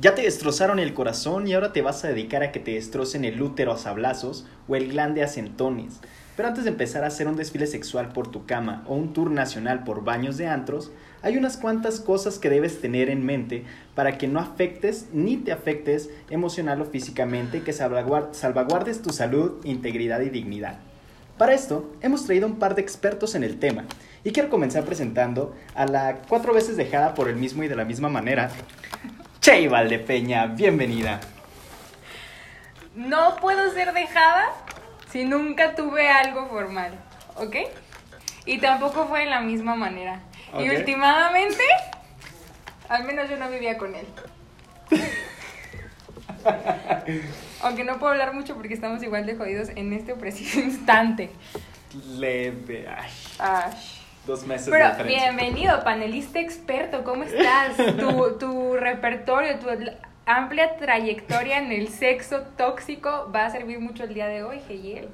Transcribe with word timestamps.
Ya 0.00 0.14
te 0.14 0.22
destrozaron 0.22 0.78
el 0.78 0.94
corazón 0.94 1.46
y 1.46 1.52
ahora 1.52 1.74
te 1.74 1.82
vas 1.82 2.02
a 2.02 2.08
dedicar 2.08 2.42
a 2.42 2.52
que 2.52 2.58
te 2.58 2.70
destrocen 2.70 3.26
el 3.26 3.42
útero 3.42 3.72
a 3.72 3.76
sablazos 3.76 4.46
o 4.66 4.74
el 4.74 4.88
glande 4.88 5.22
a 5.22 5.28
centones. 5.28 6.00
Pero 6.36 6.48
antes 6.48 6.64
de 6.64 6.70
empezar 6.70 7.04
a 7.04 7.08
hacer 7.08 7.28
un 7.28 7.36
desfile 7.36 7.66
sexual 7.66 8.08
por 8.08 8.30
tu 8.30 8.46
cama 8.46 8.82
o 8.86 8.94
un 8.94 9.12
tour 9.12 9.30
nacional 9.30 9.84
por 9.84 10.02
baños 10.02 10.38
de 10.38 10.46
antros, 10.46 10.90
hay 11.20 11.36
unas 11.36 11.58
cuantas 11.58 12.00
cosas 12.00 12.38
que 12.38 12.48
debes 12.48 12.80
tener 12.80 13.10
en 13.10 13.26
mente 13.26 13.64
para 13.94 14.16
que 14.16 14.26
no 14.26 14.40
afectes 14.40 15.08
ni 15.12 15.36
te 15.36 15.52
afectes 15.52 16.08
emocional 16.30 16.80
o 16.80 16.86
físicamente 16.86 17.58
y 17.58 17.60
que 17.60 17.74
salvaguardes 17.74 19.02
tu 19.02 19.10
salud, 19.10 19.62
integridad 19.64 20.22
y 20.22 20.30
dignidad. 20.30 20.78
Para 21.36 21.52
esto, 21.52 21.92
hemos 22.00 22.24
traído 22.24 22.46
un 22.46 22.58
par 22.58 22.74
de 22.74 22.80
expertos 22.80 23.34
en 23.34 23.44
el 23.44 23.58
tema 23.58 23.84
y 24.24 24.30
quiero 24.30 24.48
comenzar 24.48 24.86
presentando 24.86 25.54
a 25.74 25.84
la 25.84 26.22
cuatro 26.26 26.54
veces 26.54 26.78
dejada 26.78 27.14
por 27.14 27.28
el 27.28 27.36
mismo 27.36 27.64
y 27.64 27.68
de 27.68 27.76
la 27.76 27.84
misma 27.84 28.08
manera, 28.08 28.50
Che 29.40 29.68
Valdepeña, 29.68 30.46
bienvenida. 30.48 31.18
No 32.94 33.36
puedo 33.36 33.72
ser 33.72 33.94
dejada 33.94 34.50
si 35.10 35.24
nunca 35.24 35.74
tuve 35.74 36.10
algo 36.10 36.46
formal, 36.48 36.92
¿ok? 37.36 37.56
Y 38.44 38.58
tampoco 38.58 39.06
fue 39.06 39.20
de 39.20 39.26
la 39.30 39.40
misma 39.40 39.76
manera. 39.76 40.20
Y 40.58 40.68
últimamente, 40.68 41.62
al 42.90 43.04
menos 43.04 43.30
yo 43.30 43.38
no 43.38 43.48
vivía 43.48 43.78
con 43.78 43.94
él. 43.94 44.06
Aunque 47.62 47.84
no 47.84 47.98
puedo 47.98 48.12
hablar 48.12 48.34
mucho 48.34 48.54
porque 48.56 48.74
estamos 48.74 49.02
igual 49.02 49.24
de 49.24 49.36
jodidos 49.36 49.70
en 49.70 49.94
este 49.94 50.14
preciso 50.16 50.60
instante. 50.66 51.30
Leve, 52.18 52.86
ay. 53.38 53.72
Dos 54.26 54.46
meses 54.46 54.68
Pero 54.70 55.04
bienvenido, 55.04 55.82
panelista 55.82 56.40
experto, 56.40 57.04
¿cómo 57.04 57.24
estás? 57.24 57.76
Tu, 57.96 58.38
tu 58.38 58.76
repertorio, 58.76 59.58
tu 59.58 59.66
amplia 60.26 60.76
trayectoria 60.76 61.58
en 61.58 61.72
el 61.72 61.88
sexo 61.88 62.42
tóxico 62.56 63.30
va 63.34 63.46
a 63.46 63.50
servir 63.50 63.80
mucho 63.80 64.04
el 64.04 64.12
día 64.12 64.28
de 64.28 64.42
hoy, 64.42 64.60
Geyel. 64.68 65.08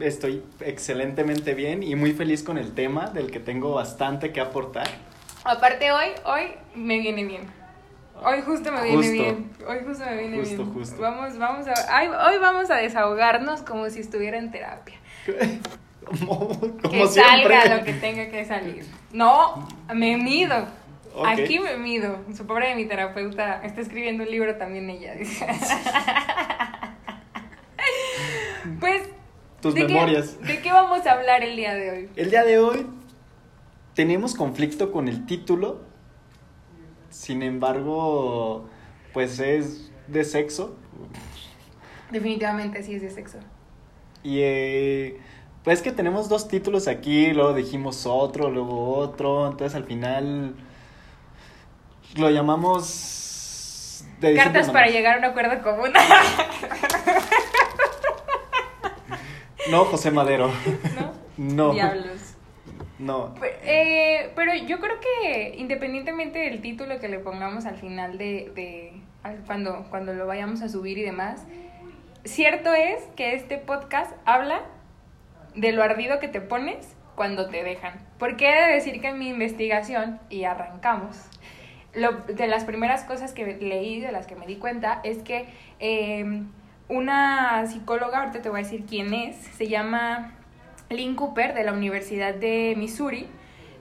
Estoy 0.00 0.42
excelentemente 0.60 1.54
bien 1.54 1.82
y 1.82 1.94
muy 1.96 2.12
feliz 2.14 2.42
con 2.42 2.56
el 2.56 2.74
tema 2.74 3.10
del 3.10 3.30
que 3.30 3.40
tengo 3.40 3.74
bastante 3.74 4.32
que 4.32 4.40
aportar. 4.40 4.88
Aparte 5.44 5.92
hoy, 5.92 6.08
hoy 6.24 6.54
me 6.74 6.98
viene 6.98 7.24
bien. 7.24 7.42
Hoy 8.22 8.40
justo 8.40 8.72
me 8.72 8.84
viene 8.84 9.10
bien. 9.10 9.50
Hoy 9.68 9.78
justo 9.86 10.04
me 10.06 10.16
viene 10.16 10.40
bien. 10.40 10.72
Justo. 10.72 10.96
Vamos, 11.00 11.36
vamos 11.36 11.66
a, 11.68 12.26
hoy 12.26 12.38
vamos 12.38 12.70
a 12.70 12.76
desahogarnos 12.76 13.62
como 13.62 13.90
si 13.90 14.00
estuviera 14.00 14.38
en 14.38 14.50
terapia. 14.50 14.96
Como, 16.04 16.48
que 16.90 17.06
salga 17.08 17.76
lo 17.76 17.84
que 17.84 17.94
tenga 17.94 18.28
que 18.30 18.44
salir. 18.44 18.84
No, 19.12 19.66
me 19.94 20.16
mido. 20.16 20.66
Aquí 21.24 21.58
me 21.58 21.76
mido. 21.76 22.18
Su 22.36 22.46
pobre 22.46 22.68
de 22.70 22.74
mi 22.74 22.86
terapeuta 22.86 23.62
está 23.62 23.80
escribiendo 23.80 24.24
un 24.24 24.30
libro 24.30 24.56
también 24.56 24.90
ella. 24.90 25.14
pues. 28.80 29.08
Tus 29.60 29.74
memorias. 29.74 30.40
¿De 30.40 30.60
qué 30.60 30.72
vamos 30.72 31.06
a 31.06 31.12
hablar 31.12 31.42
el 31.42 31.56
día 31.56 31.74
de 31.74 31.90
hoy? 31.90 32.08
El 32.16 32.30
día 32.30 32.44
de 32.44 32.58
hoy 32.58 32.86
tenemos 33.94 34.34
conflicto 34.34 34.92
con 34.92 35.08
el 35.08 35.24
título. 35.24 35.82
Sin 37.10 37.42
embargo, 37.42 38.68
pues 39.12 39.38
es 39.38 39.92
de 40.08 40.24
sexo. 40.24 40.76
Definitivamente 42.10 42.82
sí 42.82 42.94
es 42.94 43.02
de 43.02 43.10
sexo. 43.10 43.38
Y 44.22 44.40
eh, 44.40 45.20
pues 45.64 45.80
que 45.80 45.92
tenemos 45.92 46.28
dos 46.28 46.46
títulos 46.46 46.88
aquí, 46.88 47.32
luego 47.32 47.54
dijimos 47.54 48.04
otro, 48.06 48.50
luego 48.50 48.96
otro, 48.96 49.48
entonces 49.48 49.74
al 49.74 49.84
final 49.84 50.54
lo 52.16 52.30
llamamos... 52.30 54.04
Cartas 54.20 54.70
para 54.70 54.88
llegar 54.88 55.16
a 55.16 55.18
un 55.18 55.24
acuerdo 55.24 55.62
común. 55.62 55.90
no, 59.70 59.84
José 59.86 60.10
Madero. 60.10 60.50
¿No? 60.96 61.12
No. 61.36 61.72
Diablos. 61.72 62.34
No. 62.98 63.34
Eh, 63.42 64.32
pero 64.36 64.54
yo 64.54 64.78
creo 64.80 64.96
que 65.00 65.54
independientemente 65.58 66.38
del 66.38 66.62
título 66.62 67.00
que 67.00 67.08
le 67.08 67.18
pongamos 67.18 67.66
al 67.66 67.76
final 67.76 68.16
de, 68.16 68.52
de 68.54 68.92
cuando, 69.46 69.86
cuando 69.90 70.14
lo 70.14 70.26
vayamos 70.26 70.62
a 70.62 70.68
subir 70.68 70.96
y 70.98 71.02
demás, 71.02 71.42
cierto 72.24 72.72
es 72.72 73.02
que 73.16 73.34
este 73.34 73.58
podcast 73.58 74.12
habla 74.24 74.62
de 75.54 75.72
lo 75.72 75.82
ardido 75.82 76.18
que 76.20 76.28
te 76.28 76.40
pones 76.40 76.96
cuando 77.14 77.48
te 77.48 77.62
dejan. 77.62 77.94
Porque 78.18 78.50
he 78.50 78.66
de 78.66 78.74
decir 78.74 79.00
que 79.00 79.08
en 79.08 79.18
mi 79.18 79.28
investigación, 79.28 80.20
y 80.30 80.44
arrancamos, 80.44 81.16
lo, 81.94 82.12
de 82.12 82.46
las 82.46 82.64
primeras 82.64 83.04
cosas 83.04 83.32
que 83.32 83.56
leí, 83.56 84.00
de 84.00 84.12
las 84.12 84.26
que 84.26 84.36
me 84.36 84.46
di 84.46 84.56
cuenta, 84.56 85.00
es 85.04 85.18
que 85.22 85.46
em, 85.78 86.48
una 86.88 87.66
psicóloga, 87.66 88.20
ahorita 88.20 88.42
te 88.42 88.48
voy 88.48 88.60
a 88.60 88.62
decir 88.64 88.84
quién 88.86 89.14
es, 89.14 89.36
se 89.36 89.68
llama 89.68 90.34
Lynn 90.90 91.14
Cooper 91.14 91.54
de 91.54 91.64
la 91.64 91.72
Universidad 91.72 92.34
de 92.34 92.74
Missouri, 92.76 93.28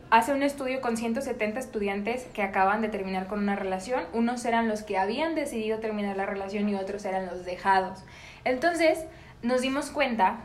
hace 0.09 0.31
un 0.31 0.43
estudio 0.43 0.79
con 0.79 0.95
170 0.95 1.59
estudiantes 1.59 2.25
que 2.33 2.43
acaban 2.43 2.81
de 2.81 2.89
terminar 2.89 3.27
con 3.27 3.39
una 3.39 3.55
relación. 3.55 4.03
Unos 4.13 4.45
eran 4.45 4.67
los 4.67 4.83
que 4.83 4.97
habían 4.97 5.33
decidido 5.33 5.79
terminar 5.79 6.17
la 6.17 6.27
relación 6.27 6.69
y 6.69 6.75
otros 6.75 7.03
eran 7.05 7.25
los 7.25 7.45
dejados. 7.45 8.03
Entonces, 8.45 9.05
nos 9.41 9.61
dimos 9.61 9.89
cuenta, 9.89 10.37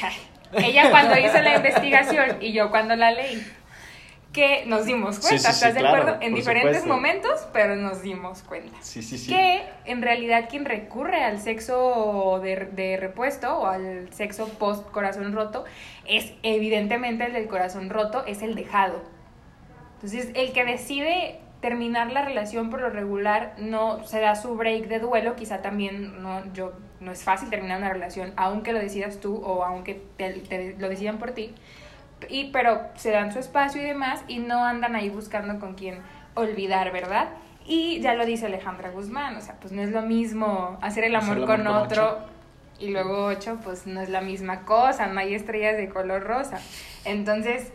ella 0.52 0.90
cuando 0.90 1.18
hizo 1.18 1.40
la 1.40 1.56
investigación 1.56 2.38
y 2.40 2.52
yo 2.52 2.70
cuando 2.70 2.96
la 2.96 3.10
leí, 3.10 3.44
que 4.32 4.64
nos 4.66 4.84
dimos 4.84 5.18
cuenta, 5.18 5.50
¿estás 5.50 5.74
de 5.74 5.86
acuerdo? 5.86 6.18
En 6.20 6.34
diferentes 6.34 6.86
momentos, 6.86 7.48
pero 7.52 7.76
nos 7.76 8.02
dimos 8.02 8.42
cuenta. 8.42 8.76
Sí, 8.82 9.02
sí, 9.02 9.18
sí. 9.18 9.32
Que 9.32 9.64
en 9.84 10.02
realidad 10.02 10.48
quien 10.50 10.64
recurre 10.64 11.24
al 11.24 11.40
sexo 11.40 12.40
de, 12.42 12.68
de 12.72 12.96
repuesto 12.98 13.58
o 13.58 13.66
al 13.66 14.12
sexo 14.12 14.48
post 14.50 14.90
corazón 14.90 15.32
roto 15.32 15.64
es 16.06 16.32
evidentemente 16.42 17.24
el 17.24 17.32
del 17.32 17.48
corazón 17.48 17.90
roto, 17.90 18.24
es 18.26 18.42
el 18.42 18.54
dejado. 18.54 19.02
Entonces, 19.94 20.30
el 20.34 20.52
que 20.52 20.64
decide 20.64 21.40
terminar 21.60 22.12
la 22.12 22.24
relación 22.24 22.70
por 22.70 22.80
lo 22.80 22.90
regular 22.90 23.54
no 23.58 24.04
se 24.04 24.20
da 24.20 24.36
su 24.36 24.54
break 24.54 24.86
de 24.86 25.00
duelo, 25.00 25.34
quizá 25.34 25.60
también 25.60 26.22
no, 26.22 26.44
yo, 26.52 26.72
no 27.00 27.12
es 27.12 27.22
fácil 27.22 27.50
terminar 27.50 27.78
una 27.78 27.90
relación, 27.90 28.32
aunque 28.36 28.72
lo 28.72 28.78
decidas 28.78 29.20
tú 29.20 29.36
o 29.36 29.64
aunque 29.64 30.02
te, 30.16 30.74
lo 30.78 30.88
decidan 30.88 31.18
por 31.18 31.32
ti, 31.32 31.54
y, 32.28 32.50
pero 32.50 32.80
se 32.96 33.10
dan 33.10 33.32
su 33.32 33.38
espacio 33.38 33.80
y 33.80 33.84
demás 33.84 34.24
y 34.26 34.38
no 34.38 34.64
andan 34.64 34.96
ahí 34.96 35.08
buscando 35.08 35.60
con 35.60 35.74
quién 35.74 36.00
olvidar, 36.34 36.92
¿verdad? 36.92 37.28
Y 37.66 38.00
ya 38.00 38.14
lo 38.14 38.26
dice 38.26 38.46
Alejandra 38.46 38.90
Guzmán, 38.90 39.36
o 39.36 39.40
sea, 39.40 39.54
pues 39.60 39.72
no 39.72 39.82
es 39.82 39.90
lo 39.90 40.02
mismo 40.02 40.78
hacer 40.80 41.04
el 41.04 41.14
amor, 41.14 41.44
con, 41.44 41.66
otro 41.66 42.18
y 42.78 42.90
luego 42.90 43.26
ocho, 43.26 43.58
pues 43.62 43.86
no 43.86 44.00
es 44.00 44.08
la 44.08 44.20
misma 44.20 44.64
cosa, 44.64 45.06
no 45.06 45.20
hay 45.20 45.34
estrellas 45.34 45.76
de 45.76 45.88
color 45.88 46.24
rosa. 46.24 46.58
Entonces, 47.04 47.72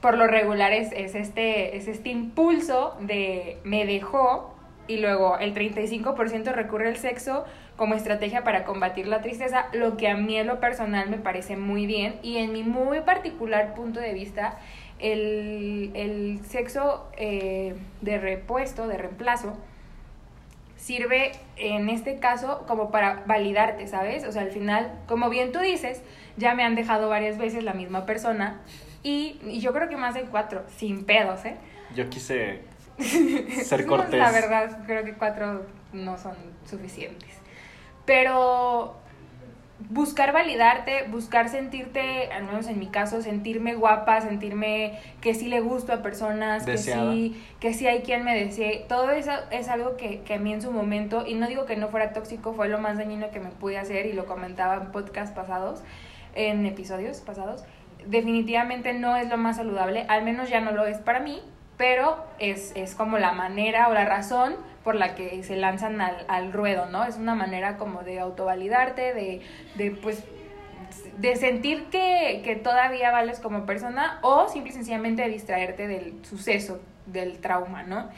por 0.00 0.16
lo 0.16 0.26
regular 0.26 0.72
es, 0.72 0.92
es, 0.92 1.14
este, 1.14 1.76
es 1.76 1.88
este 1.88 2.10
impulso 2.10 2.96
de 3.00 3.58
me 3.64 3.86
dejó 3.86 4.54
y 4.90 4.96
luego 4.96 5.38
el 5.38 5.54
35% 5.54 6.52
recurre 6.52 6.88
al 6.88 6.96
sexo 6.96 7.44
como 7.76 7.94
estrategia 7.94 8.42
para 8.42 8.64
combatir 8.64 9.06
la 9.06 9.22
tristeza, 9.22 9.66
lo 9.72 9.96
que 9.96 10.08
a 10.08 10.16
mí 10.16 10.36
en 10.36 10.48
lo 10.48 10.58
personal 10.58 11.08
me 11.08 11.18
parece 11.18 11.56
muy 11.56 11.86
bien 11.86 12.16
y 12.24 12.38
en 12.38 12.52
mi 12.52 12.64
muy 12.64 13.00
particular 13.02 13.74
punto 13.74 14.00
de 14.00 14.12
vista, 14.12 14.58
el, 14.98 15.92
el 15.94 16.40
sexo 16.44 17.08
eh, 17.16 17.76
de 18.00 18.18
repuesto, 18.18 18.88
de 18.88 18.98
reemplazo, 18.98 19.56
sirve 20.76 21.32
en 21.56 21.88
este 21.88 22.18
caso 22.18 22.64
como 22.66 22.90
para 22.90 23.22
validarte, 23.26 23.86
¿sabes? 23.86 24.24
O 24.24 24.32
sea, 24.32 24.42
al 24.42 24.50
final, 24.50 24.92
como 25.06 25.30
bien 25.30 25.52
tú 25.52 25.60
dices, 25.60 26.02
ya 26.36 26.56
me 26.56 26.64
han 26.64 26.74
dejado 26.74 27.08
varias 27.08 27.38
veces 27.38 27.62
la 27.62 27.74
misma 27.74 28.06
persona 28.06 28.60
y, 29.04 29.38
yo 29.60 29.72
creo 29.72 29.88
que 29.88 29.96
más 29.96 30.14
de 30.14 30.22
cuatro, 30.22 30.64
sin 30.76 31.04
pedos, 31.04 31.44
¿eh? 31.44 31.56
Yo 31.94 32.10
quise 32.10 32.60
ser 33.64 33.86
cortés. 33.86 34.18
la 34.18 34.30
verdad, 34.30 34.78
creo 34.86 35.04
que 35.04 35.14
cuatro 35.14 35.66
no 35.92 36.18
son 36.18 36.34
suficientes. 36.64 37.30
Pero 38.06 39.00
buscar 39.88 40.32
validarte, 40.32 41.04
buscar 41.08 41.48
sentirte, 41.48 42.30
al 42.32 42.44
menos 42.44 42.66
en 42.66 42.78
mi 42.78 42.88
caso, 42.88 43.22
sentirme 43.22 43.74
guapa, 43.74 44.20
sentirme 44.20 44.98
que 45.20 45.34
sí 45.34 45.48
le 45.48 45.60
gusto 45.60 45.92
a 45.92 46.02
personas, 46.02 46.64
que 46.66 46.76
sí, 46.76 47.42
que 47.60 47.72
sí 47.72 47.86
hay 47.86 48.00
quien 48.02 48.24
me 48.24 48.34
desee, 48.34 48.84
todo 48.88 49.10
eso 49.10 49.32
es 49.50 49.68
algo 49.68 49.96
que, 49.96 50.20
que 50.20 50.34
a 50.34 50.38
mí 50.38 50.52
en 50.52 50.60
su 50.60 50.70
momento, 50.70 51.26
y 51.26 51.34
no 51.34 51.48
digo 51.48 51.64
que 51.64 51.76
no 51.76 51.88
fuera 51.88 52.12
tóxico, 52.12 52.52
fue 52.52 52.68
lo 52.68 52.78
más 52.78 52.98
dañino 52.98 53.30
que 53.30 53.40
me 53.40 53.50
pude 53.50 53.78
hacer 53.78 54.06
y 54.06 54.12
lo 54.12 54.26
comentaba 54.26 54.74
en 54.74 54.92
podcasts 54.92 55.34
pasados, 55.34 55.82
en 56.34 56.66
episodios 56.66 57.20
pasados, 57.20 57.64
definitivamente 58.06 58.92
no 58.92 59.16
es 59.16 59.28
lo 59.28 59.36
más 59.36 59.56
saludable, 59.56 60.04
al 60.08 60.24
menos 60.24 60.50
ya 60.50 60.60
no 60.60 60.72
lo 60.72 60.86
es 60.86 60.98
para 60.98 61.20
mí, 61.20 61.40
pero 61.80 62.22
es, 62.38 62.72
es 62.74 62.94
como 62.94 63.16
la 63.16 63.32
manera 63.32 63.88
o 63.88 63.94
la 63.94 64.04
razón 64.04 64.54
por 64.84 64.96
la 64.96 65.14
que 65.14 65.42
se 65.42 65.56
lanzan 65.56 66.02
al, 66.02 66.26
al 66.28 66.52
ruedo, 66.52 66.84
¿no? 66.90 67.04
Es 67.04 67.16
una 67.16 67.34
manera 67.34 67.78
como 67.78 68.02
de 68.02 68.20
autovalidarte, 68.20 69.14
de, 69.14 69.40
de 69.76 69.90
pues 69.92 70.22
de 71.16 71.36
sentir 71.36 71.86
que, 71.86 72.42
que, 72.44 72.54
todavía 72.56 73.10
vales 73.12 73.40
como 73.40 73.64
persona 73.64 74.18
o 74.20 74.50
simple 74.50 74.72
y 74.72 74.74
sencillamente 74.74 75.22
de 75.22 75.28
distraerte 75.30 75.88
del 75.88 76.22
suceso 76.22 76.82
del 77.06 77.38
trauma, 77.38 77.82
¿no? 77.82 78.10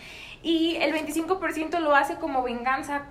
Y 0.43 0.77
el 0.77 0.93
25% 0.93 1.79
lo 1.79 1.95
hace 1.95 2.17
como 2.17 2.43
venganza 2.43 3.03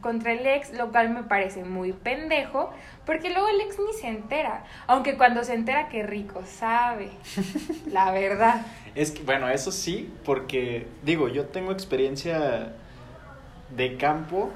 contra 0.00 0.32
el 0.32 0.46
ex, 0.46 0.72
lo 0.72 0.90
cual 0.90 1.10
me 1.10 1.22
parece 1.22 1.64
muy 1.64 1.92
pendejo, 1.92 2.72
porque 3.04 3.30
luego 3.30 3.48
el 3.48 3.60
ex 3.60 3.76
ni 3.78 3.92
se 3.92 4.08
entera. 4.08 4.64
Aunque 4.86 5.16
cuando 5.16 5.44
se 5.44 5.54
entera, 5.54 5.88
qué 5.88 6.02
rico 6.02 6.42
sabe. 6.46 7.10
La 7.86 8.10
verdad. 8.10 8.62
Es 8.94 9.10
que, 9.10 9.22
bueno, 9.22 9.48
eso 9.50 9.70
sí, 9.70 10.10
porque, 10.24 10.86
digo, 11.02 11.28
yo 11.28 11.46
tengo 11.46 11.72
experiencia 11.72 12.72
de 13.76 13.96
campo 13.96 14.50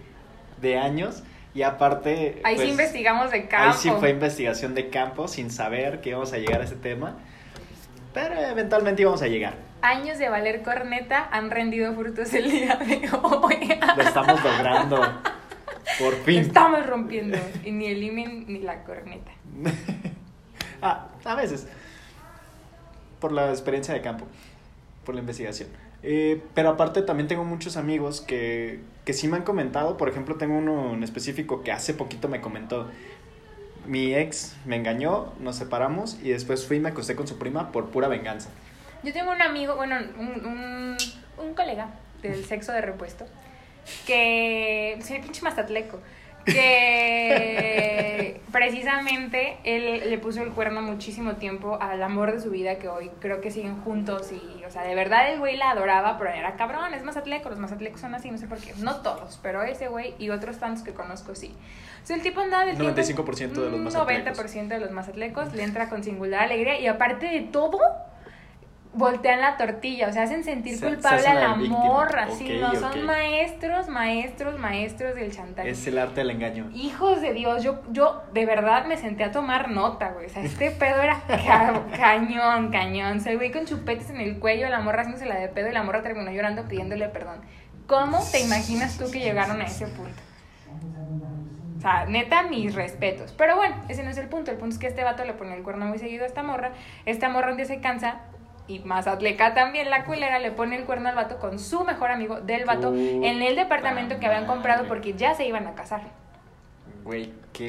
de 0.60 0.78
años. 0.78 1.22
Y 1.54 1.62
aparte. 1.62 2.40
Ahí 2.44 2.56
sí 2.56 2.62
pues, 2.62 2.68
investigamos 2.70 3.30
de 3.30 3.48
campo. 3.48 3.68
Ahí 3.68 3.78
sí 3.78 3.90
fue 3.98 4.10
investigación 4.10 4.74
de 4.74 4.90
campo, 4.90 5.28
sin 5.28 5.50
saber 5.50 6.00
que 6.00 6.10
íbamos 6.10 6.32
a 6.32 6.38
llegar 6.38 6.60
a 6.60 6.64
ese 6.64 6.76
tema. 6.76 7.16
Pero 8.12 8.34
eventualmente 8.34 9.02
íbamos 9.02 9.22
a 9.22 9.28
llegar. 9.28 9.67
Años 9.82 10.18
de 10.18 10.28
valer 10.28 10.62
corneta 10.62 11.28
han 11.30 11.50
rendido 11.50 11.94
frutos 11.94 12.34
el 12.34 12.50
día 12.50 12.76
de 12.76 13.08
hoy. 13.22 13.78
Lo 13.96 14.02
estamos 14.02 14.42
logrando. 14.42 15.00
Por 15.98 16.14
fin. 16.24 16.36
Lo 16.36 16.40
estamos 16.40 16.86
rompiendo. 16.86 17.38
Y 17.64 17.70
ni 17.70 17.86
el 17.86 18.02
imen 18.02 18.44
ni 18.48 18.58
la 18.60 18.82
corneta. 18.82 19.30
ah, 20.82 21.08
a 21.24 21.34
veces. 21.36 21.68
Por 23.20 23.30
la 23.30 23.50
experiencia 23.50 23.94
de 23.94 24.00
campo. 24.00 24.26
Por 25.04 25.14
la 25.14 25.20
investigación. 25.20 25.68
Eh, 26.02 26.42
pero 26.54 26.70
aparte 26.70 27.02
también 27.02 27.28
tengo 27.28 27.44
muchos 27.44 27.76
amigos 27.76 28.20
que, 28.20 28.80
que 29.04 29.12
sí 29.12 29.28
me 29.28 29.36
han 29.36 29.44
comentado. 29.44 29.96
Por 29.96 30.08
ejemplo, 30.08 30.34
tengo 30.36 30.58
uno 30.58 30.94
en 30.94 31.04
específico 31.04 31.62
que 31.62 31.70
hace 31.70 31.94
poquito 31.94 32.28
me 32.28 32.40
comentó. 32.40 32.88
Mi 33.86 34.14
ex 34.14 34.56
me 34.66 34.76
engañó, 34.76 35.32
nos 35.40 35.56
separamos 35.56 36.18
y 36.22 36.30
después 36.30 36.66
fui 36.66 36.76
y 36.76 36.80
me 36.80 36.90
acosté 36.90 37.14
con 37.14 37.26
su 37.26 37.38
prima 37.38 37.70
por 37.70 37.86
pura 37.86 38.08
venganza. 38.08 38.50
Yo 39.02 39.12
tengo 39.12 39.30
un 39.30 39.42
amigo, 39.42 39.76
bueno, 39.76 39.96
un, 40.18 40.46
un, 40.46 40.96
un 41.38 41.54
colega 41.54 41.88
del 42.22 42.44
sexo 42.44 42.72
de 42.72 42.80
repuesto 42.80 43.26
que. 44.06 44.98
Soy 45.02 45.20
pinche 45.20 45.42
mazatleco 45.42 46.00
que 46.44 48.40
precisamente 48.52 49.58
él 49.64 50.08
le 50.08 50.18
puso 50.18 50.42
el 50.42 50.50
cuerno 50.50 50.82
muchísimo 50.82 51.34
tiempo 51.34 51.78
al 51.80 52.02
amor 52.02 52.32
de 52.32 52.40
su 52.40 52.50
vida 52.50 52.78
que 52.78 52.88
hoy 52.88 53.10
creo 53.20 53.40
que 53.40 53.50
siguen 53.50 53.80
juntos 53.82 54.32
y, 54.32 54.64
o 54.64 54.70
sea, 54.70 54.82
de 54.82 54.94
verdad 54.94 55.30
el 55.32 55.38
güey 55.38 55.56
la 55.56 55.70
adoraba, 55.70 56.18
pero 56.18 56.30
era 56.30 56.56
cabrón, 56.56 56.94
es 56.94 57.02
mazatleco, 57.04 57.50
los 57.50 57.58
mazatlecos 57.58 58.00
son 58.00 58.14
así, 58.14 58.30
no 58.30 58.38
sé 58.38 58.46
por 58.46 58.58
qué, 58.58 58.72
no 58.78 58.96
todos, 58.96 59.38
pero 59.42 59.62
ese 59.62 59.88
güey 59.88 60.14
y 60.18 60.30
otros 60.30 60.58
tantos 60.58 60.82
que 60.82 60.92
conozco 60.92 61.34
sí. 61.34 61.54
O 62.02 62.06
sea, 62.06 62.16
el 62.16 62.22
tipo 62.22 62.40
andaba 62.40 62.64
del 62.64 62.78
95% 62.78 63.34
tiempo, 63.34 63.60
de 63.60 63.70
los 63.70 63.80
mazatlecos. 63.80 64.38
90% 64.38 64.68
de 64.68 64.80
los 64.80 64.90
mazatlecos 64.90 65.54
le 65.54 65.64
entra 65.64 65.88
con 65.88 66.02
singular 66.02 66.44
alegría 66.44 66.80
y 66.80 66.86
aparte 66.86 67.26
de 67.26 67.40
todo 67.40 67.78
voltean 68.94 69.40
la 69.40 69.56
tortilla, 69.56 70.08
o 70.08 70.12
sea, 70.12 70.22
hacen 70.24 70.42
sentir 70.44 70.76
Se- 70.78 70.86
culpable 70.86 71.20
se 71.20 71.28
a 71.28 71.34
la 71.34 71.54
morra, 71.54 72.28
sí, 72.30 72.60
Ok, 72.60 72.60
no, 72.60 72.74
son 72.80 73.04
maestros, 73.06 73.88
maestros, 73.88 74.58
maestros 74.58 75.14
del 75.14 75.30
chantaje. 75.30 75.70
Es 75.70 75.86
el 75.86 75.98
arte 75.98 76.20
del 76.20 76.30
engaño. 76.30 76.68
Hijos 76.74 77.20
de 77.20 77.32
Dios, 77.34 77.62
yo, 77.62 77.80
yo 77.92 78.22
de 78.32 78.46
verdad 78.46 78.86
me 78.86 78.96
senté 78.96 79.24
a 79.24 79.30
tomar 79.30 79.70
nota, 79.70 80.10
güey. 80.12 80.26
O 80.26 80.28
sea, 80.28 80.42
este 80.42 80.70
pedo 80.78 81.00
era 81.02 81.20
ca- 81.26 81.82
cañón, 81.96 82.70
cañón. 82.70 83.18
O 83.18 83.20
sea, 83.20 83.32
el 83.32 83.38
güey 83.38 83.52
con 83.52 83.66
chupetes 83.66 84.10
en 84.10 84.20
el 84.20 84.38
cuello, 84.38 84.68
la 84.68 84.80
morra 84.80 85.00
haciéndose 85.02 85.26
la 85.26 85.38
de 85.38 85.48
pedo 85.48 85.68
y 85.68 85.72
la 85.72 85.82
morra 85.82 86.02
terminó 86.02 86.30
llorando 86.30 86.64
pidiéndole 86.66 87.08
perdón. 87.08 87.40
¿Cómo 87.86 88.18
te 88.32 88.40
imaginas 88.40 88.98
tú 88.98 89.10
que 89.10 89.20
llegaron 89.20 89.60
a 89.60 89.64
ese 89.64 89.86
punto? 89.86 90.20
O 91.76 91.80
sea, 91.80 92.06
neta, 92.06 92.42
mis 92.42 92.74
respetos. 92.74 93.32
Pero 93.38 93.56
bueno, 93.56 93.76
ese 93.88 94.02
no 94.02 94.10
es 94.10 94.18
el 94.18 94.28
punto. 94.28 94.50
El 94.50 94.56
punto 94.56 94.72
es 94.74 94.78
que 94.80 94.88
este 94.88 95.04
vato 95.04 95.24
le 95.24 95.32
pone 95.34 95.54
el 95.54 95.62
cuerno 95.62 95.86
muy 95.86 95.98
seguido 95.98 96.24
a 96.24 96.26
esta 96.26 96.42
morra. 96.42 96.72
Esta 97.06 97.28
morra 97.28 97.50
un 97.52 97.56
día 97.56 97.66
se 97.66 97.80
cansa. 97.80 98.22
Y 98.68 98.80
más 98.80 99.06
atleca 99.06 99.54
también, 99.54 99.88
la 99.88 100.04
culera 100.04 100.38
le 100.38 100.52
pone 100.52 100.76
el 100.76 100.84
cuerno 100.84 101.08
al 101.08 101.14
vato 101.14 101.38
con 101.38 101.58
su 101.58 101.84
mejor 101.84 102.10
amigo 102.10 102.40
del 102.42 102.66
vato 102.66 102.94
en 102.94 103.42
el 103.42 103.56
departamento 103.56 104.20
que 104.20 104.26
habían 104.26 104.46
comprado 104.46 104.86
porque 104.86 105.14
ya 105.14 105.34
se 105.34 105.46
iban 105.46 105.66
a 105.66 105.74
casar. 105.74 106.02
Güey, 107.02 107.32
qué 107.54 107.68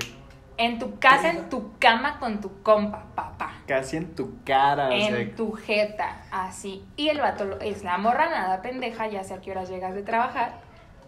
En 0.57 0.77
tu 0.77 0.99
casa, 0.99 1.29
en 1.29 1.47
tu 1.49 1.71
cama 1.79 2.19
con 2.19 2.41
tu 2.41 2.61
compa, 2.63 3.05
papá. 3.15 3.53
casi 3.65 3.95
en 3.95 4.13
tu 4.13 4.43
cara. 4.43 4.89
o 4.89 4.91
En 4.91 5.15
sea, 5.15 5.35
tu 5.37 5.53
jeta, 5.53 6.21
así. 6.31 6.85
Y 6.97 7.07
el 7.07 7.21
vato 7.21 7.59
es 7.61 7.85
la 7.85 7.97
morra 7.97 8.29
nada 8.29 8.61
pendeja, 8.61 9.07
ya 9.07 9.23
sé 9.23 9.35
a 9.35 9.39
qué 9.39 9.51
horas 9.51 9.69
llegas 9.69 9.95
de 9.95 10.03
trabajar. 10.03 10.51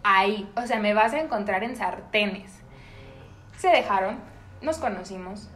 Ahí, 0.02 0.50
o 0.56 0.66
sea, 0.66 0.80
me 0.80 0.94
vas 0.94 1.12
a 1.12 1.20
encontrar 1.20 1.64
en 1.64 1.76
sartenes. 1.76 2.60
Se 3.58 3.68
dejaron, 3.68 4.18
nos 4.62 4.78
conocimos. 4.78 5.50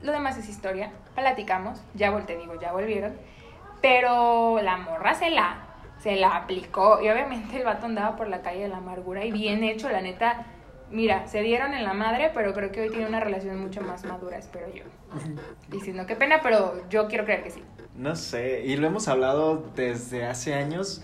Lo 0.00 0.12
demás 0.12 0.38
es 0.38 0.48
historia. 0.48 0.92
Platicamos, 1.16 1.82
ya 1.94 2.16
te 2.24 2.36
digo, 2.36 2.58
ya 2.60 2.70
volvieron. 2.72 3.16
Pero 3.80 4.60
la 4.62 4.76
morra 4.76 5.14
se 5.14 5.30
la, 5.30 5.58
se 6.00 6.16
la 6.16 6.36
aplicó. 6.36 7.00
Y 7.02 7.08
obviamente 7.08 7.56
el 7.56 7.64
vato 7.64 7.86
andaba 7.86 8.16
por 8.16 8.28
la 8.28 8.42
calle 8.42 8.62
de 8.62 8.68
la 8.68 8.78
amargura 8.78 9.24
y 9.24 9.32
bien 9.32 9.64
hecho, 9.64 9.88
la 9.88 10.00
neta. 10.00 10.46
Mira, 10.90 11.26
se 11.26 11.42
dieron 11.42 11.74
en 11.74 11.84
la 11.84 11.92
madre, 11.92 12.30
pero 12.32 12.54
creo 12.54 12.72
que 12.72 12.80
hoy 12.80 12.88
tiene 12.88 13.06
una 13.06 13.20
relación 13.20 13.60
mucho 13.60 13.82
más 13.82 14.04
madura, 14.04 14.38
espero 14.38 14.66
yo. 14.72 14.84
No, 15.92 16.06
qué 16.06 16.16
pena, 16.16 16.40
pero 16.42 16.88
yo 16.88 17.08
quiero 17.08 17.24
creer 17.24 17.42
que 17.42 17.50
sí. 17.50 17.62
No 17.94 18.16
sé, 18.16 18.64
y 18.64 18.76
lo 18.76 18.86
hemos 18.86 19.06
hablado 19.08 19.70
desde 19.74 20.24
hace 20.24 20.54
años. 20.54 21.02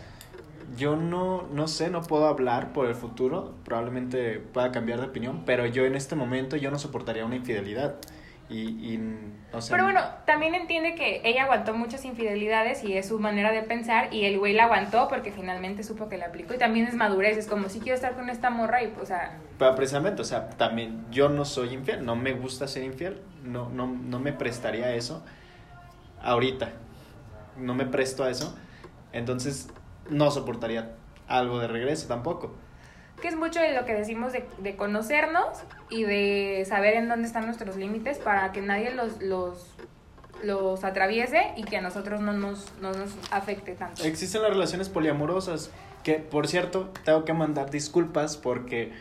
Yo 0.78 0.96
no, 0.96 1.42
no 1.52 1.68
sé, 1.68 1.90
no 1.90 2.02
puedo 2.02 2.26
hablar 2.26 2.72
por 2.72 2.86
el 2.86 2.94
futuro. 2.94 3.54
Probablemente 3.64 4.38
pueda 4.38 4.72
cambiar 4.72 5.00
de 5.00 5.06
opinión, 5.06 5.42
pero 5.44 5.66
yo 5.66 5.84
en 5.84 5.94
este 5.94 6.16
momento 6.16 6.56
yo 6.56 6.70
no 6.70 6.78
soportaría 6.78 7.26
una 7.26 7.36
infidelidad. 7.36 7.96
Y, 8.50 8.60
y 8.60 9.18
o 9.52 9.60
sea, 9.62 9.74
Pero 9.74 9.84
bueno, 9.84 10.00
también 10.26 10.54
entiende 10.54 10.94
que 10.94 11.22
ella 11.24 11.44
aguantó 11.44 11.72
muchas 11.72 12.04
infidelidades 12.04 12.84
y 12.84 12.96
es 12.96 13.08
su 13.08 13.18
manera 13.18 13.52
de 13.52 13.62
pensar 13.62 14.12
y 14.12 14.26
el 14.26 14.38
güey 14.38 14.52
la 14.52 14.64
aguantó 14.64 15.08
porque 15.08 15.32
finalmente 15.32 15.82
supo 15.82 16.10
que 16.10 16.18
la 16.18 16.26
aplicó 16.26 16.52
y 16.54 16.58
también 16.58 16.86
es 16.86 16.94
madurez, 16.94 17.38
es 17.38 17.46
como 17.46 17.70
si 17.70 17.80
quiero 17.80 17.94
estar 17.94 18.14
con 18.14 18.28
esta 18.28 18.50
morra 18.50 18.82
y 18.82 18.88
pues, 18.88 19.04
o 19.04 19.06
sea, 19.06 19.38
Pero 19.58 19.74
precisamente, 19.74 20.20
o 20.20 20.24
sea, 20.26 20.50
también 20.50 21.06
yo 21.10 21.30
no 21.30 21.46
soy 21.46 21.72
infiel, 21.72 22.04
no 22.04 22.16
me 22.16 22.34
gusta 22.34 22.68
ser 22.68 22.84
infiel, 22.84 23.22
no, 23.42 23.70
no, 23.70 23.86
no 23.86 24.20
me 24.20 24.34
prestaría 24.34 24.86
a 24.86 24.94
eso 24.94 25.24
ahorita, 26.22 26.68
no 27.56 27.74
me 27.74 27.86
presto 27.86 28.24
a 28.24 28.30
eso, 28.30 28.56
entonces 29.12 29.68
no 30.10 30.30
soportaría 30.30 30.92
algo 31.28 31.60
de 31.60 31.68
regreso 31.68 32.08
tampoco. 32.08 32.54
Que 33.20 33.28
es 33.28 33.36
mucho 33.36 33.60
de 33.60 33.72
lo 33.72 33.84
que 33.84 33.94
decimos 33.94 34.32
de, 34.32 34.44
de 34.58 34.76
conocernos 34.76 35.46
y 35.90 36.04
de 36.04 36.64
saber 36.68 36.94
en 36.94 37.08
dónde 37.08 37.26
están 37.26 37.46
nuestros 37.46 37.76
límites 37.76 38.18
para 38.18 38.52
que 38.52 38.60
nadie 38.60 38.92
los, 38.94 39.22
los, 39.22 39.74
los 40.42 40.84
atraviese 40.84 41.52
y 41.56 41.64
que 41.64 41.76
a 41.78 41.80
nosotros 41.80 42.20
no 42.20 42.32
nos, 42.32 42.72
no 42.80 42.92
nos 42.92 43.10
afecte 43.30 43.72
tanto. 43.74 44.04
Existen 44.04 44.42
las 44.42 44.50
relaciones 44.50 44.88
poliamorosas, 44.88 45.70
que 46.02 46.14
por 46.14 46.48
cierto, 46.48 46.90
tengo 47.04 47.24
que 47.24 47.32
mandar 47.32 47.70
disculpas 47.70 48.36
porque 48.36 48.92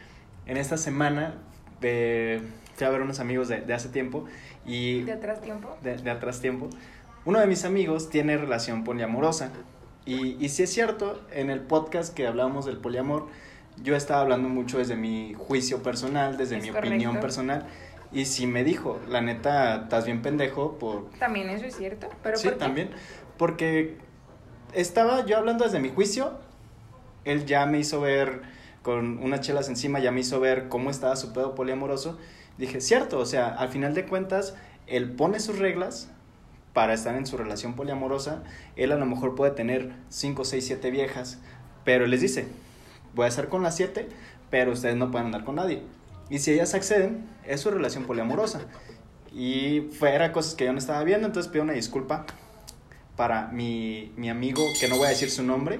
en 0.45 0.57
esta 0.57 0.77
semana 0.77 1.35
eh, 1.81 2.41
fui 2.75 2.87
a 2.87 2.89
ver 2.89 3.01
unos 3.01 3.19
amigos 3.19 3.47
de, 3.49 3.61
de 3.61 3.73
hace 3.73 3.89
tiempo 3.89 4.25
y 4.65 5.01
¿De 5.01 5.13
atrás 5.13 5.41
tiempo? 5.41 5.75
de, 5.81 5.97
de 5.97 6.11
atrás 6.11 6.39
tiempo, 6.39 6.69
uno 7.25 7.39
de 7.39 7.47
mis 7.47 7.65
amigos 7.65 8.09
tiene 8.09 8.37
relación 8.37 8.83
poliamorosa. 8.83 9.51
Y, 10.05 10.35
y 10.43 10.49
si 10.49 10.63
es 10.63 10.73
cierto, 10.73 11.21
en 11.31 11.49
el 11.49 11.61
podcast 11.61 12.13
que 12.13 12.27
hablamos 12.27 12.65
del 12.65 12.77
poliamor, 12.77 13.27
yo 13.81 13.95
estaba 13.95 14.21
hablando 14.21 14.49
mucho 14.49 14.77
desde 14.77 14.95
mi 14.95 15.33
juicio 15.33 15.81
personal, 15.81 16.37
desde 16.37 16.57
Es 16.57 16.63
mi 16.63 16.69
opinión 16.69 17.19
personal. 17.19 17.65
Y 18.11 18.25
si 18.25 18.45
me 18.45 18.63
dijo, 18.63 18.99
la 19.09 19.21
neta, 19.21 19.83
estás 19.83 20.05
bien 20.05 20.21
pendejo 20.21 20.77
por... 20.77 21.09
También 21.17 21.49
eso 21.49 21.65
es 21.65 21.75
cierto, 21.75 22.09
pero 22.21 22.37
sí, 22.37 22.47
¿por 22.47 22.53
qué? 22.53 22.59
también. 22.59 22.89
Porque 23.37 23.97
estaba 24.73 25.25
yo 25.25 25.37
hablando 25.37 25.63
desde 25.63 25.79
mi 25.79 25.89
juicio, 25.89 26.33
él 27.25 27.45
ya 27.45 27.65
me 27.65 27.79
hizo 27.79 28.01
ver, 28.01 28.41
con 28.83 29.17
unas 29.17 29.41
chelas 29.41 29.67
encima, 29.67 29.99
ya 29.99 30.11
me 30.11 30.19
hizo 30.19 30.39
ver 30.39 30.67
cómo 30.69 30.91
estaba 30.91 31.15
su 31.15 31.33
pedo 31.33 31.55
poliamoroso. 31.55 32.19
Dije, 32.59 32.81
cierto, 32.81 33.17
o 33.17 33.25
sea, 33.25 33.47
al 33.47 33.69
final 33.69 33.95
de 33.95 34.05
cuentas, 34.05 34.55
él 34.85 35.11
pone 35.11 35.39
sus 35.39 35.57
reglas 35.57 36.09
para 36.73 36.93
estar 36.93 37.15
en 37.15 37.25
su 37.25 37.37
relación 37.37 37.75
poliamorosa. 37.75 38.43
Él 38.75 38.91
a 38.91 38.95
lo 38.95 39.07
mejor 39.07 39.33
puede 39.33 39.51
tener 39.51 39.93
5, 40.09 40.45
6, 40.45 40.65
7 40.65 40.91
viejas, 40.91 41.39
pero 41.83 42.05
les 42.05 42.21
dice, 42.21 42.47
voy 43.13 43.25
a 43.25 43.27
estar 43.27 43.49
con 43.49 43.63
las 43.63 43.75
7, 43.75 44.07
pero 44.49 44.71
ustedes 44.71 44.95
no 44.95 45.11
pueden 45.11 45.27
andar 45.27 45.43
con 45.43 45.55
nadie. 45.55 45.83
Y 46.29 46.39
si 46.39 46.51
ellas 46.51 46.73
acceden, 46.73 47.27
es 47.45 47.61
su 47.61 47.71
relación 47.71 48.05
poliamorosa. 48.05 48.61
Y 49.31 49.89
fuera 49.97 50.31
cosas 50.31 50.55
que 50.55 50.65
yo 50.65 50.73
no 50.73 50.79
estaba 50.79 51.03
viendo, 51.03 51.27
entonces 51.27 51.51
pido 51.51 51.63
una 51.63 51.73
disculpa 51.73 52.25
para 53.15 53.47
mi, 53.47 54.11
mi 54.15 54.29
amigo, 54.29 54.63
que 54.79 54.87
no 54.87 54.97
voy 54.97 55.07
a 55.07 55.09
decir 55.09 55.29
su 55.29 55.43
nombre, 55.43 55.79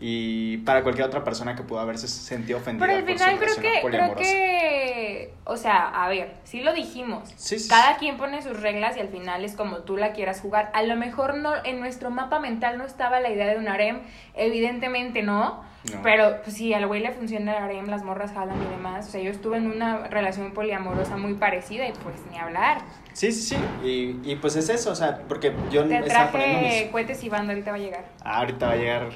y 0.00 0.58
para 0.58 0.84
cualquier 0.84 1.08
otra 1.08 1.24
persona 1.24 1.56
que 1.56 1.64
pueda 1.64 1.82
haberse 1.82 2.06
sentido 2.06 2.58
ofendida 2.58 2.86
Pero 2.86 2.98
al 2.98 3.04
por 3.04 3.14
final 3.14 3.34
su 3.34 3.40
creo 3.40 3.56
que, 3.56 3.88
creo 3.88 4.14
que, 4.14 5.34
o 5.44 5.56
sea, 5.56 5.88
a 5.88 6.08
ver, 6.08 6.34
sí 6.44 6.60
lo 6.60 6.72
dijimos. 6.72 7.28
Sí, 7.36 7.58
sí, 7.58 7.68
Cada 7.68 7.96
quien 7.96 8.16
pone 8.16 8.40
sus 8.42 8.60
reglas 8.60 8.96
y 8.96 9.00
al 9.00 9.08
final 9.08 9.44
es 9.44 9.56
como 9.56 9.78
tú 9.78 9.96
la 9.96 10.12
quieras 10.12 10.40
jugar. 10.40 10.70
A 10.72 10.82
lo 10.82 10.94
mejor 10.94 11.34
no, 11.36 11.52
en 11.64 11.80
nuestro 11.80 12.10
mapa 12.10 12.38
mental 12.38 12.78
no 12.78 12.84
estaba 12.84 13.18
la 13.18 13.30
idea 13.30 13.48
de 13.48 13.56
un 13.56 13.66
harem, 13.66 14.02
evidentemente 14.34 15.22
no. 15.22 15.66
No. 15.92 16.02
Pero 16.02 16.42
pues, 16.42 16.56
si 16.56 16.74
al 16.74 16.86
güey 16.86 17.00
le 17.00 17.12
funciona 17.12 17.56
el 17.56 17.62
harem, 17.64 17.86
las 17.86 18.04
morras 18.04 18.32
jalan 18.32 18.60
y 18.60 18.70
demás. 18.70 19.08
O 19.08 19.10
sea, 19.10 19.20
yo 19.20 19.30
estuve 19.30 19.56
en 19.56 19.68
una 19.68 20.06
relación 20.08 20.52
poliamorosa 20.52 21.16
muy 21.16 21.34
parecida 21.34 21.88
y 21.88 21.92
pues 21.92 22.16
ni 22.30 22.38
hablar. 22.38 22.82
Sí, 23.12 23.32
sí, 23.32 23.54
sí. 23.54 23.56
Y, 23.84 24.30
y 24.30 24.36
pues 24.36 24.54
es 24.56 24.68
eso, 24.68 24.92
o 24.92 24.94
sea, 24.94 25.22
porque 25.28 25.52
yo 25.72 25.84
Te 25.86 26.02
traje 26.02 26.82
mis... 26.82 26.92
cohetes 26.92 27.24
y 27.24 27.28
banda, 27.28 27.52
ahorita 27.52 27.70
va 27.70 27.76
a 27.76 27.80
llegar. 27.80 28.04
Ah, 28.22 28.38
ahorita 28.38 28.66
va 28.66 28.72
a 28.72 28.76
llegar... 28.76 29.08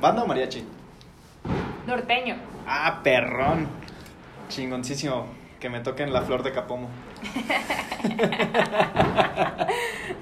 ¿Banda 0.00 0.22
o 0.22 0.26
mariachi? 0.26 0.64
Norteño. 1.86 2.36
Ah, 2.66 3.00
perrón. 3.02 3.68
Chingoncísimo. 4.48 5.26
Que 5.60 5.68
me 5.68 5.80
toquen 5.80 6.12
la 6.12 6.22
flor 6.22 6.42
de 6.44 6.52
capomo. 6.52 6.88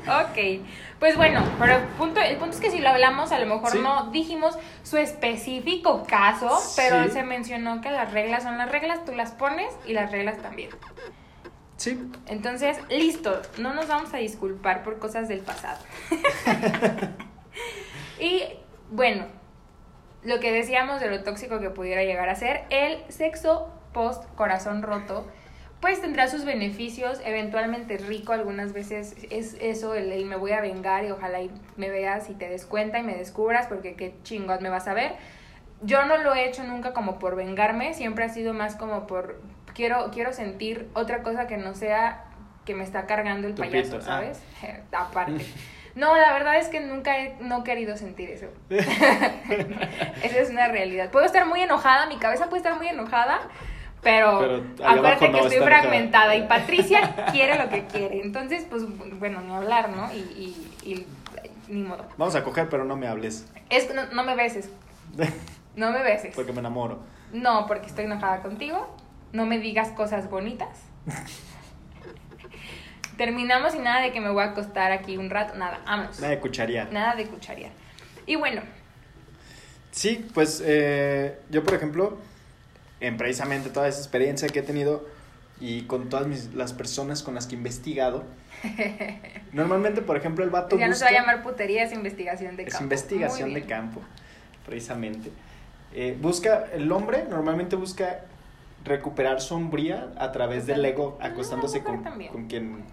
Ok, 0.09 0.63
pues 0.99 1.17
bueno, 1.17 1.43
pero 1.59 1.75
el 1.77 1.83
punto, 1.99 2.21
el 2.21 2.37
punto 2.37 2.55
es 2.57 2.61
que 2.63 2.71
si 2.71 2.79
lo 2.79 2.89
hablamos, 2.89 3.33
a 3.33 3.39
lo 3.39 3.47
mejor 3.47 3.73
Sí. 3.73 3.79
no 3.83 4.11
dijimos 4.13 4.57
su 4.83 4.97
específico 4.97 6.05
caso, 6.09 6.49
pero 6.77 7.05
Sí. 7.05 7.11
se 7.11 7.23
mencionó 7.23 7.81
que 7.81 7.91
las 7.91 8.13
reglas 8.13 8.45
son 8.45 8.57
las 8.57 8.71
reglas, 8.71 9.05
tú 9.05 9.13
las 9.13 9.33
pones 9.33 9.67
y 9.87 9.93
las 9.93 10.11
reglas 10.11 10.39
también. 10.41 10.71
Sí. 11.77 12.01
Entonces, 12.27 12.79
listo, 12.89 13.43
no 13.59 13.75
nos 13.75 13.89
vamos 13.89 14.15
a 14.15 14.19
disculpar 14.19 14.83
por 14.85 14.99
cosas 14.99 15.29
del 15.29 15.41
pasado. 15.41 15.79
y 18.21 18.43
bueno, 18.91 19.27
lo 20.27 20.41
que 20.41 20.53
decíamos 20.53 21.01
de 21.01 21.09
lo 21.09 21.23
tóxico 21.23 21.61
que 21.61 21.71
pudiera 21.71 22.03
llegar 22.03 22.29
a 22.29 22.35
ser, 22.35 22.65
el 22.71 22.99
sexo 23.09 23.73
post 23.93 24.25
corazón 24.35 24.83
roto, 24.83 25.27
pues 25.81 26.01
tendrá 26.01 26.27
sus 26.27 26.45
beneficios, 26.45 27.21
eventualmente 27.25 27.97
rico, 27.97 28.33
algunas 28.33 28.73
veces 28.73 29.17
es 29.31 29.57
eso, 29.61 29.95
el, 29.95 30.11
el 30.11 30.25
me 30.27 30.35
voy 30.35 30.51
a 30.51 30.61
vengar 30.61 31.05
y 31.05 31.13
ojalá 31.13 31.43
y 31.43 31.51
me 31.77 31.91
veas 31.91 32.29
y 32.29 32.35
te 32.35 32.49
des 32.49 32.67
cuenta 32.67 32.99
y 32.99 33.05
me 33.05 33.15
descubras 33.15 33.69
porque 33.69 33.95
qué 33.95 34.15
chingos 34.25 34.61
me 34.61 34.69
vas 34.69 34.89
a 34.89 34.95
ver. 34.95 35.13
Yo 35.83 36.05
no 36.07 36.17
lo 36.17 36.35
he 36.35 36.49
hecho 36.49 36.65
nunca 36.65 36.93
como 36.93 37.21
por 37.21 37.37
vengarme, 37.37 37.95
siempre 37.95 38.25
ha 38.25 38.29
sido 38.29 38.53
más 38.53 38.75
como 38.75 39.07
por 39.07 39.41
quiero 39.75 40.11
quiero 40.11 40.33
sentir 40.33 40.89
otra 40.95 41.23
cosa 41.23 41.47
que 41.47 41.57
no 41.57 41.75
sea 41.75 42.25
que 42.65 42.75
me 42.75 42.83
está 42.83 43.07
cargando 43.07 43.47
el 43.47 43.55
Tu 43.55 43.63
payaso, 43.63 43.99
pito, 43.99 43.99
ah. 43.99 44.01
¿sabes? 44.03 44.43
Aparte. 44.93 45.47
No, 45.97 46.15
la 46.15 46.35
verdad 46.35 46.57
es 46.59 46.69
que 46.69 46.79
nunca 46.79 47.19
he 47.19 47.37
no 47.41 47.65
querido 47.65 47.97
sentir 47.97 48.31
eso. 48.31 48.47
Esa 48.69 50.39
es 50.39 50.51
una 50.51 50.69
realidad. 50.69 51.11
Puedo 51.11 51.25
estar 51.25 51.47
muy 51.47 51.63
enojada, 51.63 52.07
mi 52.07 52.19
cabeza 52.19 52.51
puede 52.51 52.59
estar 52.59 52.77
muy 52.77 52.87
enojada, 52.87 53.41
pero, 54.03 54.39
Pero 54.39 54.87
acuérdate 54.87 55.31
no 55.31 55.39
que 55.39 55.47
estoy 55.47 55.67
fragmentada 55.67 56.37
y 56.37 56.47
Patricia 56.47 57.27
quiere 57.33 57.57
lo 57.57 57.71
que 57.71 57.87
quiere. 57.87 58.21
Entonces, 58.21 58.67
pues 58.69 58.83
bueno, 59.19 59.41
ni 59.41 59.55
hablar, 59.55 59.89
¿no? 59.89 60.13
Y, 60.13 60.19
y, 60.19 60.77
y 60.85 61.07
ni 61.69 61.83
modo. 61.83 62.05
Vamos 62.19 62.35
a 62.35 62.45
coger, 62.45 62.69
pero 62.69 62.85
no 62.85 62.97
me 62.97 63.09
hables. 63.09 63.47
Es, 63.71 63.93
no, 63.95 64.05
no 64.13 64.23
me 64.23 64.37
beses, 64.37 64.69
no 65.77 65.93
me 65.93 66.03
beses. 66.03 66.35
Porque 66.35 66.53
me 66.53 66.61
enamoro. 66.61 67.01
No, 67.33 67.67
porque 67.67 67.87
estoy 67.87 68.05
enojada 68.05 68.43
contigo. 68.43 68.95
No 69.33 69.47
me 69.47 69.59
digas 69.59 69.89
cosas 69.93 70.29
bonitas. 70.29 70.79
Terminamos 73.17 73.75
y 73.75 73.79
nada 73.79 74.03
de 74.03 74.13
que 74.13 74.21
me 74.21 74.31
voy 74.31 74.43
a 74.43 74.47
acostar 74.49 74.93
aquí 74.93 75.17
un 75.17 75.31
rato. 75.31 75.55
Nada, 75.57 75.81
vámonos. 75.87 76.21
Nada 76.21 76.31
de 76.35 76.41
cucharía. 76.41 76.85
Nada 76.91 77.15
de 77.17 77.27
cucharía. 77.27 77.71
Y 78.27 78.37
bueno, 78.37 78.63
Sí, 79.93 80.29
pues 80.35 80.63
eh, 80.63 81.39
yo, 81.49 81.65
por 81.65 81.73
ejemplo, 81.73 82.19
en 83.01 83.17
precisamente 83.17 83.71
toda 83.71 83.89
esa 83.89 83.99
experiencia 84.01 84.47
que 84.49 84.59
he 84.59 84.63
tenido 84.63 85.09
y 85.59 85.85
con 85.85 86.11
todas 86.11 86.27
mis, 86.27 86.53
las 86.53 86.75
personas 86.75 87.23
con 87.23 87.35
las 87.35 87.47
que 87.47 87.55
he 87.55 87.59
investigado, 87.59 88.25
normalmente, 89.53 90.03
por 90.03 90.19
ejemplo, 90.19 90.45
el 90.45 90.51
vato 90.51 90.77
ya 90.79 90.87
no 90.87 90.95
se 90.95 91.05
va 91.05 91.11
a 91.11 91.15
llamar 91.15 91.43
putería, 91.43 91.83
es 91.83 91.93
investigación 91.95 92.57
de 92.57 92.65
Es 92.65 92.73
campo. 92.73 92.85
investigación 92.85 93.53
Muy 93.53 93.61
de 93.63 93.67
campo, 93.67 94.03
precisamente. 94.67 95.31
Eh, 95.95 96.15
busca, 96.21 96.67
el 96.75 96.93
hombre 96.93 97.25
normalmente 97.31 97.75
busca 97.75 98.21
recuperar 98.85 99.41
su 99.41 99.55
hombría 99.55 100.11
a 100.19 100.31
través 100.31 100.67
del 100.67 100.85
ego, 100.85 101.19
Ah, 101.23 101.29
acostándose 101.29 101.83
con, 101.83 102.05
con 102.05 102.49
quien 102.49 102.85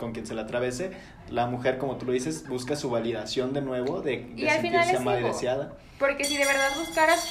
con 0.00 0.12
quien 0.12 0.26
se 0.26 0.34
la 0.34 0.42
atravese. 0.42 0.90
La 1.30 1.46
mujer, 1.46 1.78
como 1.78 1.96
tú 1.96 2.06
lo 2.06 2.12
dices, 2.12 2.48
busca 2.48 2.74
su 2.74 2.90
validación 2.90 3.52
de 3.52 3.60
nuevo, 3.60 4.00
de, 4.00 4.24
de 4.34 4.42
Y 4.42 4.48
al 4.48 4.60
final 4.60 4.84
sentirse 4.84 4.92
es 4.94 5.00
amada 5.00 5.18
y 5.18 5.24
ego. 5.24 5.32
deseada. 5.32 5.72
Porque 6.00 6.24
si 6.24 6.36
de 6.36 6.44
verdad 6.46 6.70
buscaras 6.76 7.28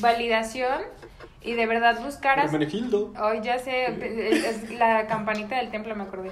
validación 0.00 0.82
y 1.42 1.54
de 1.54 1.66
verdad 1.66 2.00
buscaras 2.04 2.46
Hermenegildo. 2.46 3.12
Hoy 3.20 3.40
ya 3.42 3.58
sé, 3.58 3.86
es 4.48 4.70
la 4.78 5.06
campanita 5.06 5.56
del 5.56 5.70
templo, 5.70 5.96
me 5.96 6.04
acordé. 6.04 6.30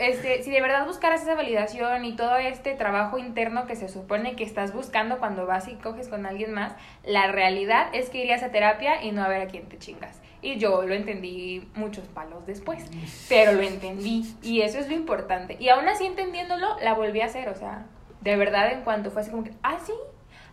Este, 0.00 0.42
si 0.42 0.50
de 0.50 0.62
verdad 0.62 0.86
buscaras 0.86 1.20
esa 1.20 1.34
validación 1.34 2.06
y 2.06 2.16
todo 2.16 2.36
este 2.36 2.74
trabajo 2.74 3.18
interno 3.18 3.66
que 3.66 3.76
se 3.76 3.90
supone 3.90 4.34
que 4.34 4.44
estás 4.44 4.72
buscando 4.72 5.18
cuando 5.18 5.44
vas 5.44 5.68
y 5.68 5.74
coges 5.74 6.08
con 6.08 6.24
alguien 6.24 6.54
más, 6.54 6.72
la 7.04 7.30
realidad 7.30 7.88
es 7.92 8.08
que 8.08 8.22
irías 8.22 8.42
a 8.42 8.50
terapia 8.50 9.04
y 9.04 9.12
no 9.12 9.22
a 9.22 9.28
ver 9.28 9.42
a 9.42 9.46
quién 9.48 9.68
te 9.68 9.76
chingas. 9.78 10.18
Y 10.40 10.56
yo 10.56 10.84
lo 10.86 10.94
entendí 10.94 11.68
muchos 11.74 12.08
palos 12.08 12.46
después, 12.46 12.82
pero 13.28 13.52
lo 13.52 13.60
entendí 13.60 14.24
y 14.40 14.62
eso 14.62 14.78
es 14.78 14.88
lo 14.88 14.94
importante. 14.94 15.58
Y 15.60 15.68
aún 15.68 15.86
así 15.86 16.06
entendiéndolo, 16.06 16.78
la 16.80 16.94
volví 16.94 17.20
a 17.20 17.26
hacer, 17.26 17.50
o 17.50 17.54
sea, 17.54 17.84
de 18.22 18.36
verdad 18.36 18.72
en 18.72 18.80
cuanto 18.80 19.10
fue 19.10 19.20
así 19.20 19.30
como 19.30 19.44
que, 19.44 19.52
ah, 19.62 19.76
sí, 19.84 19.92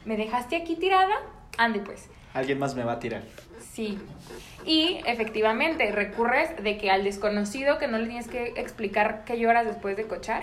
me 0.04 0.18
dejaste 0.18 0.58
aquí 0.58 0.76
tirada, 0.76 1.16
ande 1.58 1.80
pues. 1.80 2.10
Alguien 2.34 2.60
más 2.60 2.76
me 2.76 2.84
va 2.84 2.92
a 2.92 3.00
tirar. 3.00 3.22
Sí. 3.78 3.96
Y 4.66 5.02
efectivamente 5.06 5.92
recurres 5.92 6.64
de 6.64 6.80
que 6.80 6.90
al 6.90 7.04
desconocido 7.04 7.78
que 7.78 7.88
no 7.88 8.00
le 8.00 8.08
tienes 8.08 8.28
que 8.28 8.54
explicar 8.56 9.24
que 9.24 9.38
lloras 9.38 9.68
después 9.68 9.96
de 9.96 10.08
cochar. 10.08 10.42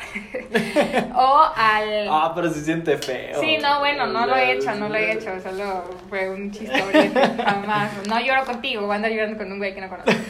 o 1.16 1.42
al... 1.56 2.08
Ah, 2.08 2.30
pero 2.32 2.48
se 2.48 2.64
siente 2.64 2.96
feo. 2.96 3.40
Sí, 3.40 3.58
no, 3.60 3.80
bueno, 3.80 4.06
no 4.06 4.24
lo 4.24 4.36
he 4.36 4.52
hecho, 4.52 4.72
no 4.76 4.88
lo 4.88 4.94
he 4.94 5.14
hecho, 5.14 5.40
solo 5.40 5.82
fue 6.08 6.30
un 6.30 6.52
chistorete, 6.52 7.42
jamás. 7.42 8.06
No 8.06 8.20
lloro 8.20 8.44
contigo, 8.44 8.82
voy 8.82 8.92
a 8.92 8.94
andar 8.94 9.10
llorando 9.10 9.36
con 9.36 9.50
un 9.50 9.58
güey 9.58 9.74
que 9.74 9.80
no 9.80 9.88
conozco. 9.88 10.12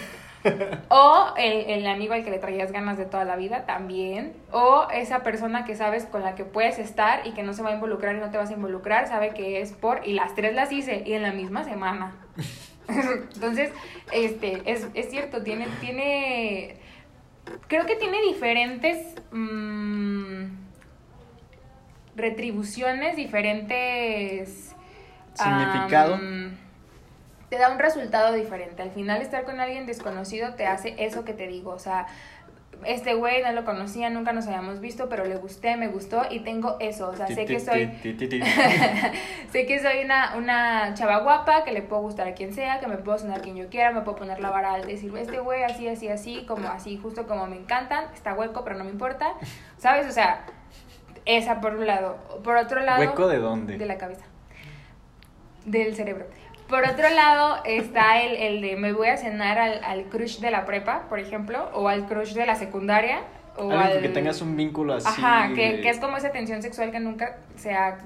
O 0.88 1.32
el, 1.38 1.70
el 1.70 1.86
amigo 1.86 2.12
al 2.12 2.22
que 2.22 2.30
le 2.30 2.38
traías 2.38 2.70
ganas 2.70 2.98
de 2.98 3.06
toda 3.06 3.24
la 3.24 3.34
vida, 3.34 3.64
también. 3.64 4.34
O 4.52 4.86
esa 4.92 5.22
persona 5.22 5.64
que 5.64 5.74
sabes 5.74 6.04
con 6.04 6.22
la 6.22 6.34
que 6.34 6.44
puedes 6.44 6.78
estar 6.78 7.26
y 7.26 7.32
que 7.32 7.42
no 7.42 7.54
se 7.54 7.62
va 7.62 7.70
a 7.70 7.74
involucrar 7.74 8.14
y 8.14 8.18
no 8.18 8.30
te 8.30 8.36
vas 8.36 8.50
a 8.50 8.52
involucrar, 8.52 9.08
sabe 9.08 9.30
que 9.30 9.62
es 9.62 9.72
por... 9.72 10.06
Y 10.06 10.12
las 10.12 10.34
tres 10.34 10.54
las 10.54 10.70
hice 10.70 11.02
y 11.06 11.14
en 11.14 11.22
la 11.22 11.32
misma 11.32 11.64
semana. 11.64 12.14
Entonces, 12.88 13.70
este, 14.12 14.62
es, 14.66 14.86
es 14.94 15.10
cierto, 15.10 15.42
tiene, 15.42 15.66
tiene... 15.80 16.76
Creo 17.68 17.86
que 17.86 17.96
tiene 17.96 18.20
diferentes... 18.22 19.14
mm, 19.32 20.64
retribuciones, 22.16 23.16
diferentes... 23.16 24.74
Significado. 25.34 26.16
te 27.48 27.58
da 27.58 27.70
un 27.72 27.80
resultado 27.80 28.32
diferente. 28.34 28.82
Al 28.82 28.92
final 28.92 29.20
estar 29.20 29.44
con 29.44 29.58
alguien 29.58 29.84
desconocido 29.84 30.54
te 30.54 30.66
hace 30.66 30.94
eso 30.98 31.24
que 31.24 31.32
te 31.32 31.48
digo. 31.48 31.72
O 31.72 31.78
sea, 31.80 32.06
este 32.86 33.14
güey 33.14 33.42
no 33.42 33.52
lo 33.52 33.64
conocía, 33.64 34.10
nunca 34.10 34.32
nos 34.32 34.46
habíamos 34.46 34.80
visto, 34.80 35.08
pero 35.08 35.24
le 35.24 35.36
gusté, 35.36 35.76
me 35.76 35.88
gustó 35.88 36.22
y 36.30 36.40
tengo 36.40 36.76
eso. 36.80 37.08
O 37.08 37.16
sea, 37.16 37.26
sé 37.26 37.44
que 37.44 37.60
soy... 37.60 37.90
Sé 39.50 39.66
que 39.66 39.78
soy 39.78 40.04
una, 40.04 40.34
una 40.36 40.94
chava 40.94 41.20
guapa, 41.20 41.64
que 41.64 41.72
le 41.72 41.82
puedo 41.82 42.02
gustar 42.02 42.28
a 42.28 42.34
quien 42.34 42.52
sea, 42.52 42.80
que 42.80 42.86
me 42.86 42.96
puedo 42.96 43.18
sonar 43.18 43.40
quien 43.40 43.56
yo 43.56 43.68
quiera, 43.68 43.92
me 43.92 44.00
puedo 44.00 44.16
poner 44.16 44.40
la 44.40 44.50
vara 44.50 44.74
al 44.74 44.86
decir, 44.86 45.12
este 45.16 45.38
güey 45.38 45.62
así, 45.62 45.88
así, 45.88 46.08
así, 46.08 46.44
como 46.46 46.68
así, 46.68 46.96
justo 46.96 47.26
como 47.26 47.46
me 47.46 47.56
encantan, 47.56 48.06
está 48.14 48.34
hueco, 48.34 48.64
pero 48.64 48.76
no 48.76 48.84
me 48.84 48.90
importa. 48.90 49.34
¿Sabes? 49.78 50.06
O 50.06 50.12
sea, 50.12 50.46
esa 51.24 51.60
por 51.60 51.76
un 51.76 51.86
lado. 51.86 52.16
Por 52.42 52.56
otro 52.56 52.80
lado... 52.80 53.00
¿Hueco 53.00 53.28
de 53.28 53.38
dónde? 53.38 53.78
De 53.78 53.86
la 53.86 53.98
cabeza. 53.98 54.24
Del 55.64 55.94
cerebro. 55.94 56.26
Por 56.74 56.88
otro 56.90 57.08
lado 57.08 57.58
está 57.64 58.20
el, 58.22 58.34
el 58.34 58.60
de 58.60 58.74
me 58.74 58.92
voy 58.92 59.06
a 59.06 59.16
cenar 59.16 59.58
al, 59.60 59.84
al 59.84 60.04
crush 60.06 60.40
de 60.40 60.50
la 60.50 60.64
prepa, 60.66 61.02
por 61.08 61.20
ejemplo, 61.20 61.70
o 61.72 61.86
al 61.88 62.06
crush 62.06 62.32
de 62.34 62.46
la 62.46 62.56
secundaria. 62.56 63.20
O 63.56 63.70
al... 63.70 64.00
que 64.00 64.08
tengas 64.08 64.40
un 64.42 64.56
vínculo 64.56 64.94
así. 64.94 65.06
Ajá, 65.08 65.54
que, 65.54 65.74
de- 65.74 65.80
que 65.82 65.88
es 65.90 66.00
como 66.00 66.16
esa 66.16 66.32
tensión 66.32 66.62
sexual 66.62 66.90
que 66.90 66.98
nunca 66.98 67.36
se 67.54 67.72
ha 67.74 67.98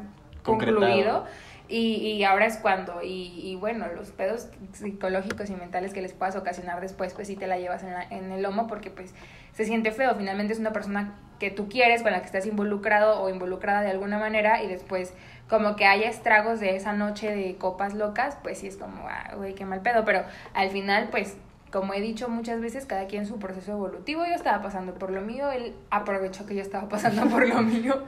Concretado. 0.43 0.81
concluido. 0.81 1.25
Y, 1.67 1.97
y 1.97 2.25
ahora 2.25 2.45
es 2.45 2.59
cuando. 2.59 3.01
Y, 3.03 3.41
y 3.43 3.55
bueno, 3.57 3.87
los 3.97 4.11
pedos 4.11 4.49
psicológicos 4.75 5.49
y 5.49 5.55
mentales 5.55 5.95
que 5.95 6.03
les 6.03 6.13
puedas 6.13 6.37
ocasionar 6.37 6.83
después, 6.83 7.15
pues 7.15 7.27
sí 7.29 7.37
te 7.37 7.47
la 7.47 7.57
llevas 7.59 7.83
en, 7.85 7.95
la- 7.95 8.05
en 8.11 8.31
el 8.33 8.43
lomo 8.43 8.67
porque 8.67 8.91
pues 8.91 9.15
se 9.55 9.65
siente 9.65 9.93
feo. 9.93 10.15
Finalmente 10.15 10.53
es 10.53 10.59
una 10.59 10.75
persona 10.75 11.15
que 11.39 11.51
tú 11.51 11.71
quieres, 11.71 12.03
con 12.03 12.13
la 12.13 12.21
que 12.21 12.27
estás 12.27 12.45
involucrado 12.45 13.23
o 13.23 13.31
involucrada 13.31 13.81
de 13.81 13.91
alguna 13.91 14.19
manera 14.19 14.63
y 14.63 14.67
después 14.69 15.15
como 15.49 15.77
que 15.77 15.87
haya 15.87 16.09
estragos 16.09 16.61
de 16.61 16.77
esa 16.77 16.93
noche 16.93 17.35
de 17.35 17.57
copas 17.57 17.95
locas, 17.95 18.37
pues 18.43 18.59
sí 18.59 18.67
es 18.67 18.77
como, 18.77 19.09
ah, 19.09 19.33
güey, 19.37 19.55
qué 19.55 19.65
mal 19.65 19.81
pedo. 19.81 20.05
Pero 20.05 20.25
al 20.55 20.71
final, 20.71 21.09
pues 21.11 21.37
como 21.71 21.95
he 21.95 22.01
dicho 22.01 22.29
muchas 22.29 22.61
veces, 22.61 22.87
cada 22.87 23.07
quien 23.07 23.27
su 23.27 23.39
proceso 23.39 23.73
evolutivo. 23.73 24.25
Yo 24.25 24.35
estaba 24.35 24.63
pasando 24.63 24.95
por 24.95 25.11
lo 25.11 25.21
mío, 25.21 25.51
él 25.51 25.75
aprovechó 25.91 26.47
que 26.47 26.55
yo 26.55 26.63
estaba 26.63 26.89
pasando 26.89 27.29
por 27.29 27.47
lo 27.47 27.63
mío. 27.63 28.03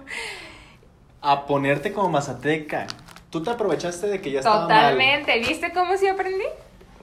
A 1.21 1.47
ponerte 1.47 1.93
como 1.93 2.09
mazateca. 2.09 2.87
Tú 3.31 3.43
te 3.43 3.51
aprovechaste 3.51 4.07
de 4.09 4.21
que 4.21 4.33
ya 4.33 4.39
estaba 4.41 4.67
mal. 4.67 4.69
Totalmente. 4.69 5.39
¿Viste 5.39 5.73
cómo 5.73 5.97
sí 5.97 6.09
aprendí? 6.09 6.47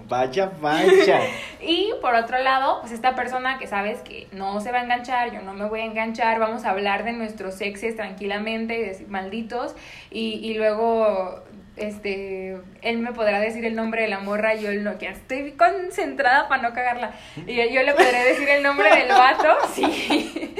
Vaya, 0.07 0.51
vaya. 0.61 1.21
Y 1.59 1.91
por 2.01 2.13
otro 2.13 2.37
lado, 2.37 2.79
pues 2.81 2.93
esta 2.93 3.15
persona 3.15 3.57
que 3.57 3.67
sabes 3.67 3.99
que 4.01 4.27
no 4.31 4.61
se 4.61 4.71
va 4.71 4.79
a 4.79 4.83
enganchar, 4.83 5.33
yo 5.33 5.41
no 5.41 5.53
me 5.53 5.65
voy 5.67 5.81
a 5.81 5.85
enganchar, 5.85 6.39
vamos 6.39 6.65
a 6.65 6.69
hablar 6.69 7.03
de 7.03 7.13
nuestros 7.13 7.59
exes 7.61 7.95
tranquilamente, 7.95 8.77
y 8.77 8.83
decir 8.83 9.07
malditos, 9.07 9.75
y, 10.11 10.35
y 10.35 10.53
luego 10.53 11.43
este, 11.77 12.57
él 12.81 12.97
me 12.99 13.13
podrá 13.13 13.39
decir 13.39 13.63
el 13.65 13.75
nombre 13.75 14.01
de 14.01 14.07
la 14.07 14.19
morra, 14.19 14.55
yo 14.55 14.71
no, 14.73 14.97
que 14.97 15.07
estoy 15.07 15.51
concentrada 15.51 16.47
para 16.47 16.63
no 16.63 16.73
cagarla. 16.73 17.11
Y 17.45 17.55
yo 17.55 17.83
le 17.83 17.93
podré 17.93 18.23
decir 18.23 18.49
el 18.49 18.63
nombre 18.63 18.89
del 18.95 19.07
vato, 19.09 19.55
sí. 19.73 20.55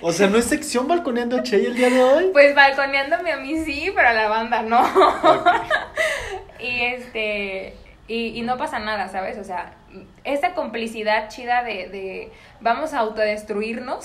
O 0.00 0.12
sea, 0.12 0.28
¿no 0.28 0.38
es 0.38 0.44
sección 0.44 0.86
balconeando 0.86 1.36
a 1.36 1.42
Che 1.42 1.56
el 1.56 1.74
día 1.74 1.90
de 1.90 2.02
hoy? 2.02 2.30
Pues 2.32 2.54
balconeándome 2.54 3.32
a 3.32 3.36
mí 3.38 3.64
sí, 3.64 3.90
pero 3.94 4.08
a 4.08 4.12
la 4.12 4.28
banda 4.28 4.62
no. 4.62 4.82
y 6.60 6.80
este, 6.80 7.74
y, 8.12 8.38
y 8.38 8.42
no 8.42 8.58
pasa 8.58 8.78
nada, 8.78 9.08
¿sabes? 9.08 9.38
O 9.38 9.44
sea, 9.44 9.72
esta 10.22 10.52
complicidad 10.52 11.30
chida 11.30 11.62
de, 11.62 11.88
de 11.88 12.32
vamos 12.60 12.92
a 12.92 12.98
autodestruirnos. 12.98 14.04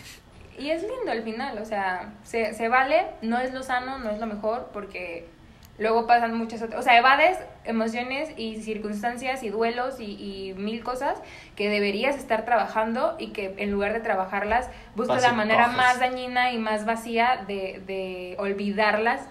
y 0.58 0.70
es 0.70 0.80
lindo 0.80 1.10
al 1.10 1.22
final, 1.22 1.58
o 1.58 1.66
sea, 1.66 2.14
se, 2.22 2.54
se 2.54 2.68
vale, 2.68 3.04
no 3.20 3.38
es 3.38 3.52
lo 3.52 3.62
sano, 3.62 3.98
no 3.98 4.08
es 4.08 4.18
lo 4.18 4.26
mejor, 4.26 4.70
porque 4.72 5.28
luego 5.76 6.06
pasan 6.06 6.34
muchas 6.34 6.62
otras, 6.62 6.80
o 6.80 6.82
sea, 6.82 6.96
evades 6.96 7.36
emociones 7.64 8.30
y 8.38 8.62
circunstancias 8.62 9.42
y 9.42 9.50
duelos 9.50 10.00
y, 10.00 10.12
y 10.12 10.54
mil 10.54 10.82
cosas 10.82 11.20
que 11.54 11.68
deberías 11.68 12.16
estar 12.16 12.46
trabajando 12.46 13.16
y 13.18 13.32
que 13.32 13.54
en 13.58 13.70
lugar 13.70 13.92
de 13.92 14.00
trabajarlas, 14.00 14.70
buscas 14.94 15.20
la 15.20 15.34
manera 15.34 15.68
más 15.68 16.00
dañina 16.00 16.52
y 16.52 16.58
más 16.58 16.86
vacía 16.86 17.44
de, 17.46 17.82
de 17.86 18.34
olvidarlas 18.38 19.28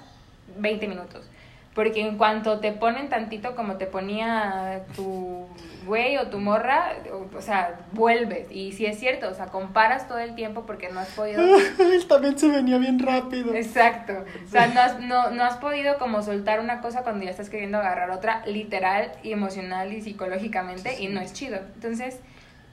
20 0.57 0.87
minutos. 0.87 1.27
Porque 1.73 2.01
en 2.01 2.17
cuanto 2.17 2.59
te 2.59 2.73
ponen 2.73 3.07
tantito 3.07 3.55
como 3.55 3.77
te 3.77 3.85
ponía 3.85 4.83
tu 4.95 5.47
güey 5.85 6.17
o 6.17 6.27
tu 6.27 6.39
morra, 6.39 6.93
o, 7.11 7.35
o 7.35 7.41
sea, 7.41 7.79
vuelves. 7.91 8.47
Y 8.51 8.71
si 8.73 8.85
es 8.85 8.99
cierto, 8.99 9.29
o 9.29 9.33
sea, 9.33 9.47
comparas 9.47 10.07
todo 10.07 10.19
el 10.19 10.35
tiempo 10.35 10.65
porque 10.65 10.89
no 10.89 10.99
has 10.99 11.09
podido 11.09 11.41
Él 11.79 12.05
también 12.07 12.37
se 12.37 12.49
venía 12.49 12.77
bien 12.77 12.99
rápido. 12.99 13.53
Exacto. 13.53 14.13
O 14.45 14.49
sea, 14.49 14.67
no 14.67 14.79
has, 14.81 14.99
no, 14.99 15.31
no 15.31 15.43
has 15.43 15.57
podido 15.57 15.97
como 15.97 16.21
soltar 16.21 16.59
una 16.59 16.81
cosa 16.81 17.03
cuando 17.03 17.25
ya 17.25 17.31
estás 17.31 17.49
queriendo 17.49 17.77
agarrar 17.77 18.11
otra, 18.11 18.45
literal 18.45 19.11
y 19.23 19.31
emocional 19.31 19.93
y 19.93 20.01
psicológicamente, 20.01 21.01
y 21.01 21.07
no 21.07 21.21
es 21.21 21.33
chido. 21.33 21.59
Entonces, 21.75 22.19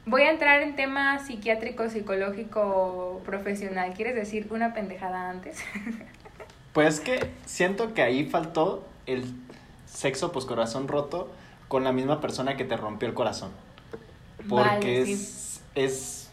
voy 0.07 0.23
a 0.23 0.31
entrar 0.31 0.63
en 0.63 0.77
tema 0.77 1.19
psiquiátrico, 1.19 1.89
psicológico, 1.89 3.23
profesional. 3.25 3.93
¿Quieres 3.95 4.15
decir 4.15 4.49
una 4.51 4.75
pendejada 4.75 5.31
antes? 5.31 5.63
Pues 6.79 7.01
que 7.01 7.29
siento 7.45 7.93
que 7.93 8.03
ahí 8.03 8.25
faltó 8.27 8.85
el 9.07 9.25
sexo 9.87 10.31
pues 10.31 10.45
corazón 10.45 10.87
roto 10.87 11.29
con 11.67 11.83
la 11.83 11.91
misma 11.91 12.21
persona 12.21 12.57
que 12.57 12.65
te 12.65 12.77
rompió 12.77 13.09
el 13.09 13.15
corazón. 13.17 13.51
Porque 14.49 14.69
Vale, 15.01 15.07
sí. 15.07 15.13
es, 15.13 15.61
es. 15.75 16.31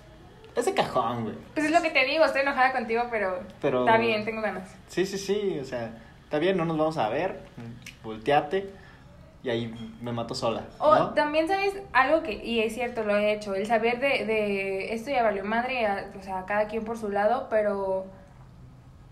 Es 0.55 0.65
de 0.65 0.75
cajón, 0.75 1.23
güey. 1.23 1.35
Pues 1.55 1.65
es 1.65 1.71
lo 1.71 1.81
que 1.81 1.89
te 1.89 2.05
digo, 2.05 2.23
estoy 2.23 2.41
enojada 2.41 2.73
contigo, 2.73 3.05
pero, 3.09 3.39
Pero- 3.59 3.79
está 3.87 3.97
bien, 3.97 4.23
tengo 4.23 4.41
ganas. 4.43 4.69
Sí, 4.87 5.07
sí, 5.07 5.17
sí. 5.17 5.57
O 5.59 5.65
sea, 5.65 5.97
está 6.23 6.37
bien, 6.37 6.57
no 6.57 6.65
nos 6.65 6.77
vamos 6.77 6.97
a 6.99 7.09
ver. 7.09 7.39
Volteate. 8.03 8.69
Y 9.41 9.49
ahí 9.49 9.73
me 9.99 10.11
mato 10.11 10.35
sola. 10.35 10.61
O 10.77 11.07
también 11.15 11.47
sabes 11.47 11.73
algo 11.91 12.21
que, 12.21 12.33
y 12.33 12.59
es 12.59 12.75
cierto, 12.75 13.03
lo 13.03 13.17
he 13.17 13.33
hecho, 13.33 13.55
el 13.55 13.65
saber 13.65 13.99
de, 13.99 14.25
de 14.27 14.93
esto 14.93 15.09
ya 15.09 15.23
valió 15.23 15.43
madre, 15.43 15.87
a- 15.87 16.11
o 16.19 16.21
sea, 16.21 16.45
cada 16.45 16.67
quien 16.67 16.85
por 16.85 16.99
su 16.99 17.09
lado, 17.09 17.47
pero 17.49 18.05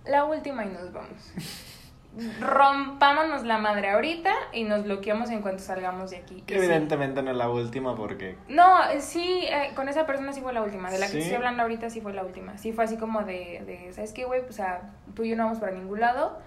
la 0.06 0.26
última 0.26 0.66
y 0.66 0.70
nos 0.70 0.92
vamos. 0.92 1.34
Rompámonos 2.40 3.44
la 3.44 3.58
madre 3.58 3.90
ahorita 3.90 4.32
y 4.52 4.66
nos 4.66 4.84
bloqueamos 4.84 5.32
en 5.32 5.42
cuanto 5.42 5.64
salgamos 5.64 6.12
de 6.12 6.18
aquí. 6.18 6.44
Que 6.46 6.56
Y 6.56 6.60
sí. 6.60 6.66
evidentemente 6.66 7.24
no 7.24 7.32
es 7.32 7.38
la 7.38 7.50
última 7.50 7.96
porque. 7.96 8.38
No, 8.50 8.78
sí, 9.00 9.46
eh, 9.50 9.72
con 9.76 9.90
esa 9.90 10.06
persona 10.06 10.32
sí 10.32 10.42
fue 10.42 10.54
la 10.54 10.62
última. 10.62 10.92
De 10.92 11.00
la 11.00 11.10
que 11.10 11.20
estoy 11.20 11.34
hablando 11.34 11.64
ahorita 11.64 11.90
sí 11.90 12.02
fue 12.02 12.14
la 12.14 12.24
última. 12.24 12.58
Sí 12.60 12.72
fue 12.72 12.84
así 12.84 12.98
como 12.98 13.24
de, 13.24 13.64
de 13.66 13.92
¿sabes 13.94 14.14
qué, 14.14 14.26
güey? 14.26 14.42
Pues, 14.42 14.52
o 14.52 14.58
sea, 14.58 14.92
tú 15.16 15.24
y 15.24 15.30
yo 15.30 15.36
no 15.36 15.46
vamos 15.46 15.60
para 15.60 15.72
ningún 15.72 16.00
lado. 16.00 16.38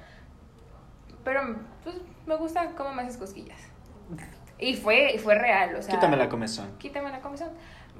Pero, 1.25 1.41
pues, 1.83 1.97
me 2.27 2.37
gusta 2.37 2.71
cómo 2.77 2.93
me 2.93 3.03
haces 3.03 3.17
cosquillas. 3.17 3.59
Y 4.59 4.75
fue, 4.75 5.15
y 5.15 5.19
fue 5.19 5.35
real, 5.35 5.75
o 5.75 5.83
sea... 5.83 5.95
Quítame 5.95 6.17
la 6.17 6.29
comezón. 6.29 6.79
Quítame 6.79 7.11
la 7.11 7.21
comisión. 7.21 7.51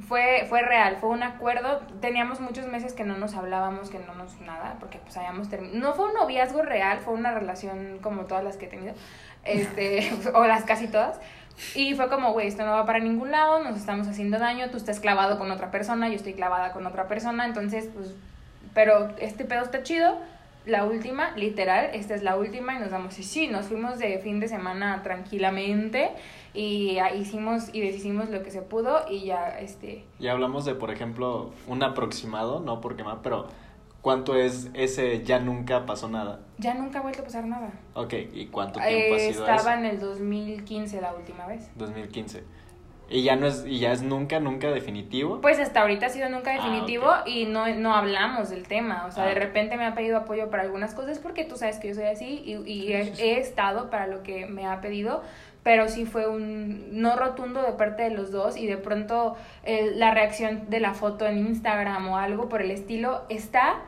Fue, 0.01 0.45
fue 0.49 0.63
real, 0.63 0.97
fue 1.01 1.11
un 1.11 1.23
acuerdo. 1.23 1.81
Teníamos 2.01 2.41
muchos 2.41 2.67
meses 2.67 2.93
que 2.93 3.05
no 3.05 3.17
nos 3.17 3.35
hablábamos, 3.35 3.91
que 3.91 3.99
no 3.99 4.15
nos 4.15 4.39
nada, 4.41 4.77
porque 4.79 4.99
pues 4.99 5.17
habíamos 5.17 5.49
terminado. 5.49 5.79
No 5.79 5.95
fue 5.95 6.07
un 6.07 6.15
noviazgo 6.15 6.63
real, 6.63 6.99
fue 6.99 7.15
una 7.15 7.33
relación 7.33 7.99
como 8.03 8.27
todas 8.27 8.45
las 8.45 8.57
que 8.57 8.67
he 8.67 8.69
tenido, 8.69 8.95
este, 9.45 10.13
o 10.35 10.47
las 10.47 10.65
casi 10.65 10.89
todas. 10.89 11.19
Y 11.75 11.95
fue 11.95 12.09
como, 12.09 12.33
güey, 12.33 12.49
esto 12.49 12.65
no 12.65 12.73
va 12.73 12.85
para 12.85 12.99
ningún 12.99 13.31
lado, 13.31 13.65
nos 13.65 13.77
estamos 13.77 14.07
haciendo 14.09 14.39
daño, 14.39 14.69
tú 14.71 14.77
estás 14.77 15.01
clavado 15.01 15.39
con 15.39 15.51
otra 15.51 15.71
persona, 15.71 16.09
yo 16.09 16.17
estoy 16.17 16.35
clavada 16.35 16.73
con 16.73 16.87
otra 16.87 17.09
persona, 17.09 17.47
entonces, 17.47 17.89
pues, 17.95 18.15
pero 18.75 19.15
este 19.19 19.45
pedo 19.45 19.63
está 19.63 19.83
chido. 19.83 20.19
La 20.67 20.85
última, 20.85 21.31
literal, 21.37 21.91
esta 21.93 22.15
es 22.17 22.25
la 22.25 22.37
última 22.37 22.75
y 22.75 22.81
nos 22.81 22.91
damos. 22.91 23.17
Y 23.21 23.23
sí, 23.23 23.47
nos 23.47 23.67
fuimos 23.67 23.99
de 23.99 24.19
fin 24.19 24.41
de 24.41 24.49
semana 24.49 25.01
tranquilamente 25.05 26.11
y 26.57 26.99
ah, 26.99 27.15
hicimos 27.15 27.69
y 27.73 27.81
deshicimos 27.81 28.31
lo 28.31 28.43
que 28.43 28.51
se 28.51 28.63
pudo 28.63 29.05
y 29.11 29.25
ya, 29.27 29.59
este, 29.61 30.05
Ya 30.19 30.33
hablamos 30.33 30.65
de, 30.65 30.75
por 30.75 30.91
ejemplo, 30.91 31.51
un 31.67 31.83
aproximado, 31.83 32.61
no 32.61 32.81
porque 32.81 33.05
más, 33.05 33.19
pero 33.23 33.47
¿cuánto 34.01 34.35
es 34.37 34.71
ese 34.75 35.23
ya 35.25 35.39
nunca 35.39 35.85
pasó 35.87 36.09
nada? 36.09 36.41
ya 36.59 36.75
nunca 36.75 37.01
ha 37.01 37.03
vuelto 37.03 37.21
a 37.23 37.25
pasar 37.25 37.47
nada. 37.47 37.71
Ok, 37.95 38.15
¿y 38.33 38.47
cuánto 38.47 38.81
tiempo 38.81 39.15
ha 39.15 39.19
Eh, 39.19 39.33
sido 39.33 39.47
estaba 39.47 39.73
eso? 39.75 39.81
en 39.81 39.85
el 39.85 40.01
2015 40.01 41.01
la 41.01 41.15
última 41.15 41.47
vez. 41.47 41.69
2015. 41.77 42.43
Y 43.09 43.23
ya 43.23 43.37
no 43.37 43.47
es, 43.47 43.65
y 43.65 43.79
ya 43.79 43.93
es 43.93 44.03
nunca, 44.03 44.41
nunca 44.41 44.69
definitivo. 44.73 45.41
Pues 45.41 45.61
hasta 45.61 45.83
ahorita 45.83 46.07
ha 46.07 46.09
sido 46.09 46.29
nunca 46.29 46.51
Ah, 46.51 46.55
definitivo 46.55 47.07
ok. 47.09 47.29
y 47.29 47.45
no, 47.45 47.73
no 47.77 47.95
hablamos 47.95 48.51
del 48.51 48.67
tema. 48.67 49.07
O 49.07 49.13
sea, 49.13 49.23
Ah, 49.23 49.27
de 49.29 49.35
repente 49.37 49.77
me 49.77 49.85
ha 49.87 49.95
pedido 49.95 50.17
apoyo 50.17 50.51
para 50.51 50.65
algunas 50.65 50.93
cosas 50.93 51.21
porque 51.21 51.45
tú 51.45 51.57
sabes 51.57 51.79
que 51.79 51.87
yo 51.89 51.95
soy 51.95 52.07
así 52.07 52.43
y, 52.45 52.57
y 52.69 52.93
he, 52.93 53.13
he 53.19 53.39
estado 53.39 53.91
para 53.91 54.09
lo 54.09 54.25
que 54.25 54.47
me 54.47 54.67
ha 54.67 54.81
pedido. 54.81 55.23
Pero 55.67 55.89
sí 55.89 56.05
fue 56.05 56.29
un 56.29 57.01
no 57.01 57.17
rotundo 57.17 57.61
de 57.61 57.73
parte 57.73 58.05
de 58.05 58.11
los 58.11 58.31
dos 58.31 58.57
y 58.57 58.69
de 58.69 58.77
pronto 58.77 59.35
el- 59.65 59.99
la 59.99 60.13
reacción 60.13 60.71
de 60.71 60.79
la 60.79 60.95
foto 60.95 61.27
en 61.27 61.39
Instagram 61.39 62.07
o 62.09 62.19
algo 62.19 62.49
por 62.49 62.63
el 62.63 62.71
estilo 62.71 63.23
está, 63.29 63.81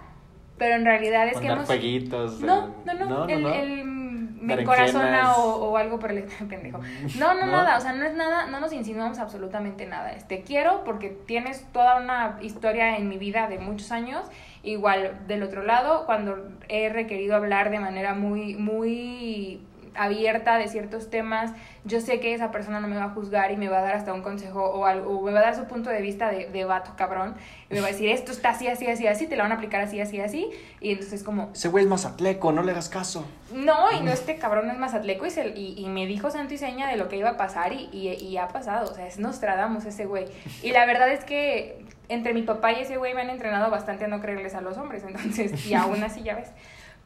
pero 0.59 0.75
en 0.75 0.85
realidad 0.85 1.29
es 1.29 1.39
que 1.39 1.47
hemos... 1.47 1.67
jueguitos. 1.67 2.41
de- 2.41 2.47
No, 2.49 2.75
no, 2.85 2.95
no, 2.95 3.05
no, 3.07 3.29
el, 3.29 3.43
no. 3.43 3.55
el 3.55 3.85
me 3.85 4.57
Berenjenas. 4.57 4.89
encorazona 4.89 5.37
o, 5.37 5.71
o 5.71 5.77
algo 5.77 6.01
por 6.01 6.11
el 6.11 6.25
pendejo. 6.49 6.81
No, 7.17 7.35
no, 7.35 7.47
¿No? 7.47 7.53
nada, 7.53 7.77
o 7.77 7.81
sea, 7.81 7.93
no 7.93 8.05
es 8.05 8.15
nada, 8.15 8.47
no 8.47 8.59
nos 8.59 8.73
insinuamos 8.73 9.21
absolutamente 9.21 9.87
nada. 9.87 10.11
Te 10.27 10.43
quiero 10.43 10.83
porque 10.85 11.11
tienes 11.27 11.65
toda 11.73 12.01
una 12.01 12.39
historia 12.41 12.97
en 12.97 13.09
mi 13.09 13.19
vida 13.19 13.47
de 13.47 13.59
muchos 13.61 13.93
años. 13.93 14.27
Igual, 14.65 15.27
del 15.29 15.45
otro 15.45 15.63
lado, 15.63 16.07
cuando 16.07 16.37
he 16.69 16.89
requerido 16.89 17.37
hablar 17.37 17.71
de 17.71 17.79
manera 17.79 18.15
muy, 18.15 18.57
muy 18.57 19.61
abierta 19.99 20.57
de 20.59 20.69
ciertos 20.69 21.11
temas, 21.11 21.53
yo 21.85 22.01
sé 22.01 22.21
que 22.21 22.35
esa 22.35 22.51
persona 22.51 22.81
no 22.81 22.89
me 22.89 22.97
va 22.97 23.05
a 23.05 23.11
juzgar 23.11 23.51
y 23.51 23.57
me 23.57 23.69
va 23.69 23.79
a 23.79 23.83
dar 23.83 23.95
hasta 23.97 24.13
un 24.15 24.23
consejo 24.23 24.63
o 24.65 24.85
algo, 24.87 25.19
o 25.19 25.23
me 25.25 25.33
va 25.33 25.41
a 25.41 25.43
dar 25.43 25.57
su 25.57 25.65
punto 25.65 25.91
de 25.91 26.01
vista 26.01 26.31
de, 26.31 26.49
de 26.51 26.65
vato 26.65 26.93
cabrón, 26.97 27.35
y 27.71 27.75
me 27.75 27.81
va 27.81 27.89
a 27.89 27.91
decir, 27.91 28.09
esto 28.11 28.33
está 28.33 28.51
así, 28.51 28.69
así, 28.69 28.87
así, 28.87 29.07
así, 29.07 29.27
te 29.27 29.37
la 29.37 29.43
van 29.43 29.53
a 29.53 29.57
aplicar 29.57 29.81
así, 29.81 30.01
así, 30.01 30.21
así, 30.21 30.49
y 30.81 30.93
entonces 30.93 31.23
como, 31.23 31.51
Ese 31.55 31.69
güey 31.69 31.85
es 31.85 31.91
mazatleco, 31.91 32.53
no 32.53 32.63
le 32.63 32.73
hagas 32.73 32.89
caso. 32.89 33.27
no, 33.53 33.91
y 33.93 34.01
no 34.01 34.13
este 34.13 34.37
cabrón 34.37 34.71
es 34.71 34.79
mazatleco 34.79 35.27
y, 35.27 35.31
se- 35.31 35.49
y, 35.49 35.75
y 35.79 35.87
me 35.89 36.07
dijo 36.07 36.31
santo 36.31 36.55
y 36.55 36.59
seña 36.59 36.89
de 36.89 36.97
lo 36.97 37.09
que 37.09 37.17
iba 37.17 37.31
a 37.31 37.37
pasar 37.37 37.73
y, 37.73 37.89
y, 37.93 38.09
y 38.09 38.37
ha 38.37 38.49
pasado, 38.49 38.91
o 38.91 38.95
sea, 38.95 39.07
es 39.07 39.19
Nostradamus 39.19 39.85
ese 39.85 40.07
güey. 40.07 40.27
Y 40.63 40.71
la 40.73 40.87
verdad 40.87 41.11
es 41.11 41.25
que 41.25 41.85
entre 42.09 42.33
mi 42.33 42.43
papá 42.43 42.73
y 42.73 42.81
ese 42.81 42.97
güey 42.97 43.13
me 43.15 43.21
han 43.23 43.31
entrenado 43.31 43.71
bastante 43.71 44.05
a 44.05 44.09
no 44.09 44.21
creerles 44.21 44.55
a 44.55 44.61
los 44.61 44.77
hombres, 44.79 45.03
entonces, 45.07 45.67
y 45.67 45.75
aún 45.75 46.03
así 46.03 46.23
ya 46.23 46.35
ves. 46.37 46.49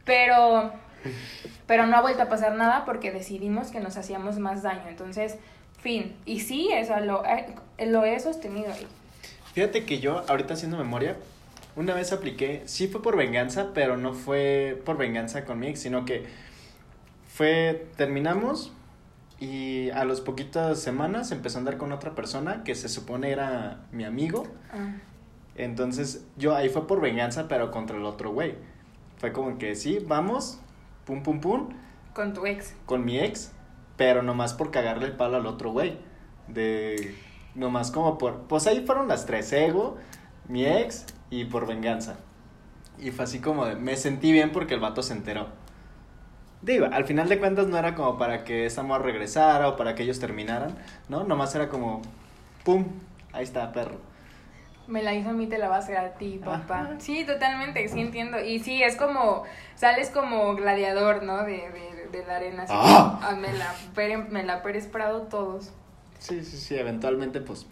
Pero, 0.04 0.72
pero 1.66 1.86
no 1.86 1.96
ha 1.96 2.02
vuelto 2.02 2.22
a 2.22 2.28
pasar 2.28 2.54
nada 2.54 2.84
porque 2.84 3.10
decidimos 3.10 3.70
que 3.70 3.80
nos 3.80 3.96
hacíamos 3.96 4.38
más 4.38 4.62
daño, 4.62 4.88
entonces, 4.88 5.36
fin. 5.80 6.16
Y 6.24 6.40
sí, 6.40 6.70
eso 6.72 6.98
lo, 7.00 7.24
eh, 7.24 7.54
lo 7.86 8.04
he 8.04 8.18
sostenido 8.20 8.72
ahí. 8.72 8.86
Fíjate 9.54 9.84
que 9.84 10.00
yo, 10.00 10.24
ahorita 10.28 10.54
haciendo 10.54 10.78
memoria, 10.78 11.16
una 11.76 11.94
vez 11.94 12.12
apliqué, 12.12 12.62
sí 12.66 12.88
fue 12.88 13.02
por 13.02 13.16
venganza, 13.16 13.72
pero 13.74 13.96
no 13.96 14.12
fue 14.12 14.80
por 14.84 14.96
venganza 14.96 15.44
con 15.44 15.58
mi 15.58 15.68
ex, 15.68 15.80
sino 15.80 16.04
que 16.04 16.24
fue, 17.28 17.86
terminamos 17.96 18.72
y 19.40 19.90
a 19.90 20.04
las 20.04 20.20
poquitas 20.20 20.80
semanas 20.80 21.32
empezó 21.32 21.58
a 21.58 21.60
andar 21.60 21.76
con 21.76 21.92
otra 21.92 22.14
persona 22.14 22.62
que 22.62 22.74
se 22.74 22.88
supone 22.88 23.30
era 23.30 23.80
mi 23.90 24.04
amigo. 24.04 24.44
Ah. 24.72 24.94
Entonces, 25.56 26.24
yo 26.36 26.54
ahí 26.54 26.68
fue 26.68 26.86
por 26.86 27.00
venganza, 27.00 27.48
pero 27.48 27.70
contra 27.70 27.96
el 27.96 28.04
otro 28.04 28.30
güey. 28.30 28.54
Fue 29.18 29.32
como 29.32 29.58
que 29.58 29.74
sí, 29.74 29.98
vamos, 30.06 30.60
pum, 31.04 31.22
pum, 31.22 31.40
pum, 31.40 31.68
Con 32.14 32.34
tu 32.34 32.46
ex. 32.46 32.74
con 32.86 33.04
mi 33.04 33.18
ex, 33.18 33.52
pero 33.96 34.22
nomás 34.22 34.54
por 34.54 34.70
cagarle 34.70 35.06
el 35.06 35.16
palo 35.16 35.36
al 35.36 35.46
otro 35.46 35.70
güey. 35.72 35.98
De. 36.48 37.16
Nomás 37.54 37.90
como 37.90 38.18
por. 38.18 38.42
Pues 38.42 38.66
ahí 38.66 38.84
fueron 38.86 39.08
las 39.08 39.26
tres: 39.26 39.52
ego, 39.52 39.96
mi 40.48 40.66
ex 40.66 41.06
y 41.30 41.44
por 41.44 41.66
venganza. 41.66 42.16
Y 42.98 43.10
fue 43.10 43.24
así 43.24 43.40
como 43.40 43.66
de. 43.66 43.76
Me 43.76 43.96
sentí 43.96 44.32
bien 44.32 44.52
porque 44.52 44.74
el 44.74 44.80
vato 44.80 45.02
se 45.02 45.12
enteró. 45.14 45.48
Digo, 46.62 46.86
al 46.92 47.04
final 47.04 47.28
de 47.28 47.40
cuentas 47.40 47.66
no 47.66 47.76
era 47.76 47.96
como 47.96 48.16
para 48.16 48.44
que 48.44 48.66
esa 48.66 48.82
regresara 48.98 49.68
o 49.68 49.76
para 49.76 49.96
que 49.96 50.04
ellos 50.04 50.20
terminaran, 50.20 50.76
¿no? 51.08 51.24
Nomás 51.24 51.52
era 51.56 51.68
como, 51.68 52.02
¡pum! 52.64 52.86
Ahí 53.32 53.42
está, 53.42 53.72
perro. 53.72 54.11
Me 54.88 55.02
la 55.02 55.14
hizo 55.14 55.30
a 55.30 55.32
mí, 55.32 55.46
te 55.46 55.58
la 55.58 55.68
va 55.68 55.76
a 55.76 55.78
hacer 55.78 55.96
a 55.96 56.14
ti, 56.14 56.40
papá. 56.44 56.90
Sí, 56.98 57.24
totalmente, 57.24 57.86
sí 57.88 58.00
entiendo. 58.00 58.40
Y 58.40 58.58
sí, 58.58 58.82
es 58.82 58.96
como, 58.96 59.44
sales 59.76 60.10
como 60.10 60.54
gladiador, 60.56 61.22
¿no? 61.22 61.44
De, 61.44 61.70
de, 61.70 62.08
de 62.10 62.26
la 62.26 62.36
arena. 62.36 62.62
Así, 62.64 62.72
Ah. 62.76 63.20
ah, 63.22 63.34
me, 63.36 63.48
la, 63.52 63.74
me 64.30 64.42
la 64.42 64.62
Pérez 64.62 64.86
Prado 64.88 65.22
todos. 65.22 65.70
Sí, 66.18 66.44
sí, 66.44 66.56
sí, 66.56 66.76
eventualmente 66.76 67.40
pues 67.40 67.66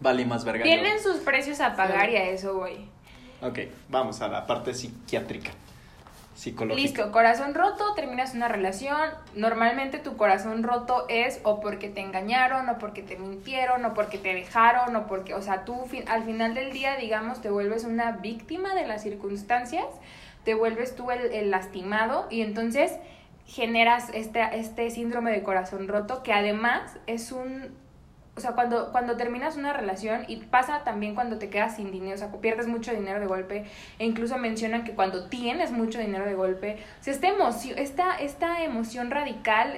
vale 0.00 0.24
más 0.26 0.44
verga. 0.44 0.64
Tienen 0.64 1.00
sus 1.00 1.16
precios 1.18 1.60
a 1.60 1.74
pagar 1.76 2.10
y 2.10 2.16
a 2.16 2.24
eso 2.30 2.54
voy. 2.54 2.88
Ok, 3.40 3.58
vamos 3.88 4.20
a 4.20 4.28
la 4.28 4.46
parte 4.46 4.72
psiquiátrica, 4.74 5.50
psicológica. 6.34 6.82
Listo, 6.82 7.12
corazón 7.12 7.54
roto, 7.54 7.94
terminas 7.94 8.34
una 8.34 8.48
relación. 8.48 8.98
Normalmente 9.34 9.98
tu 9.98 10.16
corazón 10.16 10.62
roto 10.62 11.06
es 11.08 11.40
o 11.44 11.60
porque 11.60 11.88
te 11.88 12.00
engañaron, 12.00 12.68
o 12.68 12.78
porque 12.78 13.02
te 13.02 13.16
mintieron, 13.16 13.84
o 13.84 13.94
porque 13.94 14.18
te 14.18 14.34
dejaron, 14.34 14.94
o 14.96 15.06
porque, 15.06 15.34
o 15.34 15.42
sea, 15.42 15.64
tú 15.64 15.76
al 16.06 16.24
final 16.24 16.54
del 16.54 16.72
día, 16.72 16.96
digamos, 16.96 17.40
te 17.40 17.50
vuelves 17.50 17.84
una 17.84 18.12
víctima 18.12 18.74
de 18.74 18.86
las 18.86 19.02
circunstancias, 19.02 19.86
te 20.44 20.54
vuelves 20.54 20.96
tú 20.96 21.10
el, 21.10 21.32
el 21.32 21.50
lastimado 21.50 22.26
y 22.30 22.42
entonces 22.42 22.92
generas 23.46 24.08
este, 24.14 24.42
este 24.58 24.90
síndrome 24.90 25.30
de 25.30 25.42
corazón 25.42 25.88
roto 25.88 26.22
que 26.22 26.32
además 26.32 26.96
es 27.06 27.32
un 27.32 27.81
o 28.34 28.40
sea, 28.40 28.52
cuando, 28.52 28.90
cuando 28.92 29.16
terminas 29.18 29.58
una 29.58 29.74
relación 29.74 30.24
y 30.26 30.36
pasa 30.36 30.84
también 30.84 31.14
cuando 31.14 31.36
te 31.36 31.50
quedas 31.50 31.76
sin 31.76 31.90
dinero, 31.92 32.14
o 32.14 32.18
sea, 32.18 32.30
pierdes 32.40 32.66
mucho 32.66 32.90
dinero 32.90 33.20
de 33.20 33.26
golpe, 33.26 33.66
e 33.98 34.06
incluso 34.06 34.38
mencionan 34.38 34.84
que 34.84 34.92
cuando 34.92 35.26
tienes 35.28 35.70
mucho 35.70 35.98
dinero 35.98 36.24
de 36.24 36.34
golpe, 36.34 36.78
o 36.98 37.04
sea, 37.04 37.12
esta 37.12 37.28
emoción, 37.28 37.78
esta, 37.78 38.16
esta 38.16 38.64
emoción 38.64 39.10
radical, 39.10 39.76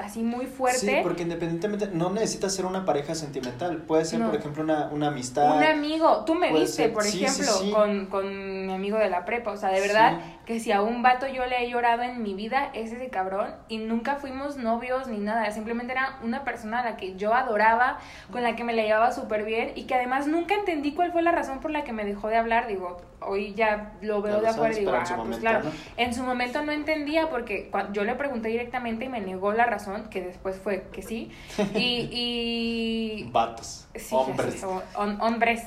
así 0.00 0.22
muy 0.22 0.46
fuerte, 0.46 0.78
Sí, 0.78 0.96
porque 1.02 1.22
independientemente 1.24 1.88
no 1.88 2.10
necesitas 2.10 2.54
ser 2.54 2.64
una 2.64 2.84
pareja 2.84 3.16
sentimental, 3.16 3.78
puede 3.78 4.04
ser 4.04 4.20
No. 4.20 4.26
por 4.30 4.36
ejemplo 4.38 4.62
una, 4.62 4.86
una 4.92 5.08
amistad. 5.08 5.56
un 5.56 5.64
amigo, 5.64 6.24
tú 6.24 6.36
me 6.36 6.52
viste, 6.52 6.66
ser- 6.84 6.92
por 6.92 7.02
sí, 7.02 7.24
ejemplo, 7.24 7.52
sí. 7.54 7.72
Con, 7.72 8.06
con 8.06 8.66
mi 8.68 8.72
amigo 8.72 8.98
de 8.98 9.10
la 9.10 9.24
prepa, 9.24 9.50
o 9.50 9.56
sea, 9.56 9.70
de 9.70 9.80
verdad, 9.80 10.20
que 10.46 10.60
si 10.60 10.70
a 10.70 10.80
un 10.80 11.02
vato 11.02 11.26
yo 11.26 11.44
le 11.46 11.64
he 11.64 11.68
llorado 11.70 12.02
en 12.04 12.22
mi 12.22 12.34
vida, 12.34 12.70
es 12.72 12.92
ese 12.92 13.08
cabrón, 13.08 13.50
y 13.66 13.78
nunca 13.78 14.14
fuimos 14.14 14.56
novios 14.58 15.08
ni 15.08 15.18
nada, 15.18 15.50
simplemente 15.50 15.92
era 15.92 16.20
una 16.22 16.44
persona 16.44 16.82
a 16.82 16.84
la 16.84 16.96
que 16.96 17.16
yo 17.16 17.34
adoraba, 17.34 17.95
con 18.30 18.42
la 18.42 18.56
que 18.56 18.64
me 18.64 18.72
la 18.72 18.82
llevaba 18.82 19.12
súper 19.12 19.44
bien, 19.44 19.72
y 19.74 19.84
que 19.84 19.94
además 19.94 20.26
nunca 20.26 20.54
entendí 20.54 20.92
cuál 20.92 21.12
fue 21.12 21.22
la 21.22 21.32
razón 21.32 21.60
por 21.60 21.70
la 21.70 21.84
que 21.84 21.92
me 21.92 22.04
dejó 22.04 22.28
de 22.28 22.36
hablar, 22.36 22.66
digo, 22.66 23.00
hoy 23.20 23.54
ya 23.54 23.92
lo 24.02 24.22
veo 24.22 24.40
de 24.40 24.48
afuera 24.48 24.74
y 24.74 24.80
digo, 24.80 24.92
ah, 24.92 25.02
pues 25.06 25.16
momento, 25.16 25.40
claro, 25.40 25.64
¿no? 25.64 25.70
en 25.96 26.14
su 26.14 26.22
momento 26.22 26.62
no 26.62 26.72
entendía 26.72 27.28
porque 27.30 27.70
yo 27.92 28.04
le 28.04 28.14
pregunté 28.14 28.48
directamente 28.48 29.06
y 29.06 29.08
me 29.08 29.20
negó 29.20 29.52
la 29.52 29.66
razón, 29.66 30.08
que 30.10 30.20
después 30.20 30.56
fue 30.56 30.88
que 30.92 31.02
sí, 31.02 31.30
y... 31.74 32.08
y 32.12 33.30
Vatos, 33.30 33.86
Sí, 33.94 34.14
hombres. 34.14 34.64
hombres. 34.94 35.64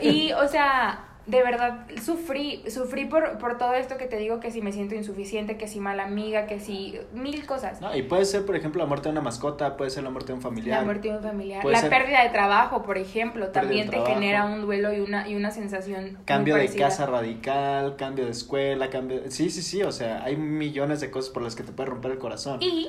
Y, 0.00 0.32
o 0.32 0.48
sea, 0.48 1.13
de 1.26 1.42
verdad, 1.42 1.86
sufrí, 2.02 2.62
sufrí 2.70 3.06
por, 3.06 3.38
por 3.38 3.56
todo 3.56 3.72
esto 3.74 3.96
que 3.96 4.04
te 4.06 4.16
digo, 4.18 4.40
que 4.40 4.50
si 4.50 4.60
me 4.60 4.72
siento 4.72 4.94
insuficiente, 4.94 5.56
que 5.56 5.66
si 5.68 5.80
mala 5.80 6.04
amiga, 6.04 6.46
que 6.46 6.60
si 6.60 6.98
mil 7.14 7.46
cosas. 7.46 7.80
No, 7.80 7.96
y 7.96 8.02
puede 8.02 8.24
ser, 8.26 8.44
por 8.44 8.56
ejemplo, 8.56 8.80
la 8.82 8.86
muerte 8.86 9.08
de 9.08 9.12
una 9.12 9.20
mascota, 9.22 9.76
puede 9.78 9.90
ser 9.90 10.02
la 10.04 10.10
muerte 10.10 10.28
de 10.32 10.34
un 10.34 10.42
familiar. 10.42 10.80
La 10.80 10.84
muerte 10.84 11.08
de 11.08 11.16
un 11.16 11.22
familiar. 11.22 11.64
La 11.64 11.80
pérdida 11.88 12.22
de 12.22 12.28
trabajo, 12.28 12.82
por 12.82 12.98
ejemplo, 12.98 13.48
también 13.48 13.86
te 13.86 13.92
trabajo. 13.92 14.12
genera 14.14 14.44
un 14.44 14.60
duelo 14.62 14.92
y 14.92 15.00
una, 15.00 15.26
y 15.28 15.34
una 15.34 15.50
sensación. 15.50 16.18
Cambio 16.26 16.56
de 16.56 16.68
casa 16.74 17.06
radical, 17.06 17.96
cambio 17.96 18.26
de 18.26 18.30
escuela, 18.32 18.90
cambio... 18.90 19.22
Sí, 19.30 19.48
sí, 19.50 19.62
sí, 19.62 19.82
o 19.82 19.92
sea, 19.92 20.24
hay 20.24 20.36
millones 20.36 21.00
de 21.00 21.10
cosas 21.10 21.30
por 21.32 21.42
las 21.42 21.54
que 21.54 21.62
te 21.62 21.72
puede 21.72 21.88
romper 21.90 22.10
el 22.12 22.18
corazón. 22.18 22.60
Y 22.62 22.88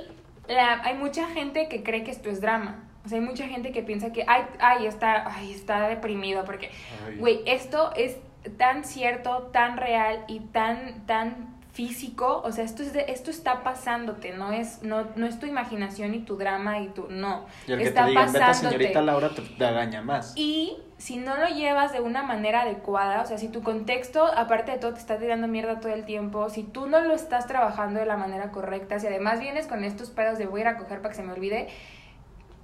la- 0.49 0.81
hay 0.83 0.95
mucha 0.97 1.27
gente 1.27 1.69
que 1.69 1.83
cree 1.83 2.03
que 2.03 2.11
esto 2.11 2.29
es 2.29 2.41
drama. 2.41 2.83
O 3.05 3.09
sea, 3.09 3.19
hay 3.19 3.23
mucha 3.25 3.47
gente 3.47 3.71
que 3.71 3.83
piensa 3.83 4.11
que, 4.11 4.23
ay, 4.27 4.43
ay, 4.59 4.87
está, 4.87 5.23
ay, 5.31 5.51
está 5.53 5.87
deprimido 5.87 6.43
porque. 6.45 6.71
Güey, 7.19 7.41
esto 7.45 7.91
es 7.95 8.17
tan 8.57 8.83
cierto, 8.83 9.49
tan 9.53 9.77
real 9.77 10.23
y 10.27 10.39
tan, 10.39 11.05
tan 11.05 11.55
físico. 11.73 12.41
O 12.45 12.51
sea, 12.51 12.63
esto, 12.63 12.83
es 12.83 12.93
de- 12.93 13.05
esto 13.09 13.29
está 13.29 13.61
pasándote, 13.63 14.31
no 14.33 14.51
es, 14.53 14.81
no, 14.81 15.07
no 15.17 15.25
es 15.27 15.39
tu 15.39 15.45
imaginación 15.45 16.13
y 16.13 16.19
tu 16.19 16.37
drama 16.37 16.79
y 16.79 16.87
tu. 16.89 17.07
No. 17.09 17.45
Y 17.67 17.73
el 17.73 17.79
que 17.79 17.83
está 17.85 18.03
te 18.05 18.09
digan, 18.11 18.27
vete 18.27 18.39
pasándote. 18.39 18.75
señorita 18.77 19.01
Laura, 19.01 19.29
te, 19.29 19.41
te 19.41 19.65
agaña 19.65 20.01
más. 20.01 20.33
Y 20.37 20.77
si 20.97 21.17
no 21.17 21.35
lo 21.35 21.47
llevas 21.49 21.91
de 21.91 21.99
una 21.99 22.23
manera 22.23 22.61
adecuada, 22.61 23.21
o 23.21 23.25
sea, 23.25 23.37
si 23.37 23.49
tu 23.49 23.61
contexto, 23.61 24.25
aparte 24.25 24.71
de 24.71 24.77
todo, 24.77 24.93
te 24.93 24.99
está 24.99 25.17
tirando 25.17 25.47
mierda 25.47 25.79
todo 25.81 25.93
el 25.93 26.05
tiempo, 26.05 26.49
si 26.49 26.63
tú 26.63 26.87
no 26.87 27.01
lo 27.01 27.13
estás 27.13 27.45
trabajando 27.47 27.99
de 27.99 28.05
la 28.05 28.15
manera 28.15 28.51
correcta, 28.51 28.97
si 28.99 29.07
además 29.07 29.39
vienes 29.41 29.67
con 29.67 29.83
estos 29.83 30.09
pedos 30.11 30.37
de 30.37 30.45
voy 30.47 30.61
a 30.61 30.63
ir 30.63 30.67
a 30.69 30.77
coger 30.77 30.99
para 31.01 31.09
que 31.09 31.15
se 31.17 31.23
me 31.23 31.33
olvide, 31.33 31.67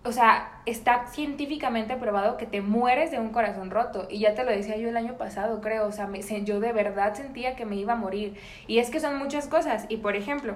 o 0.03 0.11
sea, 0.11 0.61
está 0.65 1.07
científicamente 1.07 1.95
probado 1.95 2.37
que 2.37 2.45
te 2.47 2.61
mueres 2.61 3.11
de 3.11 3.19
un 3.19 3.29
corazón 3.29 3.69
roto. 3.71 4.07
Y 4.09 4.19
ya 4.19 4.33
te 4.35 4.43
lo 4.43 4.51
decía 4.51 4.77
yo 4.77 4.89
el 4.89 4.97
año 4.97 5.15
pasado, 5.17 5.61
creo. 5.61 5.87
O 5.87 5.91
sea, 5.91 6.07
me- 6.07 6.21
yo 6.43 6.59
de 6.59 6.73
verdad 6.73 7.13
sentía 7.15 7.55
que 7.55 7.65
me 7.65 7.75
iba 7.75 7.93
a 7.93 7.95
morir. 7.95 8.37
Y 8.67 8.79
es 8.79 8.89
que 8.89 8.99
son 8.99 9.17
muchas 9.17 9.47
cosas. 9.47 9.85
Y 9.89 9.97
por 9.97 10.15
ejemplo, 10.15 10.55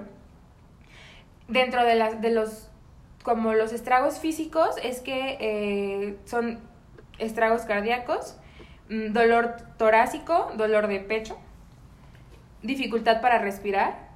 dentro 1.48 1.84
de, 1.84 1.94
las, 1.94 2.20
de 2.20 2.30
los, 2.30 2.68
como 3.22 3.52
los 3.54 3.72
estragos 3.72 4.18
físicos, 4.18 4.76
es 4.82 5.00
que 5.00 5.36
eh, 5.40 6.16
son 6.24 6.58
estragos 7.18 7.62
cardíacos, 7.62 8.36
mm, 8.88 9.12
dolor 9.12 9.56
torácico, 9.78 10.50
dolor 10.56 10.86
de 10.86 11.00
pecho, 11.00 11.38
dificultad 12.62 13.20
para 13.20 13.38
respirar. 13.38 14.06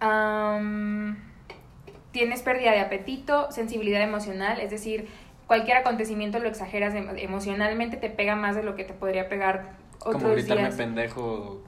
Am, 0.00 1.16
tienes 2.12 2.42
pérdida 2.42 2.72
de 2.72 2.80
apetito, 2.80 3.50
sensibilidad 3.52 4.02
emocional, 4.02 4.60
es 4.60 4.70
decir, 4.70 5.08
cualquier 5.46 5.78
acontecimiento 5.78 6.38
lo 6.38 6.48
exageras 6.48 6.94
em- 6.94 7.16
emocionalmente, 7.18 7.96
te 7.96 8.10
pega 8.10 8.36
más 8.36 8.54
de 8.56 8.62
lo 8.62 8.74
que 8.76 8.84
te 8.84 8.92
podría 8.94 9.28
pegar 9.28 9.72
otros 10.00 10.22
Como 10.22 10.34
gritarme 10.34 10.62
días. 10.64 10.76
pendejo 10.76 11.62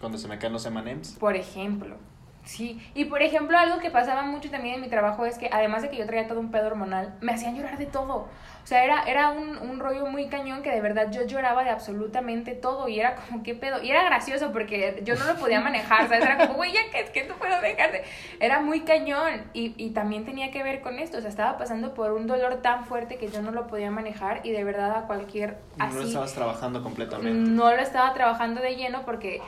cuando 0.00 0.18
se 0.18 0.28
me 0.28 0.38
caen 0.38 0.52
los 0.52 0.64
M&M's. 0.66 1.16
Por 1.18 1.36
ejemplo. 1.36 1.96
Sí, 2.44 2.80
y 2.94 3.04
por 3.04 3.22
ejemplo, 3.22 3.56
algo 3.58 3.78
que 3.80 3.90
pasaba 3.90 4.22
mucho 4.22 4.50
también 4.50 4.76
en 4.76 4.80
mi 4.80 4.88
trabajo 4.88 5.26
es 5.26 5.38
que 5.38 5.50
además 5.52 5.82
de 5.82 5.90
que 5.90 5.96
yo 5.98 6.06
traía 6.06 6.26
todo 6.26 6.40
un 6.40 6.50
pedo 6.50 6.66
hormonal, 6.68 7.14
me 7.20 7.32
hacían 7.32 7.54
llorar 7.54 7.76
de 7.78 7.86
todo. 7.86 8.28
O 8.62 8.66
sea, 8.70 8.84
era, 8.84 9.02
era 9.04 9.30
un, 9.30 9.56
un 9.58 9.80
rollo 9.80 10.06
muy 10.06 10.28
cañón 10.28 10.62
que 10.62 10.70
de 10.70 10.80
verdad 10.80 11.10
yo 11.10 11.24
lloraba 11.26 11.64
de 11.64 11.70
absolutamente 11.70 12.54
todo 12.54 12.88
y 12.88 13.00
era 13.00 13.16
como, 13.16 13.42
¿qué 13.42 13.54
pedo? 13.54 13.82
Y 13.82 13.90
era 13.90 14.04
gracioso 14.04 14.52
porque 14.52 15.00
yo 15.04 15.14
no 15.16 15.24
lo 15.24 15.36
podía 15.36 15.60
manejar, 15.70 16.08
¿sabes? 16.08 16.24
Era 16.24 16.38
como, 16.38 16.54
güey, 16.54 16.72
ya 16.72 16.80
que 16.92 17.00
es 17.00 17.10
que 17.10 17.24
no 17.24 17.34
puedo 17.36 17.60
dejarte. 17.60 18.04
Era 18.38 18.60
muy 18.60 18.80
cañón 18.80 19.42
y, 19.54 19.74
y 19.76 19.90
también 19.90 20.24
tenía 20.24 20.50
que 20.50 20.62
ver 20.62 20.80
con 20.82 20.98
esto. 20.98 21.18
O 21.18 21.20
sea, 21.20 21.30
estaba 21.30 21.58
pasando 21.58 21.94
por 21.94 22.12
un 22.12 22.26
dolor 22.26 22.56
tan 22.62 22.84
fuerte 22.84 23.16
que 23.16 23.28
yo 23.28 23.42
no 23.42 23.50
lo 23.50 23.66
podía 23.66 23.90
manejar 23.90 24.40
y 24.44 24.52
de 24.52 24.62
verdad 24.64 24.96
a 24.96 25.06
cualquier 25.06 25.58
No 25.78 25.90
lo 25.92 26.02
estabas 26.02 26.34
trabajando 26.34 26.82
completamente. 26.82 27.50
no 27.50 27.70
lo 27.74 27.80
estaba 27.82 28.12
trabajando 28.14 28.60
de 28.60 28.76
lleno 28.76 29.02
porque 29.04 29.40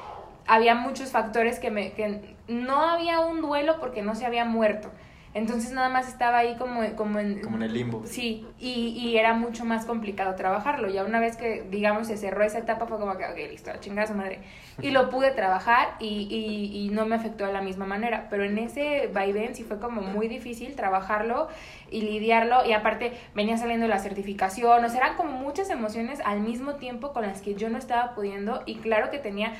había 0.47 0.75
muchos 0.75 1.11
factores 1.11 1.59
que 1.59 1.71
me 1.71 1.93
que 1.93 2.37
no 2.49 2.83
había 2.83 3.21
un 3.21 3.41
duelo 3.41 3.79
porque 3.81 4.03
no 4.03 4.15
se 4.15 4.27
había 4.27 4.45
muerto. 4.45 4.91
Entonces 5.35 5.73
nada 5.73 5.89
más 5.89 6.09
estaba 6.09 6.37
ahí 6.37 6.57
como 6.57 6.83
como 6.95 7.19
en 7.19 7.41
Como 7.41 7.57
en 7.57 7.63
el 7.63 7.73
limbo. 7.73 8.03
sí 8.05 8.47
y, 8.59 8.89
y 8.91 9.17
era 9.17 9.33
mucho 9.33 9.65
más 9.65 9.87
complicado 9.87 10.35
trabajarlo. 10.35 10.91
Ya 10.91 11.05
una 11.05 11.21
vez 11.21 11.39
que 11.39 11.65
digamos 11.71 12.09
se 12.09 12.19
cerró 12.19 12.45
esa 12.45 12.59
etapa 12.59 12.85
fue 12.87 12.99
como 12.99 13.17
que 13.17 13.25
ok 13.25 13.51
listo 13.51 13.71
a 13.71 13.81
chingar 13.81 14.05
a 14.05 14.09
su 14.09 14.15
madre. 14.15 14.41
Y 14.83 14.91
lo 14.91 15.09
pude 15.09 15.31
trabajar 15.31 15.95
y, 16.01 16.29
y, 16.31 16.85
y 16.85 16.91
no 16.91 17.07
me 17.07 17.15
afectó 17.15 17.47
de 17.47 17.53
la 17.55 17.63
misma 17.63 17.87
manera. 17.87 18.27
Pero 18.29 18.45
en 18.45 18.59
ese 18.59 19.09
vaivén 19.15 19.55
sí 19.55 19.63
fue 19.65 19.79
como 19.79 20.03
muy 20.03 20.29
difícil 20.29 20.77
trabajarlo 20.77 21.49
y 21.91 22.03
lidiarlo. 22.03 22.67
Y 22.67 22.75
aparte 22.75 23.13
venía 23.35 23.57
saliendo 23.57 23.89
la 23.89 24.01
certificación. 24.01 24.85
O 24.85 24.89
sea 24.91 24.99
eran 24.99 25.17
como 25.17 25.33
muchas 25.33 25.71
emociones 25.71 26.21
al 26.27 26.41
mismo 26.41 26.75
tiempo 26.75 27.15
con 27.15 27.23
las 27.23 27.41
que 27.41 27.55
yo 27.55 27.71
no 27.71 27.79
estaba 27.79 28.15
pudiendo. 28.15 28.63
Y 28.67 28.77
claro 28.77 29.11
que 29.11 29.19
tenía 29.19 29.55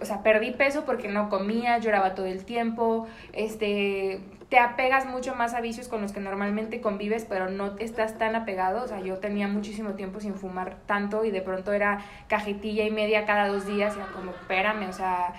o 0.00 0.04
sea, 0.04 0.22
perdí 0.22 0.50
peso 0.52 0.84
porque 0.84 1.08
no 1.08 1.28
comía, 1.28 1.78
lloraba 1.78 2.14
todo 2.14 2.26
el 2.26 2.44
tiempo, 2.44 3.06
este, 3.32 4.20
te 4.48 4.58
apegas 4.58 5.06
mucho 5.06 5.34
más 5.34 5.54
a 5.54 5.60
vicios 5.60 5.88
con 5.88 6.02
los 6.02 6.12
que 6.12 6.20
normalmente 6.20 6.80
convives, 6.80 7.24
pero 7.28 7.50
no 7.50 7.76
estás 7.78 8.18
tan 8.18 8.36
apegado, 8.36 8.84
o 8.84 8.86
sea, 8.88 9.00
yo 9.00 9.18
tenía 9.18 9.48
muchísimo 9.48 9.90
tiempo 9.94 10.20
sin 10.20 10.34
fumar 10.34 10.76
tanto 10.86 11.24
y 11.24 11.30
de 11.30 11.40
pronto 11.42 11.72
era 11.72 12.00
cajetilla 12.28 12.84
y 12.84 12.90
media 12.90 13.26
cada 13.26 13.48
dos 13.48 13.66
días, 13.66 13.94
y 13.96 13.98
era 13.98 14.08
como, 14.08 14.30
espérame, 14.32 14.88
o 14.88 14.92
sea, 14.92 15.32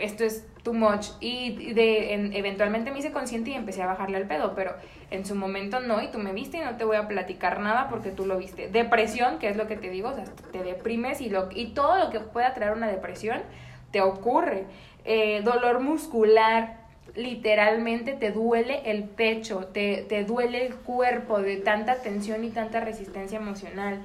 esto 0.00 0.24
es 0.24 0.46
too 0.62 0.74
much, 0.74 1.08
y 1.20 1.72
de, 1.72 2.14
en- 2.14 2.32
eventualmente 2.34 2.90
me 2.90 2.98
hice 2.98 3.10
consciente 3.12 3.50
y 3.50 3.54
empecé 3.54 3.82
a 3.82 3.86
bajarle 3.86 4.16
al 4.16 4.26
pedo, 4.26 4.54
pero 4.54 4.74
en 5.10 5.24
su 5.26 5.34
momento 5.34 5.80
no, 5.80 6.00
y 6.02 6.08
tú 6.08 6.18
me 6.18 6.32
viste 6.32 6.58
y 6.58 6.60
no 6.60 6.76
te 6.76 6.84
voy 6.84 6.96
a 6.96 7.08
platicar 7.08 7.60
nada 7.60 7.88
porque 7.88 8.10
tú 8.10 8.26
lo 8.26 8.38
viste. 8.38 8.68
Depresión, 8.68 9.38
que 9.38 9.48
es 9.48 9.56
lo 9.56 9.66
que 9.66 9.76
te 9.76 9.90
digo, 9.90 10.08
o 10.10 10.14
sea, 10.14 10.24
te 10.52 10.62
deprimes 10.62 11.20
y, 11.20 11.28
lo, 11.30 11.48
y 11.52 11.68
todo 11.74 11.98
lo 11.98 12.10
que 12.10 12.20
pueda 12.20 12.54
traer 12.54 12.72
una 12.72 12.86
depresión 12.88 13.42
te 13.92 14.00
ocurre. 14.00 14.64
Eh, 15.04 15.42
dolor 15.44 15.80
muscular, 15.80 16.76
literalmente 17.14 18.12
te 18.14 18.30
duele 18.32 18.82
el 18.90 19.04
pecho, 19.04 19.66
te, 19.72 20.04
te 20.08 20.24
duele 20.24 20.66
el 20.66 20.74
cuerpo 20.76 21.40
de 21.40 21.56
tanta 21.58 21.96
tensión 22.02 22.42
y 22.44 22.50
tanta 22.50 22.80
resistencia 22.80 23.38
emocional. 23.38 24.00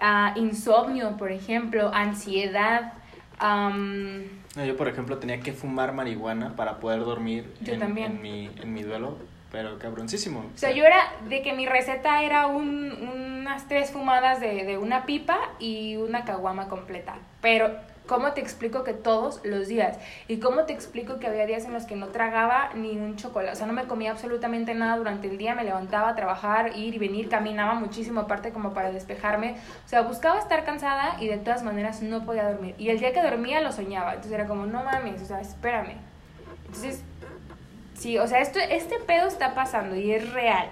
Ah, 0.00 0.32
insomnio, 0.36 1.16
por 1.16 1.30
ejemplo, 1.32 1.90
ansiedad, 1.94 2.92
yo, 4.66 4.76
por 4.76 4.88
ejemplo, 4.88 5.18
tenía 5.18 5.40
que 5.40 5.52
fumar 5.52 5.92
marihuana 5.92 6.56
para 6.56 6.78
poder 6.80 7.00
dormir 7.00 7.52
Yo 7.60 7.74
en, 7.74 7.80
también. 7.80 8.12
en 8.12 8.22
mi, 8.22 8.50
en 8.62 8.72
mi 8.72 8.82
duelo, 8.82 9.18
pero 9.52 9.78
cabroncísimo. 9.78 10.40
o 10.54 10.58
sea, 10.58 10.70
yo 10.70 10.84
era 10.84 11.12
de 11.28 11.42
que 11.42 11.52
mi 11.52 11.66
receta 11.66 12.22
era 12.22 12.46
un- 12.46 12.92
unas 13.40 13.68
tres 13.68 13.90
fumadas 13.90 14.40
de, 14.40 14.64
de 14.64 14.78
una 14.78 15.04
pipa 15.04 15.38
y 15.58 15.96
una 15.96 16.24
caguama 16.24 16.68
completa. 16.68 17.16
Pero, 17.42 17.70
¿cómo 18.06 18.32
te 18.32 18.40
explico 18.40 18.84
que 18.84 18.92
todos 18.92 19.40
los 19.44 19.68
días? 19.68 19.98
¿Y 20.28 20.38
cómo 20.38 20.64
te 20.64 20.72
explico 20.72 21.18
que 21.18 21.26
había 21.26 21.46
días 21.46 21.64
en 21.64 21.72
los 21.72 21.84
que 21.84 21.96
no 21.96 22.08
tragaba 22.08 22.70
ni 22.74 22.96
un 22.98 23.16
chocolate? 23.16 23.52
O 23.52 23.56
sea, 23.56 23.66
no 23.66 23.72
me 23.72 23.84
comía 23.84 24.10
absolutamente 24.10 24.74
nada 24.74 24.96
durante 24.96 25.28
el 25.28 25.38
día, 25.38 25.54
me 25.54 25.64
levantaba 25.64 26.10
a 26.10 26.14
trabajar, 26.14 26.76
ir 26.76 26.94
y 26.94 26.98
venir, 26.98 27.28
caminaba 27.28 27.74
muchísimo 27.74 28.20
aparte 28.20 28.52
como 28.52 28.72
para 28.72 28.90
despejarme. 28.90 29.56
O 29.84 29.88
sea, 29.88 30.02
buscaba 30.02 30.38
estar 30.38 30.64
cansada 30.64 31.16
y 31.20 31.28
de 31.28 31.38
todas 31.38 31.62
maneras 31.62 32.02
no 32.02 32.24
podía 32.24 32.50
dormir. 32.50 32.74
Y 32.78 32.90
el 32.90 32.98
día 32.98 33.12
que 33.12 33.22
dormía 33.22 33.60
lo 33.60 33.72
soñaba. 33.72 34.10
Entonces 34.10 34.32
era 34.32 34.46
como, 34.46 34.66
no 34.66 34.84
mames, 34.84 35.22
o 35.22 35.26
sea, 35.26 35.40
espérame. 35.40 35.96
Entonces, 36.66 37.02
Sí, 37.98 38.18
o 38.18 38.26
sea, 38.26 38.40
esto, 38.40 38.58
este 38.58 38.96
pedo 39.06 39.26
está 39.26 39.54
pasando 39.54 39.96
y 39.96 40.12
es 40.12 40.32
real. 40.32 40.68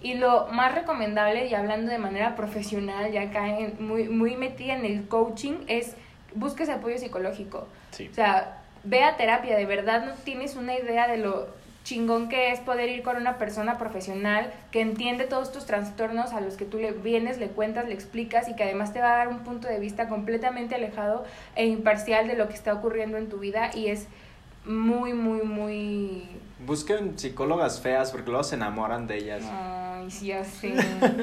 Y 0.00 0.14
lo 0.14 0.46
más 0.48 0.74
recomendable, 0.74 1.46
y 1.46 1.54
hablando 1.54 1.90
de 1.90 1.98
manera 1.98 2.36
profesional, 2.36 3.10
ya 3.10 3.22
acá 3.22 3.46
muy, 3.80 4.08
muy 4.08 4.36
metida 4.36 4.74
en 4.74 4.84
el 4.84 5.08
coaching, 5.08 5.64
es 5.66 5.96
busques 6.34 6.68
apoyo 6.68 6.98
psicológico. 6.98 7.66
Sí. 7.90 8.08
O 8.10 8.14
sea, 8.14 8.62
ve 8.84 9.04
a 9.04 9.16
terapia, 9.16 9.56
de 9.56 9.66
verdad 9.66 10.04
no 10.04 10.12
tienes 10.24 10.56
una 10.56 10.78
idea 10.78 11.08
de 11.08 11.18
lo 11.18 11.58
chingón 11.88 12.28
que 12.28 12.52
es 12.52 12.60
poder 12.60 12.90
ir 12.90 13.02
con 13.02 13.16
una 13.16 13.38
persona 13.38 13.78
profesional 13.78 14.52
que 14.70 14.82
entiende 14.82 15.24
todos 15.24 15.52
tus 15.52 15.64
trastornos 15.64 16.34
a 16.34 16.40
los 16.42 16.56
que 16.56 16.66
tú 16.66 16.76
le 16.76 16.92
vienes, 16.92 17.38
le 17.38 17.48
cuentas, 17.48 17.88
le 17.88 17.94
explicas 17.94 18.46
y 18.48 18.54
que 18.54 18.64
además 18.64 18.92
te 18.92 19.00
va 19.00 19.14
a 19.14 19.16
dar 19.16 19.28
un 19.28 19.38
punto 19.38 19.68
de 19.68 19.80
vista 19.80 20.06
completamente 20.06 20.74
alejado 20.74 21.24
e 21.56 21.66
imparcial 21.66 22.28
de 22.28 22.34
lo 22.34 22.46
que 22.46 22.54
está 22.54 22.74
ocurriendo 22.74 23.16
en 23.16 23.30
tu 23.30 23.38
vida 23.38 23.70
y 23.74 23.86
es 23.86 24.06
muy, 24.66 25.14
muy, 25.14 25.40
muy... 25.42 26.28
Busquen 26.66 27.18
psicólogas 27.18 27.80
feas 27.80 28.10
porque 28.10 28.28
luego 28.28 28.44
se 28.44 28.56
enamoran 28.56 29.06
de 29.06 29.16
ellas. 29.16 29.42
Ay, 29.50 30.10
sí, 30.10 30.26
ya 30.26 30.44
sé. 30.44 30.74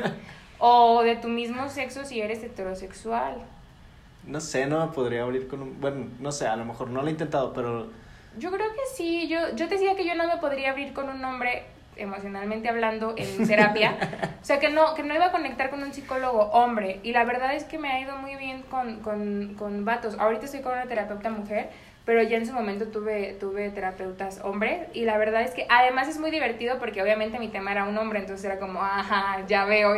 o 0.57 1.03
de 1.03 1.15
tu 1.15 1.27
mismo 1.27 1.69
sexo 1.69 2.05
si 2.05 2.21
eres 2.21 2.41
heterosexual. 2.41 3.35
No 4.25 4.39
sé, 4.39 4.65
no 4.65 4.85
me 4.85 4.91
podría 4.91 5.23
abrir 5.23 5.47
con 5.47 5.61
un... 5.61 5.79
Bueno, 5.79 6.07
no 6.19 6.31
sé, 6.31 6.47
a 6.47 6.55
lo 6.55 6.65
mejor 6.65 6.89
no 6.89 7.01
lo 7.01 7.07
he 7.07 7.11
intentado, 7.11 7.53
pero... 7.53 7.89
Yo 8.37 8.51
creo 8.51 8.69
que 8.71 8.81
sí, 8.95 9.27
yo, 9.27 9.55
yo 9.55 9.67
te 9.67 9.75
decía 9.75 9.95
que 9.95 10.05
yo 10.05 10.15
no 10.15 10.27
me 10.27 10.37
podría 10.37 10.71
abrir 10.71 10.93
con 10.93 11.09
un 11.09 11.23
hombre 11.23 11.63
emocionalmente 11.95 12.67
hablando 12.67 13.13
en 13.17 13.47
terapia, 13.47 13.97
o 14.41 14.45
sea 14.45 14.59
que 14.59 14.69
no, 14.69 14.93
que 14.95 15.03
no 15.03 15.13
iba 15.13 15.27
a 15.27 15.31
conectar 15.31 15.69
con 15.69 15.81
un 15.83 15.93
psicólogo 15.93 16.41
hombre. 16.51 16.99
Y 17.03 17.13
la 17.13 17.23
verdad 17.23 17.55
es 17.55 17.63
que 17.63 17.77
me 17.77 17.89
ha 17.91 18.01
ido 18.01 18.17
muy 18.17 18.35
bien 18.35 18.63
con, 18.63 18.99
con, 18.99 19.55
con 19.55 19.85
vatos, 19.85 20.17
ahorita 20.19 20.45
estoy 20.45 20.61
con 20.61 20.73
una 20.73 20.85
terapeuta 20.85 21.29
mujer, 21.29 21.69
pero 22.05 22.21
ya 22.21 22.37
en 22.37 22.45
su 22.45 22.53
momento 22.53 22.87
tuve, 22.87 23.35
tuve 23.39 23.71
terapeutas 23.71 24.39
hombres 24.43 24.87
y 24.93 25.05
la 25.05 25.17
verdad 25.17 25.41
es 25.41 25.51
que 25.51 25.65
además 25.69 26.07
es 26.07 26.19
muy 26.19 26.29
divertido 26.29 26.77
porque 26.77 27.01
obviamente 27.01 27.39
mi 27.39 27.47
tema 27.47 27.71
era 27.71 27.85
un 27.85 27.97
hombre, 27.97 28.19
entonces 28.19 28.45
era 28.45 28.59
como, 28.59 28.81
ajá, 28.81 29.43
ya 29.47 29.65
veo, 29.65 29.93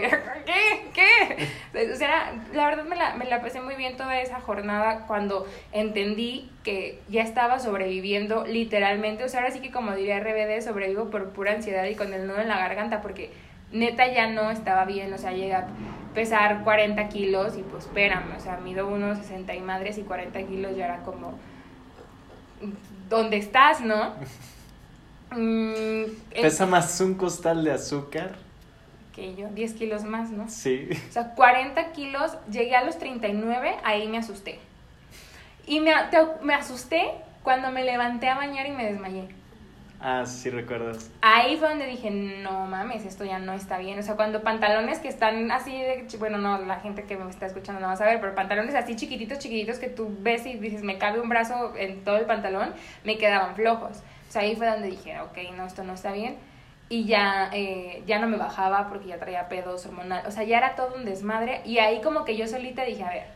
¿qué? 0.45 0.89
¿Qué? 0.93 1.47
O 1.93 1.95
sea, 1.95 2.33
la 2.53 2.65
verdad 2.65 2.85
me 2.85 2.95
la, 2.95 3.15
me 3.15 3.25
la 3.25 3.41
pasé 3.41 3.61
muy 3.61 3.75
bien 3.75 3.97
toda 3.97 4.19
esa 4.19 4.39
jornada 4.39 5.05
cuando 5.05 5.45
entendí 5.71 6.49
que 6.63 6.99
ya 7.09 7.21
estaba 7.21 7.59
sobreviviendo 7.59 8.45
literalmente, 8.45 9.23
o 9.23 9.29
sea, 9.29 9.41
ahora 9.41 9.51
sí 9.51 9.59
que 9.59 9.71
como 9.71 9.93
diría 9.93 10.19
RBD, 10.19 10.61
sobrevivo 10.61 11.11
por 11.11 11.29
pura 11.31 11.51
ansiedad 11.51 11.83
y 11.85 11.95
con 11.95 12.13
el 12.13 12.25
nudo 12.25 12.39
en 12.39 12.47
la 12.47 12.57
garganta 12.57 13.01
porque 13.01 13.31
neta 13.71 14.07
ya 14.07 14.27
no 14.27 14.49
estaba 14.49 14.85
bien, 14.85 15.11
o 15.13 15.17
sea, 15.17 15.33
llega 15.33 15.59
a 15.59 16.13
pesar 16.15 16.63
40 16.63 17.09
kilos 17.09 17.57
y 17.57 17.63
pues 17.63 17.83
espérame, 17.85 18.35
o 18.35 18.39
sea, 18.39 18.57
mido 18.57 18.87
unos 18.87 19.17
60 19.19 19.53
y 19.53 19.59
madres 19.59 19.97
y 19.97 20.03
40 20.03 20.41
kilos 20.43 20.75
ya 20.75 20.85
era 20.85 20.97
como 21.03 21.37
¿dónde 23.09 23.37
estás, 23.37 23.81
no? 23.81 24.13
Mm, 25.31 26.03
el- 26.31 26.41
Pesa 26.41 26.65
más 26.65 26.99
un 27.01 27.15
costal 27.15 27.63
de 27.63 27.71
azúcar. 27.71 28.35
que 29.13 29.35
yo, 29.35 29.47
10 29.49 29.73
kilos 29.73 30.03
más, 30.03 30.29
¿no? 30.29 30.47
Sí. 30.47 30.89
O 31.09 31.11
sea, 31.11 31.33
40 31.33 31.91
kilos, 31.91 32.33
llegué 32.51 32.75
a 32.75 32.83
los 32.83 32.99
39, 32.99 33.75
ahí 33.83 34.07
me 34.07 34.19
asusté. 34.19 34.59
Y 35.65 35.79
me, 35.79 35.91
te- 36.11 36.43
me 36.43 36.53
asusté 36.53 37.11
cuando 37.41 37.71
me 37.71 37.83
levanté 37.83 38.29
a 38.29 38.35
bañar 38.35 38.67
y 38.67 38.71
me 38.71 38.85
desmayé. 38.85 39.27
Ah, 39.99 40.25
sí 40.27 40.51
recuerdas. 40.51 41.09
Ahí 41.21 41.57
fue 41.57 41.69
donde 41.69 41.87
dije, 41.87 42.11
no 42.11 42.67
mames, 42.67 43.03
esto 43.05 43.25
ya 43.25 43.39
no 43.39 43.53
está 43.53 43.79
bien. 43.79 43.97
O 43.97 44.03
sea, 44.03 44.15
cuando 44.15 44.43
pantalones 44.43 44.99
que 44.99 45.07
están 45.07 45.49
así 45.51 45.81
bueno, 46.19 46.37
no, 46.37 46.59
la 46.59 46.79
gente 46.79 47.03
que 47.03 47.17
me 47.17 47.29
está 47.29 47.47
escuchando 47.47 47.81
no 47.81 47.87
va 47.87 47.93
a 47.93 47.97
saber, 47.97 48.21
pero 48.21 48.35
pantalones 48.35 48.75
así 48.75 48.95
chiquititos, 48.95 49.39
chiquititos 49.39 49.79
que 49.79 49.87
tú 49.87 50.15
ves 50.19 50.45
y 50.45 50.53
dices, 50.57 50.83
me 50.83 50.99
cabe 50.99 51.19
un 51.19 51.29
brazo 51.29 51.73
en 51.75 52.03
todo 52.03 52.17
el 52.17 52.25
pantalón, 52.25 52.73
me 53.03 53.17
quedaban 53.17 53.55
flojos. 53.55 54.03
O 54.29 54.31
sea, 54.31 54.43
ahí 54.43 54.55
fue 54.55 54.67
donde 54.67 54.89
dije, 54.89 55.19
ok, 55.19 55.37
no, 55.55 55.65
esto 55.65 55.83
no 55.83 55.93
está 55.93 56.11
bien. 56.11 56.37
Y 56.89 57.05
ya, 57.05 57.49
eh, 57.51 58.03
ya 58.05 58.19
no 58.19 58.27
me 58.27 58.37
bajaba 58.37 58.87
porque 58.87 59.07
ya 59.07 59.17
traía 59.17 59.49
pedos 59.49 59.85
hormonal. 59.87 60.25
O 60.27 60.31
sea, 60.31 60.43
ya 60.43 60.57
era 60.59 60.75
todo 60.75 60.95
un 60.95 61.05
desmadre. 61.05 61.61
Y 61.65 61.79
ahí 61.79 62.01
como 62.01 62.23
que 62.23 62.37
yo 62.37 62.47
solita 62.47 62.83
dije, 62.83 63.03
a 63.03 63.09
ver, 63.09 63.27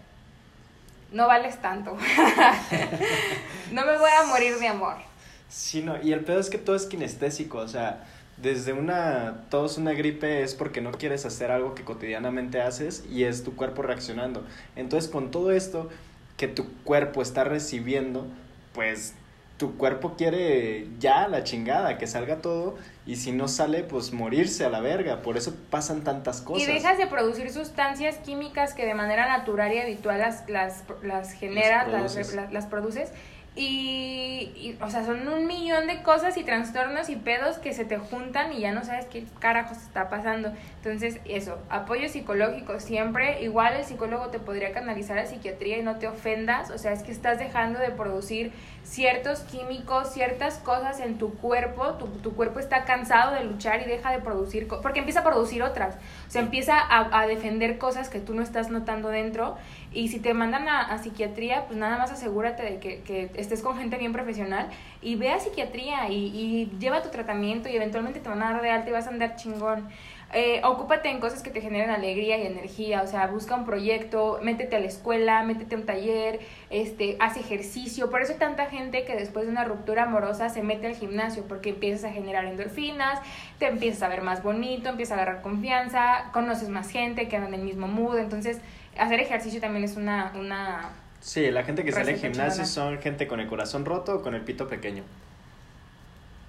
no 1.12 1.28
vales 1.28 1.58
tanto. 1.58 1.98
no 3.72 3.86
me 3.86 3.98
voy 3.98 4.12
a 4.12 4.28
morir 4.28 4.58
de 4.58 4.68
amor. 4.68 5.11
Sí, 5.52 5.82
no, 5.82 6.02
y 6.02 6.14
el 6.14 6.22
pedo 6.22 6.40
es 6.40 6.50
que 6.50 6.58
todo 6.58 6.78
es 6.78 6.86
kinestésico, 6.86 7.58
o 7.58 7.68
sea, 7.68 8.06
desde 8.38 8.72
una, 8.72 9.44
todo 9.50 9.66
es 9.66 9.78
una 9.78 9.92
gripe 9.92 10.44
es 10.44 10.56
porque 10.56 10.80
no 10.80 10.92
quieres 10.92 11.26
hacer 11.26 11.52
algo 11.52 11.76
que 11.76 11.84
cotidianamente 11.84 12.62
haces 12.62 13.04
y 13.12 13.26
es 13.26 13.44
tu 13.44 13.56
cuerpo 13.56 13.82
reaccionando. 13.82 14.46
Entonces, 14.78 15.12
con 15.12 15.30
todo 15.30 15.52
esto 15.52 15.90
que 16.38 16.48
tu 16.48 16.72
cuerpo 16.84 17.22
está 17.22 17.44
recibiendo, 17.44 18.28
pues 18.74 19.14
tu 19.58 19.78
cuerpo 19.78 20.16
quiere 20.18 20.88
ya 21.00 21.28
la 21.28 21.44
chingada, 21.44 21.98
que 21.98 22.08
salga 22.08 22.38
todo 22.38 22.78
y 23.06 23.18
si 23.18 23.34
no 23.34 23.50
sale, 23.50 23.84
pues 23.84 24.14
morirse 24.14 24.64
a 24.66 24.70
la 24.70 24.80
verga. 24.80 25.22
Por 25.22 25.36
eso 25.36 25.54
pasan 25.70 26.04
tantas 26.04 26.42
cosas. 26.42 26.68
Y 26.68 26.72
dejas 26.72 26.98
de 26.98 27.08
producir 27.08 27.52
sustancias 27.52 28.18
químicas 28.20 28.74
que 28.74 28.86
de 28.86 28.96
manera 28.96 29.28
natural 29.28 29.72
y 29.74 29.80
habitual 29.80 30.18
las, 30.18 30.50
las, 30.50 30.86
las 31.04 31.34
generas, 31.34 31.90
las, 31.90 32.34
las, 32.34 32.52
las 32.54 32.66
produces. 32.68 33.12
Y, 33.54 34.54
y, 34.56 34.78
o 34.82 34.90
sea, 34.90 35.06
son 35.06 35.28
un 35.28 35.46
millón 35.46 35.86
de 35.88 36.04
cosas 36.04 36.38
y 36.38 36.44
trastornos 36.46 37.10
y 37.10 37.18
pedos 37.18 37.58
que 37.58 37.74
se 37.74 37.84
te 37.84 37.98
juntan 37.98 38.54
y 38.54 38.62
ya 38.62 38.72
no 38.72 38.86
sabes 38.86 39.08
qué 39.08 39.26
carajos 39.40 39.78
está 39.78 40.08
pasando. 40.08 40.54
Entonces, 40.78 41.20
eso, 41.26 41.60
apoyo 41.70 42.08
psicológico 42.08 42.80
siempre. 42.80 43.42
Igual 43.44 43.76
el 43.76 43.84
psicólogo 43.84 44.28
te 44.28 44.40
podría 44.40 44.72
canalizar 44.72 45.18
a 45.18 45.26
psiquiatría 45.26 45.80
y 45.80 45.84
no 45.84 45.98
te 45.98 46.08
ofendas. 46.08 46.72
O 46.72 46.78
sea, 46.78 46.94
es 46.94 47.04
que 47.04 47.12
estás 47.12 47.40
dejando 47.40 47.80
de 47.80 47.90
producir 47.90 48.54
ciertos 48.84 49.42
químicos, 49.42 50.14
ciertas 50.14 50.58
cosas 50.60 51.02
en 51.02 51.18
tu 51.18 51.34
cuerpo. 51.34 51.96
Tu, 51.96 52.08
tu 52.08 52.34
cuerpo 52.34 52.60
está 52.60 52.86
cansado 52.86 53.34
de 53.36 53.44
luchar 53.44 53.82
y 53.82 53.86
deja 53.86 54.14
de 54.14 54.20
producir, 54.20 54.70
porque 54.82 55.00
empieza 55.00 55.20
a 55.20 55.24
producir 55.26 55.62
otras. 55.62 55.96
O 56.26 56.32
sea, 56.32 56.42
empieza 56.42 56.80
a, 56.80 57.20
a 57.20 57.28
defender 57.28 57.78
cosas 57.78 58.08
que 58.08 58.22
tú 58.22 58.34
no 58.34 58.44
estás 58.44 58.70
notando 58.70 59.10
dentro. 59.10 59.58
Y 59.94 60.08
si 60.08 60.20
te 60.20 60.34
mandan 60.34 60.70
a, 60.70 60.82
a 60.82 60.98
psiquiatría, 61.00 61.66
pues 61.66 61.78
nada 61.78 61.98
más 61.98 62.12
asegúrate 62.12 62.64
de 62.64 62.80
que, 62.80 63.02
que 63.02 63.30
estés 63.36 63.62
con 63.62 63.78
gente 63.78 63.98
bien 63.98 64.14
profesional 64.14 64.70
y 65.02 65.16
ve 65.16 65.32
a 65.32 65.40
psiquiatría 65.40 66.10
y, 66.10 66.28
y 66.28 66.78
lleva 66.80 67.02
tu 67.02 67.10
tratamiento 67.10 67.68
y 67.68 67.76
eventualmente 67.76 68.22
te 68.22 68.30
van 68.30 68.42
a 68.42 68.54
dar 68.54 68.62
de 68.62 68.70
alta 68.70 68.90
y 68.90 68.94
vas 68.94 69.08
a 69.08 69.10
andar 69.10 69.36
chingón. 69.36 69.90
Eh, 70.34 70.62
ocúpate 70.64 71.10
en 71.10 71.20
cosas 71.20 71.44
que 71.44 71.50
te 71.50 71.60
generen 71.60 71.90
alegría 71.90 72.38
y 72.38 72.48
energía, 72.48 73.02
o 73.02 73.08
sea, 73.08 73.28
busca 73.28 73.56
un 73.56 73.66
proyecto, 73.66 74.40
métete 74.42 74.78
a 74.78 74.80
la 74.80 74.86
escuela, 74.86 75.44
métete 75.44 75.76
a 75.76 75.78
un 75.78 75.86
taller, 75.86 76.40
este, 76.70 77.18
haz 77.20 77.38
ejercicio. 77.38 78.10
Por 78.10 78.22
eso 78.22 78.34
hay 78.34 78.40
tanta 78.40 78.68
gente 78.68 79.04
que 79.04 79.16
después 79.16 79.46
de 79.46 79.52
una 79.52 79.66
ruptura 79.66 80.04
amorosa 80.04 80.50
se 80.50 80.64
mete 80.64 80.88
al 80.88 80.96
gimnasio, 80.96 81.44
porque 81.48 81.72
empiezas 81.72 82.10
a 82.10 82.14
generar 82.14 82.46
endorfinas, 82.46 83.20
te 83.60 83.68
empiezas 83.68 84.04
a 84.04 84.08
ver 84.08 84.22
más 84.22 84.42
bonito, 84.42 84.90
empiezas 84.90 85.18
a 85.18 85.22
agarrar 85.22 85.42
confianza, 85.42 86.30
conoces 86.32 86.70
más 86.70 86.90
gente 86.90 87.28
que 87.28 87.36
andan 87.36 87.54
en 87.54 87.60
el 87.62 87.66
mismo 87.66 87.88
mood, 87.88 88.18
entonces 88.18 88.60
hacer 88.98 89.20
ejercicio 89.20 89.60
también 89.60 89.84
es 89.84 89.98
una, 89.98 90.32
una 90.36 90.92
Sí, 91.22 91.52
la 91.52 91.64
gente 91.64 91.84
que 91.86 91.92
sale 91.92 92.14
al 92.14 92.18
gimnasio 92.18 92.66
son 92.66 93.00
gente 93.00 93.28
con 93.28 93.40
el 93.40 93.48
corazón 93.48 93.86
roto 93.86 94.16
o 94.16 94.22
con 94.24 94.34
el 94.34 94.42
pito 94.42 94.68
pequeño. 94.68 95.04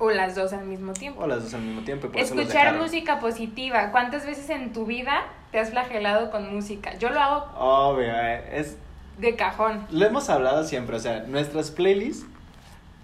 O 0.02 0.10
las 0.10 0.34
dos 0.34 0.52
al 0.52 0.64
mismo 0.64 0.92
tiempo. 0.92 1.22
O 1.22 1.26
las 1.28 1.44
dos 1.44 1.54
al 1.54 1.62
mismo 1.62 1.82
tiempo. 1.82 2.08
y 2.08 2.10
por 2.10 2.20
Escuchar 2.20 2.76
música 2.76 3.20
positiva. 3.20 3.92
¿Cuántas 3.92 4.26
veces 4.26 4.50
en 4.50 4.72
tu 4.72 4.84
vida 4.84 5.22
te 5.52 5.60
has 5.60 5.70
flagelado 5.70 6.30
con 6.32 6.52
música? 6.52 6.94
Yo 6.98 7.10
lo 7.10 7.20
hago 7.20 7.46
Obvio, 7.56 8.10
eh, 8.12 8.58
es, 8.58 8.76
de 9.18 9.36
cajón. 9.36 9.86
lo 9.90 10.04
hemos 10.04 10.28
hablado 10.28 10.64
siempre, 10.64 10.96
o 10.96 10.98
sea, 10.98 11.20
nuestras 11.28 11.70
playlists, 11.70 12.26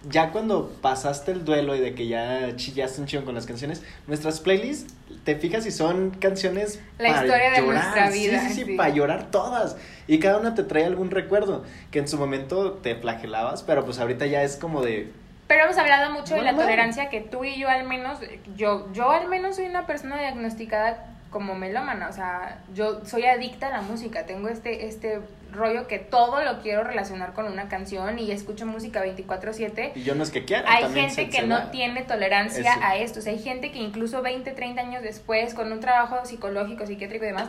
ya 0.09 0.31
cuando 0.33 0.71
pasaste 0.81 1.31
el 1.33 1.45
duelo 1.45 1.77
y 1.77 1.81
de 1.81 1.95
que 1.95 2.09
ya 2.09 2.57
chillaste 2.57 3.01
un 3.01 3.25
con 3.25 3.35
las 3.35 3.47
canciones, 3.47 3.85
nuestras 4.07 4.41
playlists, 4.41 4.93
te 5.25 5.37
fijas 5.37 5.65
si 5.65 5.71
son 5.71 6.11
canciones 6.11 6.81
La 6.99 7.11
para 7.11 7.23
historia 7.27 7.51
de 7.51 7.59
llorar. 7.61 7.83
nuestra 7.85 8.11
vida, 8.11 8.41
Sí, 8.41 8.49
sí, 8.49 8.55
sí, 8.55 8.65
sí. 8.65 8.77
para 8.77 8.91
llorar 8.91 9.31
todas. 9.31 9.77
Y 10.07 10.19
cada 10.19 10.39
una 10.39 10.55
te 10.55 10.63
trae 10.65 10.85
algún 10.85 11.11
recuerdo, 11.11 11.65
que 11.91 11.99
en 11.99 12.09
su 12.09 12.17
momento 12.17 12.73
te 12.73 12.95
flagelabas, 12.97 13.63
pero 13.63 13.85
pues 13.85 13.99
ahorita 14.01 14.27
ya 14.27 14.43
es 14.43 14.57
como 14.57 14.83
de... 14.83 15.13
Pero 15.49 15.65
hemos 15.65 15.79
hablado 15.79 16.13
mucho 16.13 16.35
de 16.35 16.43
la 16.43 16.53
bueno. 16.53 16.61
tolerancia 16.69 17.09
que 17.09 17.21
tú 17.21 17.43
y 17.45 17.59
yo 17.59 17.69
al 17.69 17.85
menos, 17.85 18.21
yo, 18.55 18.93
yo 18.93 19.11
al 19.11 19.27
menos 19.29 19.57
soy 19.57 19.65
una 19.67 19.87
persona 19.87 20.19
diagnosticada 20.21 21.07
como 21.31 21.55
melómana, 21.55 22.09
o 22.09 22.13
sea, 22.13 22.59
yo 22.75 23.05
soy 23.05 23.25
adicta 23.27 23.67
a 23.69 23.71
la 23.71 23.81
música, 23.83 24.25
tengo 24.25 24.49
este, 24.49 24.87
este 24.87 25.21
rollo 25.53 25.87
que 25.87 25.99
todo 25.99 26.43
lo 26.43 26.61
quiero 26.61 26.85
relacionar 26.85 27.33
con 27.35 27.47
una 27.47 27.69
canción 27.69 28.19
y 28.19 28.31
escucho 28.31 28.65
música 28.67 29.03
24/7. 29.05 29.93
Y 29.95 30.03
yo 30.05 30.15
no 30.15 30.23
es 30.23 30.31
que 30.31 30.45
quiera. 30.45 30.71
Hay 30.71 30.85
gente 30.93 31.11
se- 31.11 31.29
que 31.31 31.41
se 31.41 31.47
no 31.47 31.71
tiene 31.71 32.03
tolerancia 32.03 32.71
Eso. 32.73 32.81
a 32.83 32.97
esto. 32.97 33.19
O 33.21 33.23
sea, 33.23 33.33
hay 33.33 33.39
gente 33.43 33.73
que 33.73 33.79
incluso 33.79 34.21
20, 34.23 34.53
30 34.53 34.81
años 34.83 35.03
después, 35.03 35.55
con 35.55 35.71
un 35.73 35.81
trabajo 35.81 36.25
psicológico, 36.25 36.87
psiquiátrico 36.87 37.25
y 37.25 37.29
demás, 37.29 37.49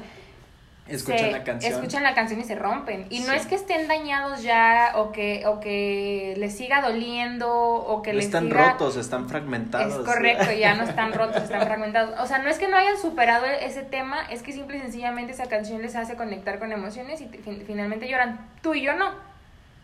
Escuchan 0.89 1.19
se- 1.19 1.32
la 1.32 1.43
canción. 1.43 1.73
escuchan 1.73 2.04
la 2.04 2.13
canción 2.15 2.39
y 2.39 2.43
se 2.43 2.56
rompen. 2.56 3.06
Y 3.10 3.19
no 3.21 3.34
es 3.34 3.45
que 3.45 3.56
estén 3.56 3.88
dañados 3.88 4.41
ya 4.43 4.93
o 4.95 5.12
que, 5.12 5.43
o 5.47 5.60
que 5.60 6.34
les 6.38 6.56
siga 6.56 6.82
doliendo 6.82 7.49
o 7.52 8.02
que 8.02 8.12
No 8.12 8.17
les 8.17 8.25
están 8.25 8.45
siga... 8.47 8.71
rotos, 8.71 8.97
están 8.97 9.30
fragmentados. 9.30 9.93
Es 9.99 10.06
correcto, 10.06 10.52
ya 10.52 10.73
no 10.75 10.84
están 10.84 11.13
rotos, 11.13 11.43
están 11.43 11.62
fragmentados. 11.62 12.19
O 12.19 12.25
sea, 12.28 12.39
no 12.39 12.49
es 12.49 12.58
que 12.58 12.67
no 12.67 12.78
hayan 12.78 12.97
superado 12.97 13.45
ese 13.45 13.84
tema, 13.84 14.21
es 14.30 14.41
que 14.43 14.52
simple 14.52 14.78
y 14.78 14.82
sencillamente 14.82 15.34
esa 15.34 15.47
canción 15.47 15.82
les 15.82 15.95
hace 15.95 16.15
conectar 16.15 16.60
con 16.60 16.71
emociones 16.71 17.21
y 17.21 17.28
fin- 17.28 17.63
finalmente 17.65 18.08
lloran. 18.10 18.39
Tú 18.62 18.73
y 18.73 18.82
yo 18.82 18.93
no. 18.95 19.12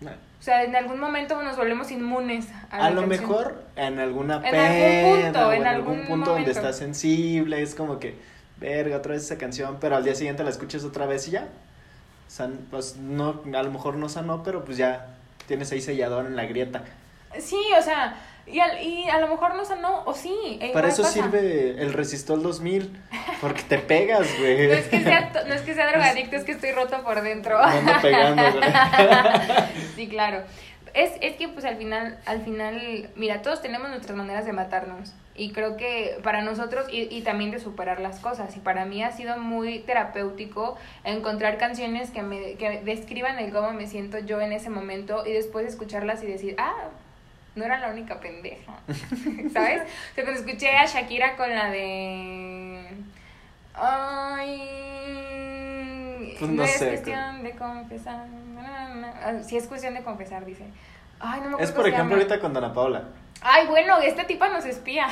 No. 0.01 0.11
O 0.11 0.43
sea, 0.45 0.63
en 0.63 0.75
algún 0.75 0.99
momento 0.99 1.41
nos 1.41 1.55
volvemos 1.57 1.89
inmunes 1.89 2.47
a, 2.69 2.89
lo 2.91 3.01
canción. 3.01 3.09
mejor 3.09 3.63
en 3.77 3.97
alguna 3.99 4.35
En 4.35 4.41
pena 4.41 4.67
algún 4.67 5.21
punto, 5.23 5.47
o 5.47 5.51
en 5.53 5.61
en 5.61 5.67
algún 5.67 5.91
algún 5.93 6.07
punto 6.07 6.31
donde 6.33 6.51
estás 6.51 6.77
sensible, 6.77 7.61
es 7.61 7.73
como 7.75 7.97
que, 7.97 8.15
verga, 8.59 8.97
otra 8.97 9.13
vez 9.13 9.23
esa 9.23 9.37
canción, 9.37 9.77
pero 9.79 9.95
al 9.95 10.03
día 10.03 10.15
siguiente 10.15 10.43
la 10.43 10.49
escuchas 10.49 10.83
otra 10.83 11.05
vez 11.05 11.27
y 11.27 11.31
ya. 11.31 11.47
San, 12.27 12.67
pues 12.71 12.97
no, 12.97 13.41
a 13.53 13.63
lo 13.63 13.71
mejor 13.71 13.95
no 13.97 14.09
sanó, 14.09 14.43
pero 14.43 14.65
pues 14.65 14.77
ya 14.77 15.07
tienes 15.47 15.71
ahí 15.71 15.81
sellador 15.81 16.25
en 16.25 16.35
la 16.35 16.45
grieta. 16.45 16.83
Sí, 17.39 17.59
o 17.77 17.81
sea, 17.81 18.15
y, 18.47 18.59
al- 18.59 18.81
y 18.81 19.07
a 19.09 19.19
lo 19.19 19.27
mejor 19.27 19.55
no 19.55 19.63
sanó, 19.65 20.03
o 20.05 20.13
sí. 20.13 20.57
e 20.61 20.71
Para 20.71 20.87
eso 20.87 21.03
pasa. 21.03 21.13
sirve 21.13 21.81
el 21.81 21.93
Resistol 21.93 22.41
2000, 22.41 22.97
porque 23.41 23.61
te 23.63 23.77
pegas, 23.77 24.27
güey. 24.39 24.67
No 24.67 24.73
es, 24.73 24.87
que 24.87 25.03
sea, 25.03 25.31
no 25.47 25.53
es 25.53 25.61
que 25.61 25.73
sea 25.75 25.87
drogadicto, 25.91 26.35
es 26.35 26.43
que 26.45 26.53
estoy 26.53 26.71
roto 26.71 27.03
por 27.03 27.21
dentro. 27.21 27.57
Me 27.59 27.77
ando 27.77 27.93
pegando, 28.01 28.41
güey. 28.41 28.63
sí, 29.95 30.07
claro. 30.07 30.43
Es, 30.95 31.11
es 31.19 31.35
que 31.35 31.49
pues 31.49 31.65
al 31.65 31.75
final, 31.75 32.17
al 32.25 32.41
final, 32.41 33.09
mira, 33.15 33.41
todos 33.41 33.61
tenemos 33.61 33.89
nuestras 33.89 34.17
maneras 34.17 34.45
de 34.45 34.53
matarnos. 34.53 35.13
Y 35.35 35.51
creo 35.51 35.75
que 35.75 36.17
para 36.23 36.41
nosotros, 36.41 36.87
y, 36.89 37.13
y 37.13 37.21
también 37.21 37.51
de 37.51 37.59
superar 37.59 37.99
las 37.99 38.21
cosas, 38.21 38.55
y 38.55 38.61
para 38.61 38.85
mí 38.85 39.03
ha 39.03 39.11
sido 39.11 39.37
muy 39.37 39.79
terapéutico 39.79 40.77
encontrar 41.03 41.57
canciones 41.57 42.11
que 42.11 42.23
me 42.23 42.53
que 42.53 42.81
describan 42.85 43.37
el 43.39 43.51
cómo 43.51 43.73
me 43.73 43.87
siento 43.87 44.19
yo 44.19 44.39
en 44.39 44.53
ese 44.53 44.69
momento 44.69 45.25
y 45.25 45.33
después 45.33 45.67
escucharlas 45.67 46.23
y 46.23 46.27
decir, 46.27 46.55
ah, 46.57 46.89
no 47.55 47.65
era 47.65 47.77
la 47.79 47.89
única 47.89 48.21
pendeja. 48.21 48.79
¿Sabes? 49.53 49.81
O 49.81 50.15
sea, 50.15 50.23
cuando 50.23 50.39
escuché 50.39 50.69
a 50.69 50.85
Shakira 50.85 51.35
con 51.35 51.49
la 51.49 51.69
de. 51.69 52.87
Ay. 53.73 54.61
Pues 56.39 56.51
no 56.51 56.63
es 56.63 56.71
sé, 56.71 56.87
cuestión 56.87 57.43
de 57.43 57.51
confesar. 57.55 58.27
na, 58.27 58.61
na, 58.61 58.95
na. 58.95 59.13
Ah, 59.23 59.33
Sí, 59.43 59.57
es 59.57 59.67
cuestión 59.67 59.93
de 59.93 60.03
confesar, 60.03 60.45
dice. 60.45 60.65
Ay, 61.19 61.39
no 61.41 61.47
me 61.49 61.53
acuerdo 61.53 61.63
Es 61.63 61.71
por 61.71 61.87
ejemplo 61.87 62.15
ahorita 62.17 62.39
con 62.39 62.53
Dana 62.53 62.73
Paula. 62.73 63.03
Ay, 63.41 63.67
bueno, 63.67 63.99
esta 63.99 64.25
tipa 64.25 64.49
nos 64.49 64.65
espía. 64.65 65.07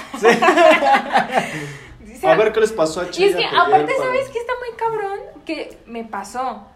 Dice- 2.00 2.28
A 2.28 2.36
ver 2.36 2.52
qué 2.54 2.60
les 2.62 2.72
pasó 2.72 3.02
a 3.02 3.04
y 3.06 3.24
es 3.26 3.36
que 3.36 3.46
aparte, 3.46 3.94
¿sabes 3.98 4.30
qué 4.30 4.40
está 4.40 4.54
muy 4.60 4.78
cabrón? 4.78 5.20
Que 5.46 5.78
me 5.86 6.04
pasó. 6.04 6.68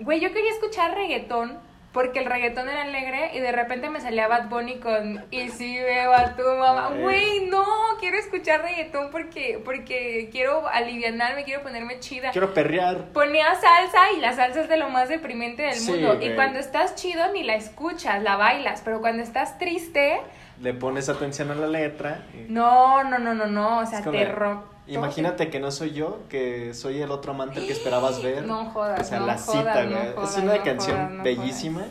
Güey, 0.00 0.20
yo 0.20 0.32
quería 0.32 0.50
escuchar 0.50 0.94
reggaetón 0.94 1.58
porque 1.94 2.18
el 2.18 2.26
reggaetón 2.26 2.68
era 2.68 2.82
alegre 2.82 3.30
y 3.34 3.38
de 3.40 3.52
repente 3.52 3.88
me 3.88 4.00
salía 4.00 4.28
Bad 4.28 4.48
Bunny 4.50 4.80
con 4.80 5.24
Y 5.30 5.48
si 5.48 5.78
veo 5.78 6.12
a 6.12 6.36
tu 6.36 6.42
mamá. 6.42 6.90
Güey, 6.90 7.46
no, 7.46 7.64
quiero 8.00 8.18
escuchar 8.18 8.60
reggaetón 8.62 9.10
porque, 9.10 9.62
porque 9.64 10.28
quiero 10.30 10.68
alivianarme, 10.68 11.44
quiero 11.44 11.62
ponerme 11.62 12.00
chida. 12.00 12.32
Quiero 12.32 12.52
perrear. 12.52 13.06
Ponía 13.14 13.46
salsa 13.54 14.12
y 14.16 14.20
la 14.20 14.32
salsa 14.34 14.60
es 14.62 14.68
de 14.68 14.76
lo 14.76 14.90
más 14.90 15.08
deprimente 15.08 15.62
del 15.62 15.74
Sí, 15.74 15.92
mundo. 15.92 16.18
Y 16.20 16.34
cuando 16.34 16.58
estás 16.58 16.96
chido 16.96 17.32
ni 17.32 17.44
la 17.44 17.54
escuchas, 17.54 18.22
la 18.22 18.36
bailas. 18.36 18.82
Pero 18.84 19.00
cuando 19.00 19.22
estás 19.22 19.56
triste, 19.58 20.20
Le 20.60 20.74
pones 20.74 21.08
atención 21.08 21.50
a 21.52 21.54
la 21.54 21.66
letra. 21.68 22.22
y- 22.34 22.50
no, 22.52 23.04
no, 23.04 23.18
no, 23.18 23.34
no, 23.34 23.46
no. 23.46 23.78
O 23.78 23.86
sea, 23.86 24.02
te 24.02 24.10
de, 24.10 24.24
ro- 24.26 24.68
Imagínate 24.86 25.48
que 25.50 25.60
no 25.60 25.70
soy 25.70 25.92
yo, 25.92 26.20
que 26.28 26.74
soy 26.74 27.00
el 27.00 27.10
otro 27.10 27.32
amante 27.32 27.66
que 27.66 27.72
esperabas 27.72 28.22
ver. 28.22 28.44
No 28.44 28.66
jodas, 28.66 29.00
O 29.00 29.04
sea, 29.04 29.20
no 29.20 29.26
la 29.26 29.38
jodas, 29.38 29.58
cita, 29.58 29.84
güey. 29.84 30.24
es 30.28 30.36
una 30.36 30.56
no 30.56 30.62
canción 30.62 31.08
jodas, 31.08 31.22
bellísima, 31.22 31.82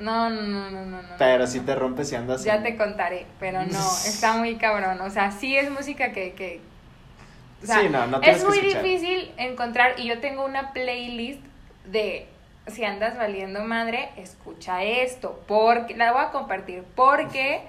No, 0.00 0.30
no, 0.30 0.42
no, 0.42 0.70
no, 0.70 0.84
no. 0.84 1.02
no. 1.02 1.08
pero 1.18 1.46
si 1.46 1.60
te 1.60 1.74
rompes 1.74 2.12
y 2.12 2.14
andas. 2.14 2.44
Ya 2.44 2.56
en- 2.56 2.62
te 2.62 2.76
contaré, 2.76 3.26
pero 3.40 3.62
no, 3.64 3.66
está 4.06 4.36
muy 4.36 4.56
cabrón. 4.56 5.00
O 5.00 5.10
sea, 5.10 5.30
sí 5.32 5.56
es 5.56 5.70
música 5.70 6.12
que. 6.12 6.34
que 6.34 6.60
o 7.62 7.66
sea, 7.66 7.80
Sí, 7.80 7.88
no, 7.88 8.06
no 8.06 8.20
es 8.22 8.44
muy 8.44 8.60
difícil 8.60 9.32
encontrar. 9.38 9.98
Y 9.98 10.06
yo 10.06 10.20
tengo 10.20 10.44
una 10.44 10.72
playlist 10.72 11.40
de. 11.86 12.28
Si 12.68 12.84
andas 12.84 13.16
valiendo 13.16 13.60
madre, 13.62 14.10
escucha 14.16 14.82
esto. 14.82 15.40
Porque 15.48 15.96
la 15.96 16.12
voy 16.12 16.22
a 16.22 16.30
compartir. 16.30 16.82
Porque 16.94 17.62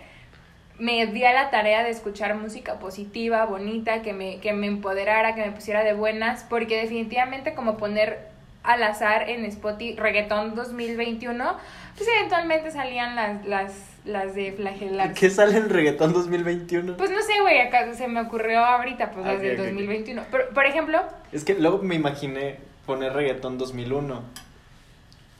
me 0.79 1.05
di 1.07 1.23
a 1.23 1.33
la 1.33 1.49
tarea 1.49 1.83
de 1.83 1.89
escuchar 1.89 2.35
música 2.35 2.79
positiva, 2.79 3.45
bonita, 3.45 4.01
que 4.01 4.13
me, 4.13 4.39
que 4.39 4.53
me 4.53 4.67
empoderara, 4.67 5.35
que 5.35 5.41
me 5.41 5.51
pusiera 5.51 5.83
de 5.83 5.93
buenas. 5.93 6.45
Porque 6.49 6.79
definitivamente, 6.79 7.55
como 7.55 7.77
poner 7.77 8.27
al 8.63 8.83
azar 8.83 9.29
en 9.29 9.45
Spotify 9.45 9.95
reggaetón 9.95 10.53
2021, 10.53 11.57
pues 11.95 12.09
eventualmente 12.17 12.69
salían 12.69 13.15
las, 13.15 13.45
las, 13.45 13.73
las 14.05 14.35
de 14.35 14.51
flagelar. 14.51 15.13
¿Qué 15.13 15.29
sale 15.29 15.57
en 15.57 15.69
reggaetón 15.69 16.13
2021? 16.13 16.97
Pues 16.97 17.09
no 17.09 17.21
sé, 17.21 17.33
güey, 17.41 17.59
acá 17.59 17.93
se 17.93 18.07
me 18.07 18.21
ocurrió 18.21 18.59
ahorita, 18.59 19.11
pues 19.11 19.25
las 19.25 19.41
del 19.41 19.53
ok, 19.53 19.59
ok. 19.59 19.65
2021. 19.67 20.23
Pero, 20.29 20.49
por 20.49 20.65
ejemplo, 20.65 21.01
Es 21.31 21.43
que 21.43 21.55
luego 21.55 21.79
me 21.79 21.95
imaginé 21.95 22.57
poner 22.85 23.13
reggaetón 23.13 23.57
2001. 23.57 24.21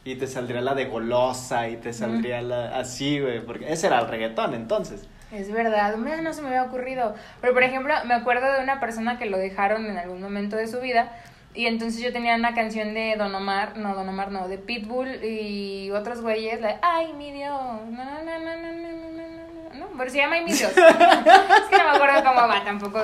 Y 0.06 0.16
te 0.16 0.26
saldría 0.26 0.62
la 0.62 0.74
de 0.74 0.86
golosa 0.86 1.68
y 1.68 1.76
te 1.76 1.92
saldría 1.92 2.42
la 2.42 2.80
así, 2.80 3.20
güey, 3.20 3.42
porque 3.42 3.70
ese 3.72 3.88
era 3.88 4.00
el 4.00 4.08
reggaetón 4.08 4.54
entonces. 4.54 5.06
Es 5.32 5.52
verdad, 5.52 5.96
no 5.98 6.34
se 6.34 6.42
me 6.42 6.48
había 6.50 6.64
ocurrido. 6.64 7.16
Pero, 7.42 7.54
por 7.54 7.64
ejemplo, 7.64 7.94
me 8.06 8.14
acuerdo 8.14 8.52
de 8.54 8.64
una 8.64 8.80
persona 8.80 9.18
que 9.18 9.26
lo 9.26 9.38
dejaron 9.38 9.86
en 9.86 9.98
algún 9.98 10.22
momento 10.22 10.56
de 10.56 10.68
su 10.68 10.80
vida. 10.80 11.12
Y 11.54 11.66
entonces 11.66 12.02
yo 12.02 12.14
tenía 12.14 12.36
una 12.36 12.54
canción 12.54 12.94
de 12.94 13.16
Don 13.18 13.34
Omar, 13.34 13.78
no, 13.78 13.96
Don 13.96 14.08
Omar 14.08 14.32
no, 14.32 14.48
de 14.48 14.58
Pitbull 14.58 15.24
y 15.24 15.90
otros 15.92 16.22
güeyes, 16.22 16.62
la 16.62 16.68
de, 16.68 16.76
ay, 16.84 17.14
mi 17.14 17.32
Dios, 17.32 17.52
no, 17.52 18.06
no, 18.06 18.40
no, 18.40 18.58
no, 18.58 18.58
no, 18.58 18.72
no, 18.74 18.92
no, 19.12 19.74
no, 19.74 19.80
no, 19.80 19.88
pero 19.98 20.10
se 20.12 20.18
llama 20.18 20.36
Ay, 20.36 20.44
mi 20.46 20.54
Dios. 20.54 20.72
es 20.78 20.78
que 20.78 21.78
no 21.78 21.84
me 21.84 21.96
acuerdo 21.96 22.24
cómo 22.24 22.48
va, 22.48 22.64
tampoco, 22.64 23.04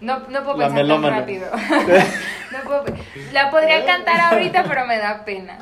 no, 0.00 0.20
no 0.28 0.44
puedo 0.44 0.58
pensar 0.58 0.86
tan 0.86 1.02
rápido. 1.02 1.50
No 2.52 2.60
puedo 2.62 2.84
la 3.32 3.50
podría 3.50 3.84
cantar 3.84 4.20
ahorita, 4.20 4.64
pero 4.68 4.86
me 4.86 4.98
da 4.98 5.24
pena. 5.24 5.58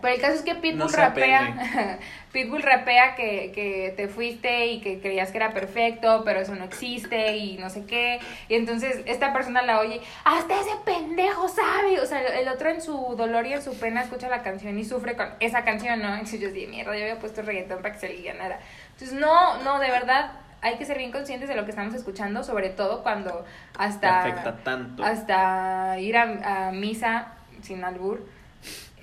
Pero 0.00 0.14
el 0.14 0.20
caso 0.20 0.34
es 0.34 0.42
que 0.42 0.54
Pitbull 0.54 0.78
No 0.78 0.88
rapea, 0.88 1.98
Pitbull 2.32 2.62
rapea 2.62 3.14
que, 3.14 3.52
que 3.54 3.92
te 3.96 4.08
fuiste 4.08 4.66
y 4.68 4.80
que 4.80 5.00
creías 5.00 5.30
que 5.30 5.38
era 5.38 5.52
perfecto, 5.52 6.22
pero 6.24 6.40
eso 6.40 6.54
no 6.54 6.64
existe 6.64 7.36
y 7.36 7.58
no 7.58 7.70
sé 7.70 7.84
qué. 7.84 8.20
Y 8.48 8.54
entonces 8.54 9.00
esta 9.06 9.32
persona 9.32 9.62
la 9.62 9.80
oye, 9.80 10.00
hasta 10.24 10.60
ese 10.60 10.70
pendejo 10.84 11.48
sabe. 11.48 12.00
O 12.00 12.06
sea, 12.06 12.20
el 12.20 12.48
otro 12.48 12.70
en 12.70 12.80
su 12.80 13.14
dolor 13.16 13.46
y 13.46 13.52
en 13.54 13.62
su 13.62 13.78
pena 13.78 14.02
escucha 14.02 14.28
la 14.28 14.42
canción 14.42 14.78
y 14.78 14.84
sufre 14.84 15.16
con 15.16 15.28
esa 15.40 15.64
canción, 15.64 16.00
¿no? 16.00 16.12
Entonces 16.12 16.40
yo 16.40 16.50
dije, 16.50 16.68
mierda, 16.68 16.96
yo 16.96 17.02
había 17.02 17.18
puesto 17.18 17.42
reggaetón 17.42 17.82
para 17.82 17.94
que 17.94 18.00
se 18.00 18.08
le 18.08 18.20
nada. 18.34 18.58
Entonces, 18.92 19.18
no, 19.18 19.62
no, 19.62 19.78
de 19.78 19.90
verdad, 19.90 20.32
hay 20.62 20.76
que 20.76 20.84
ser 20.84 20.98
bien 20.98 21.10
conscientes 21.10 21.48
de 21.48 21.54
lo 21.54 21.64
que 21.64 21.70
estamos 21.70 21.94
escuchando, 21.94 22.44
sobre 22.44 22.70
todo 22.70 23.02
cuando 23.02 23.44
hasta 23.78 24.20
afecta 24.20 24.56
tanto. 24.58 25.02
hasta 25.04 25.98
ir 25.98 26.16
a, 26.16 26.68
a 26.68 26.72
misa 26.72 27.32
sin 27.62 27.84
albur 27.84 28.26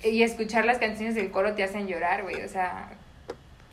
y 0.04 0.22
escuchar 0.22 0.64
las 0.64 0.78
canciones 0.78 1.14
del 1.14 1.30
coro 1.30 1.54
te 1.54 1.64
hacen 1.64 1.86
llorar, 1.86 2.22
güey, 2.22 2.42
o 2.42 2.48
sea, 2.48 2.90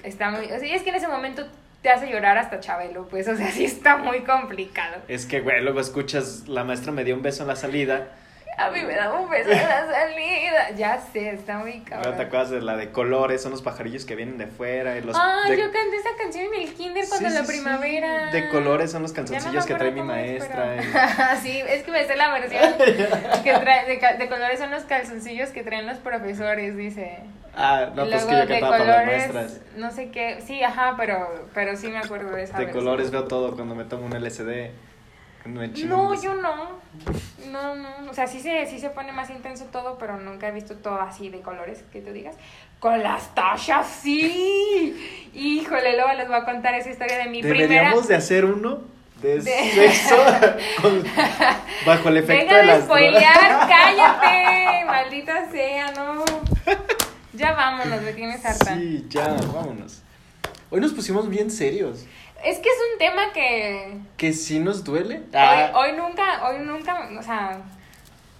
está 0.04 0.32
muy, 0.32 0.46
o 0.46 0.60
sea, 0.60 0.66
y 0.66 0.72
es 0.72 0.82
que 0.84 0.90
en 0.90 0.96
ese 0.96 1.08
momento 1.08 1.48
te 1.82 1.90
hace 1.90 2.10
llorar 2.10 2.38
hasta 2.38 2.60
Chabelo, 2.60 3.08
pues, 3.08 3.28
o 3.28 3.36
sea, 3.36 3.52
sí 3.52 3.66
está 3.66 3.98
muy 3.98 4.22
complicado. 4.22 5.02
Es 5.08 5.26
que, 5.26 5.42
güey, 5.42 5.62
luego 5.62 5.80
escuchas, 5.80 6.48
la 6.48 6.64
maestra 6.64 6.92
me 6.92 7.04
dio 7.04 7.16
un 7.16 7.22
beso 7.22 7.44
en 7.44 7.48
la 7.48 7.56
salida. 7.56 8.10
A 8.58 8.70
mí 8.70 8.82
me 8.84 8.96
da 8.96 9.12
un 9.14 9.30
beso 9.30 9.50
en 9.52 9.58
la 9.58 9.86
salida. 9.86 10.72
Ya 10.78 10.98
sé, 11.12 11.32
está 11.32 11.58
muy 11.58 11.74
Ahora 11.74 11.84
te 11.84 11.90
cabrón. 11.90 12.22
acuerdas 12.22 12.50
de 12.52 12.62
la 12.62 12.78
de 12.78 12.92
colores, 12.92 13.42
son 13.42 13.52
los 13.52 13.62
pajarillos 13.62 14.06
que 14.06 14.16
vienen 14.16 14.38
de 14.38 14.48
fuera. 14.48 14.98
Y 14.98 15.02
los 15.02 15.16
Ay, 15.20 15.52
de- 15.52 15.58
yo 15.58 15.72
canté 15.72 15.98
esa 15.98 16.10
canción 16.18 16.46
en 16.54 16.62
el 16.62 16.74
kinder 16.74 17.06
cuando 17.10 17.30
Sí, 17.30 17.34
la 17.36 17.42
sí, 17.42 17.46
sí. 17.48 17.52
primavera. 17.52 18.32
De 18.32 18.50
colores 18.50 18.92
son 18.92 19.02
los 19.02 19.14
Ya 19.14 19.22
no 19.52 19.66
que 19.66 19.76
trae 19.76 19.92
mi 19.92 20.00
es, 20.00 20.06
maestra. 20.06 21.36
sí, 21.42 21.60
es 21.68 21.84
que 21.84 21.92
me 21.92 22.06
sé 22.06 22.16
la 22.16 22.32
versión 22.32 22.74
que 23.44 23.54
trae, 23.54 23.86
de, 24.18 24.30
colores 24.30 24.60
son 24.60 24.72
los 24.72 24.84
calzoncillos 24.84 25.50
que 25.50 25.64
traen 25.64 25.86
los 25.86 25.98
profesores, 25.98 26.78
dice. 26.78 27.20
Ah, 27.58 27.88
no, 27.96 28.06
pues 28.06 28.26
luego 28.26 28.28
que 28.28 28.36
yo 28.36 28.48
cantaba 28.48 28.72
para 28.78 28.86
las 28.86 28.96
colores, 29.04 29.34
maestras. 29.34 29.62
no 29.78 29.92
sé 29.92 30.12
qué, 30.12 30.42
sí, 30.46 30.62
ajá, 30.62 30.96
pero, 30.98 31.48
pero 31.54 31.78
sí 31.78 31.88
me 31.88 32.00
acuerdo 32.00 32.32
de 32.36 32.44
esa 32.44 32.58
De 32.58 32.66
versión. 32.66 32.84
colores 32.86 33.12
veo 33.12 33.24
todo 33.26 33.56
cuando 33.56 33.76
me 33.76 33.86
tomo 33.86 34.06
un 34.06 34.14
LSD. 34.14 34.72
No, 35.46 36.22
yo 36.22 36.34
no. 36.36 36.70
No, 37.52 37.76
no. 37.76 38.10
O 38.10 38.14
sea, 38.14 38.28
sí 38.28 38.40
se, 38.40 38.66
sí 38.68 38.80
se 38.80 38.90
pone 38.90 39.12
más 39.12 39.30
intenso 39.30 39.66
todo, 39.66 39.98
pero 39.98 40.18
nunca 40.18 40.48
he 40.48 40.52
visto 40.52 40.76
todo 40.76 41.00
así 41.02 41.30
de 41.30 41.42
colores, 41.42 41.84
que 41.92 42.02
tú 42.02 42.12
digas. 42.12 42.36
Con 42.80 43.02
las 43.04 43.34
tachas, 43.36 43.88
sí. 43.88 45.30
Híjole, 45.34 45.96
luego 45.96 46.14
les 46.14 46.28
voy 46.28 46.38
a 46.38 46.46
contar 46.46 46.74
esa 46.76 46.90
historia 46.90 47.18
de 47.18 47.26
mi 47.30 47.42
primera. 47.42 47.68
Deberíamos 47.68 48.08
de 48.08 48.16
hacer 48.16 48.46
uno 48.46 48.82
de, 49.22 49.40
De- 49.42 49.72
sexo 49.72 50.16
con- 50.82 51.04
bajo 51.86 52.10
el 52.10 52.18
efecto 52.18 52.44
Deja 52.44 52.56
de 52.58 52.62
de 52.62 52.68
las 52.68 52.84
spoilear, 52.84 53.68
cállate, 53.68 54.86
maldita 54.88 55.50
sea, 55.52 55.92
no. 55.92 56.24
Ya 57.34 57.54
vámonos, 57.54 58.02
me 58.02 58.14
tienes 58.14 58.46
harta. 58.46 58.76
Sí, 58.76 59.06
ya, 59.10 59.28
vámonos. 59.54 60.02
Hoy 60.70 60.82
nos 60.82 60.94
pusimos 60.94 61.30
bien 61.30 61.52
serios. 61.52 62.06
Es 62.44 62.60
que 62.60 62.70
es 62.70 62.76
un 62.94 63.00
tema 63.00 63.34
que 63.34 63.98
Que 64.18 64.34
sí 64.34 64.60
nos 64.60 64.84
duele. 64.84 65.24
Ah, 65.34 65.72
hoy, 65.74 65.92
hoy 65.92 65.98
nunca, 65.98 66.48
hoy 66.48 66.60
nunca, 66.60 67.10
o 67.18 67.24
sea, 67.24 67.62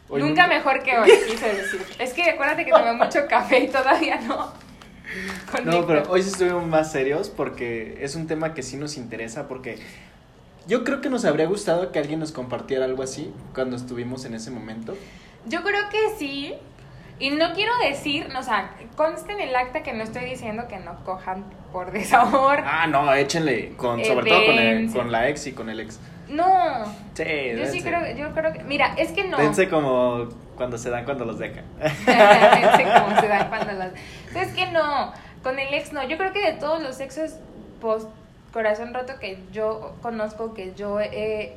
hoy 0.10 0.22
nunca 0.22 0.48
mejor 0.48 0.84
que 0.84 0.98
hoy, 0.98 1.10
quise 1.28 1.54
decir. 1.54 1.86
Es 2.00 2.14
que 2.14 2.24
acuérdate 2.24 2.66
que 2.66 2.72
tomé 2.72 2.94
mucho 2.94 3.20
café 3.28 3.60
y 3.60 3.68
todavía 3.68 4.20
no. 4.22 4.52
No, 5.64 5.86
pero 5.86 6.04
hoy 6.10 6.24
sí 6.24 6.30
estuvimos 6.30 6.66
más 6.66 6.92
serios 6.92 7.30
porque 7.30 7.98
es 8.02 8.16
un 8.16 8.28
tema 8.28 8.54
que 8.54 8.64
sí 8.64 8.76
nos 8.76 8.98
interesa 8.98 9.48
porque 9.48 9.78
yo 10.68 10.84
creo 10.84 11.00
que 11.00 11.10
nos 11.10 11.26
habría 11.26 11.46
gustado 11.46 11.92
que 11.92 12.00
alguien 12.00 12.20
nos 12.20 12.32
compartiera 12.32 12.86
algo 12.86 13.04
así 13.04 13.32
cuando 13.54 13.76
estuvimos 13.76 14.26
en 14.26 14.34
ese 14.34 14.50
momento. 14.50 14.98
Yo 15.46 15.64
creo 15.64 15.90
que 15.90 16.18
sí. 16.18 16.56
Y 17.20 17.30
no 17.30 17.54
quiero 17.54 17.72
decir, 17.78 18.28
o 18.38 18.44
sea, 18.44 18.72
conste 18.98 19.32
en 19.34 19.40
el 19.42 19.56
acta 19.56 19.84
que 19.84 19.94
no 19.94 20.04
estoy 20.04 20.26
diciendo 20.26 20.68
que 20.68 20.78
no 20.80 21.04
cojan 21.06 21.46
por 21.72 21.92
desamor. 21.92 22.60
Ah, 22.66 22.88
no, 22.88 23.14
échenle, 23.14 23.74
con, 23.78 24.04
sobre 24.04 24.30
todo 24.30 24.46
con, 24.46 24.60
el- 24.60 24.92
con 24.92 25.12
la 25.12 25.30
ex 25.30 25.48
y 25.48 25.54
con 25.54 25.70
el 25.70 25.80
ex. 25.80 26.00
No. 26.28 26.86
Sí, 27.14 27.24
Yo 27.56 27.66
sí 27.68 27.82
creo, 27.84 28.16
yo 28.18 28.32
creo 28.34 28.52
que, 28.52 28.64
mira, 28.64 28.96
es 28.98 29.12
que 29.12 29.24
no. 29.26 29.38
Dense 29.38 29.70
como 29.70 30.28
cuando 30.58 30.78
se 30.78 30.90
dan 30.90 31.06
cuando 31.06 31.24
los 31.26 31.38
dejan. 31.40 31.64
Dense 31.80 32.84
como 33.00 33.20
se 33.22 33.28
dan 33.28 33.48
cuando 33.50 33.72
las- 33.74 33.94
Es 34.36 34.52
que 34.54 34.68
no, 34.72 35.14
con 35.44 35.58
el 35.60 35.74
ex 35.74 35.94
no. 35.94 36.04
Yo 36.04 36.18
creo 36.18 36.34
que 36.34 36.42
de 36.42 36.54
todos 36.54 36.82
los 36.82 36.96
sexos 36.96 37.36
post 37.80 38.10
corazón 38.52 38.94
roto 38.94 39.14
que 39.20 39.38
yo 39.52 39.96
conozco, 40.02 40.54
que 40.54 40.74
yo 40.76 41.00
he 41.00 41.56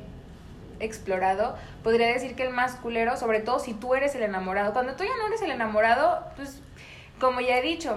explorado, 0.79 1.55
podría 1.83 2.07
decir 2.07 2.35
que 2.35 2.43
el 2.43 2.53
más 2.53 2.75
culero, 2.75 3.17
sobre 3.17 3.39
todo 3.39 3.59
si 3.59 3.73
tú 3.73 3.95
eres 3.95 4.15
el 4.15 4.23
enamorado. 4.23 4.73
Cuando 4.73 4.95
tú 4.95 5.03
ya 5.03 5.15
no 5.17 5.27
eres 5.27 5.41
el 5.41 5.51
enamorado, 5.51 6.23
pues 6.35 6.61
como 7.19 7.41
ya 7.41 7.57
he 7.57 7.61
dicho, 7.61 7.95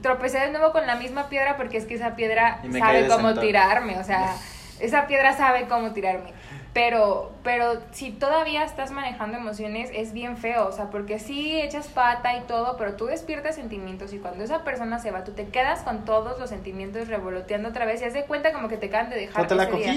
tropecé 0.00 0.40
de 0.40 0.50
nuevo 0.50 0.72
con 0.72 0.86
la 0.86 0.96
misma 0.96 1.28
piedra 1.28 1.56
porque 1.56 1.76
es 1.76 1.84
que 1.84 1.94
esa 1.94 2.16
piedra 2.16 2.62
sabe 2.78 3.06
cómo 3.06 3.28
sentado. 3.28 3.40
tirarme, 3.40 3.98
o 3.98 4.04
sea, 4.04 4.34
esa 4.80 5.06
piedra 5.06 5.36
sabe 5.36 5.66
cómo 5.68 5.92
tirarme. 5.92 6.32
Pero, 6.74 7.32
pero 7.44 7.82
si 7.92 8.12
todavía 8.12 8.64
estás 8.64 8.92
manejando 8.92 9.36
emociones, 9.36 9.90
es 9.92 10.14
bien 10.14 10.38
feo, 10.38 10.66
o 10.68 10.72
sea, 10.72 10.88
porque 10.88 11.18
sí 11.18 11.60
echas 11.60 11.88
pata 11.88 12.34
y 12.38 12.40
todo, 12.42 12.78
pero 12.78 12.94
tú 12.94 13.04
despiertas 13.04 13.56
sentimientos 13.56 14.14
y 14.14 14.18
cuando 14.18 14.42
esa 14.42 14.64
persona 14.64 14.98
se 14.98 15.10
va, 15.10 15.22
tú 15.22 15.32
te 15.32 15.48
quedas 15.48 15.80
con 15.80 16.06
todos 16.06 16.40
los 16.40 16.48
sentimientos 16.48 17.08
revoloteando 17.08 17.68
otra 17.68 17.84
vez 17.84 18.00
y 18.00 18.06
haz 18.06 18.14
de 18.14 18.24
cuenta 18.24 18.52
como 18.52 18.68
que 18.68 18.78
te 18.78 18.86
acaban 18.86 19.10
de 19.10 19.16
dejar. 19.16 19.42
¿No 19.42 19.48
te 19.48 19.54
la 19.54 19.66
día. 19.66 19.94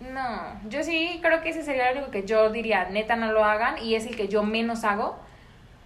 No, 0.00 0.60
yo 0.68 0.82
sí 0.84 1.18
creo 1.22 1.40
que 1.42 1.50
ese 1.50 1.64
sería 1.64 1.92
único 1.92 2.10
que 2.10 2.24
yo 2.24 2.50
diría, 2.50 2.88
neta 2.88 3.16
no 3.16 3.32
lo 3.32 3.44
hagan 3.44 3.78
y 3.78 3.94
es 3.96 4.06
el 4.06 4.16
que 4.16 4.28
yo 4.28 4.42
menos 4.44 4.84
hago, 4.84 5.18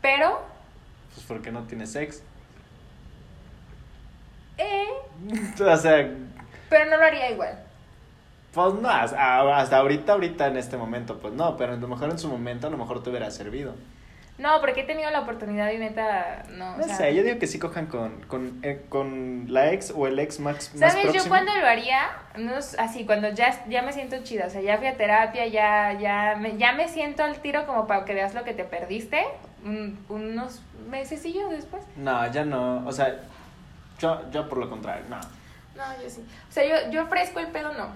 pero, 0.02 0.40
Pues 1.14 1.26
porque 1.26 1.52
no 1.52 1.64
tienes 1.66 1.94
ex. 1.96 2.22
eh, 4.58 4.88
O 5.60 5.76
sea, 5.76 6.10
pero 6.68 6.86
no 6.90 6.96
lo 6.96 7.04
haría 7.04 7.30
igual. 7.30 7.58
pues 8.52 8.74
no, 8.74 8.88
hasta 8.90 9.76
ahorita, 9.78 10.12
ahorita 10.12 10.46
en 10.48 10.56
este 10.58 10.76
momento, 10.76 11.18
pues 11.20 11.32
no, 11.34 11.56
pero 11.56 11.72
a 11.74 11.76
lo 11.76 11.88
mejor 11.88 12.10
en 12.10 12.18
su 12.18 12.28
momento 12.28 12.66
a 12.66 12.70
lo 12.70 12.76
mejor 12.78 13.02
te 13.02 13.10
hubiera 13.10 13.30
servido. 13.30 13.74
No, 14.39 14.61
porque 14.61 14.80
he 14.80 14.85
tenido 14.85 15.11
la 15.11 15.20
oportunidad 15.20 15.70
y 15.70 15.78
neta, 15.78 16.43
no. 16.51 16.76
o 16.76 16.83
sea, 16.83 16.97
sé, 16.97 17.14
yo 17.14 17.22
digo 17.22 17.39
que 17.39 17.47
sí 17.47 17.59
cojan 17.59 17.87
con, 17.87 18.20
con, 18.22 18.59
eh, 18.62 18.83
con 18.89 19.45
la 19.49 19.70
ex 19.72 19.93
o 19.95 20.07
el 20.07 20.18
ex 20.18 20.41
max, 20.41 20.74
más 20.74 20.93
¿Sabes? 20.93 21.05
próximo. 21.05 21.24
Yo 21.24 21.28
cuando 21.28 21.55
lo 21.55 21.66
haría, 21.66 22.11
no 22.39 22.55
así, 22.57 23.05
cuando 23.05 23.28
ya, 23.30 23.64
ya 23.68 23.83
me 23.83 23.93
siento 23.93 24.16
chida, 24.24 24.47
o 24.47 24.51
sea, 24.51 24.61
ya 24.62 24.78
fui 24.78 24.87
a 24.87 24.97
terapia, 24.97 25.47
ya, 25.47 25.93
ya, 25.93 26.35
me, 26.41 26.57
ya 26.57 26.72
me 26.72 26.89
siento 26.89 27.22
al 27.22 27.37
tiro 27.41 27.66
como 27.66 27.87
para 27.87 28.05
que 28.05 28.14
veas 28.14 28.35
lo 28.35 28.43
que 28.43 28.55
te 28.55 28.64
perdiste, 28.64 29.22
un- 29.64 30.05
unos 30.09 30.62
mesecillos 30.89 31.51
después. 31.51 31.85
No, 31.97 32.26
ya 32.33 32.45
no, 32.45 32.85
o 32.87 32.91
sea, 32.93 33.20
yo, 33.99 34.28
yo 34.30 34.49
por 34.49 34.59
lo 34.59 34.68
contrario, 34.70 35.05
no, 35.09 35.20
No, 35.76 36.03
yo 36.03 36.09
sí. 36.11 36.24
O 36.49 36.53
sea, 36.53 36.64
yo, 36.66 36.91
yo 36.91 37.05
ofrezco 37.05 37.39
el 37.39 37.49
pedo, 37.49 37.72
no. 37.74 37.89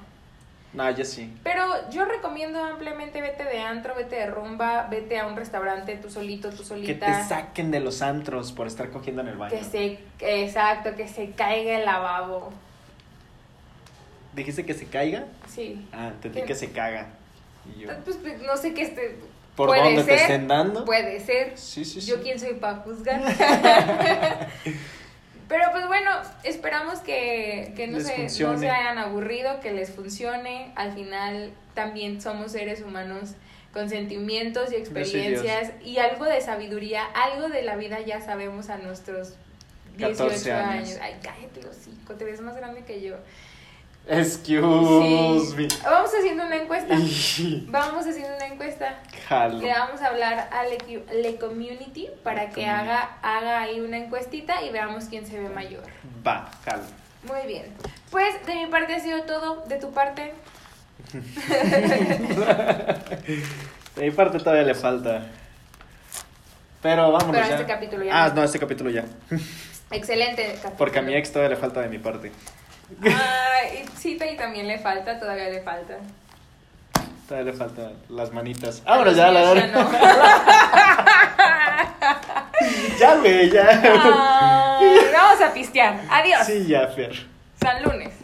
No, 0.77 0.91
yo 0.91 1.05
sí. 1.05 1.33
Pero 1.43 1.91
yo 1.91 2.05
recomiendo 2.05 2.63
ampliamente 2.63 3.21
vete 3.23 3.45
de 3.45 3.59
antro, 3.61 3.95
vete 3.97 4.17
de 4.17 4.27
rumba, 4.27 4.87
vete 4.91 5.19
a 5.19 5.27
un 5.27 5.35
restaurante 5.35 5.97
tú 5.97 6.11
solito, 6.11 6.51
tú 6.51 6.59
Que 6.59 6.65
solita. 6.65 7.07
te 7.07 7.25
saquen 7.29 7.71
de 7.71 7.81
los 7.81 8.03
antros 8.03 8.53
por 8.53 8.67
estar 8.67 8.91
cogiendo 8.91 9.23
en 9.23 9.29
el 9.29 9.37
baño. 9.37 9.57
Que 9.59 9.65
se, 9.65 9.99
exacto, 10.21 10.95
que 10.95 11.09
se 11.09 11.31
caiga 11.31 11.79
el 11.79 11.85
lavabo. 11.87 12.53
¿Dijiste 14.35 14.67
que 14.67 14.75
se 14.75 14.85
caiga? 14.87 15.25
Sí. 15.49 15.89
Ah, 15.93 16.09
entendí 16.09 16.41
¿Qué? 16.41 16.47
que 16.47 16.55
se 16.55 16.71
caga. 16.71 17.07
Y 17.75 17.81
yo, 17.81 17.89
Pues, 18.05 18.19
pues, 18.19 18.43
no 18.43 18.57
sé 18.57 18.75
qué 18.75 18.83
este. 18.83 19.19
¿Por 19.57 19.69
puede 19.69 19.83
dónde 19.83 20.03
te 20.03 20.11
ser, 20.11 20.19
estén 20.21 20.49
dando? 20.49 20.85
Puede 20.85 21.19
ser. 21.21 21.57
Sí, 21.57 21.87
sí, 21.87 22.03
sí. 22.03 22.07
Yo 22.11 22.21
quién 22.21 22.39
soy 22.39 22.53
para 22.55 22.77
juzgar. 22.81 23.23
Pero 25.49 25.65
pues 25.71 25.87
bueno, 25.87 26.11
esperamos 26.43 27.01
que, 27.01 27.73
que 27.77 27.87
no, 27.87 28.01
se, 28.01 28.23
no 28.23 28.59
se 28.59 28.69
hayan 28.69 28.99
aburrido, 28.99 29.61
que 29.61 29.73
les 29.73 29.91
funcione. 29.91 30.73
Al 30.75 30.93
final 30.93 31.53
también 31.75 32.21
somos 32.21 32.53
seres 32.53 32.83
humanos 32.83 33.35
con 33.73 33.89
sentimientos 33.89 34.73
y 34.73 34.77
experiencias 34.77 35.71
y 35.85 35.99
algo 35.99 36.25
de 36.25 36.41
sabiduría, 36.41 37.05
algo 37.05 37.49
de 37.49 37.63
la 37.63 37.77
vida 37.77 38.01
ya 38.01 38.21
sabemos 38.23 38.71
a 38.71 38.79
nuestros 38.79 39.35
18 39.99 40.17
14 40.19 40.53
años. 40.53 40.89
años. 40.89 40.99
Ay, 41.03 41.17
cállate, 41.23 41.61
hocico, 41.69 42.15
te 42.15 42.25
ves 42.25 42.41
más 42.41 42.57
grande 42.57 42.85
que 42.85 43.03
yo. 43.03 43.17
Excuse 44.09 45.57
Sí. 45.57 45.69
Vamos 45.85 46.11
haciendo 46.17 46.45
una 46.47 46.57
encuesta. 46.57 46.95
me. 46.97 47.65
Vamos 47.69 48.07
haciendo 48.07 48.37
una 48.37 48.47
encuesta. 48.47 48.99
Jalo. 49.29 49.59
Le 49.59 49.69
vamos 49.73 50.01
a 50.01 50.07
hablar 50.07 50.49
a 50.53 50.63
Le, 50.65 50.79
Le 51.23 51.37
Community 51.37 52.09
para 52.23 52.45
Le 52.45 52.49
que 52.51 52.55
Community. 52.63 52.71
haga, 52.91 53.19
haga 53.23 53.63
ahí 53.63 53.81
una 53.81 53.97
encuestita 53.99 54.63
y 54.63 54.71
veamos 54.71 55.07
quién 55.07 55.27
se 55.27 55.39
ve 55.41 55.49
mayor. 55.49 55.83
Va, 56.27 56.49
jalo. 56.65 56.85
Muy 57.25 57.47
bien. 57.49 57.67
Pues 58.11 58.47
de 58.47 58.55
mi 58.55 58.67
parte 58.67 58.95
ha 58.95 59.01
sido 59.01 59.23
todo. 59.23 59.65
De 59.67 59.77
tu 59.79 59.91
parte, 59.93 60.33
De 63.97 64.03
mi 64.03 64.11
parte 64.13 64.39
todavía 64.39 64.63
le 64.65 64.75
falta. 64.75 65.27
Pero 66.83 67.11
vámonos 67.13 67.33
Pero 67.37 67.47
ya. 67.49 67.55
este 67.55 67.67
capítulo 67.67 68.05
ya 68.05 68.25
Ah, 68.25 68.29
no. 68.29 68.35
no, 68.37 68.45
este 68.45 68.59
capítulo 68.59 68.91
ya. 68.91 69.05
excelente. 69.91 70.47
capítulo. 70.47 70.75
Porque 70.79 70.99
a 71.01 71.03
mi 71.03 71.15
ex 71.15 71.33
todavía 71.33 71.57
le 71.57 71.61
falta 71.61 71.81
de 71.81 71.89
mi 71.89 71.99
parte. 71.99 72.31
Ay, 73.03 73.85
sí, 73.97 74.19
y 74.21 74.37
también 74.37 74.69
le 74.69 74.79
falta, 74.79 75.19
todavía 75.19 75.49
le 75.49 75.63
falta. 75.63 75.97
Todavía 77.29 77.53
le 77.53 77.59
faltan 77.59 77.93
las 78.09 78.33
manitas. 78.33 78.83
Vámonos 78.85 79.17
ya, 79.17 79.31
la 79.31 79.41
míos 79.41 79.55
ya 79.57 79.67
no. 79.67 79.91
Ya, 82.99 83.15
güey, 83.17 83.51
ya. 83.51 83.81
Vamos 85.13 85.43
a 85.43 85.53
pistear. 85.53 86.01
Adiós. 86.11 86.47
Sí, 86.47 86.67
ya, 86.67 86.89
Fer. 86.89 87.15
San 87.61 87.83
lunes. 87.83 88.15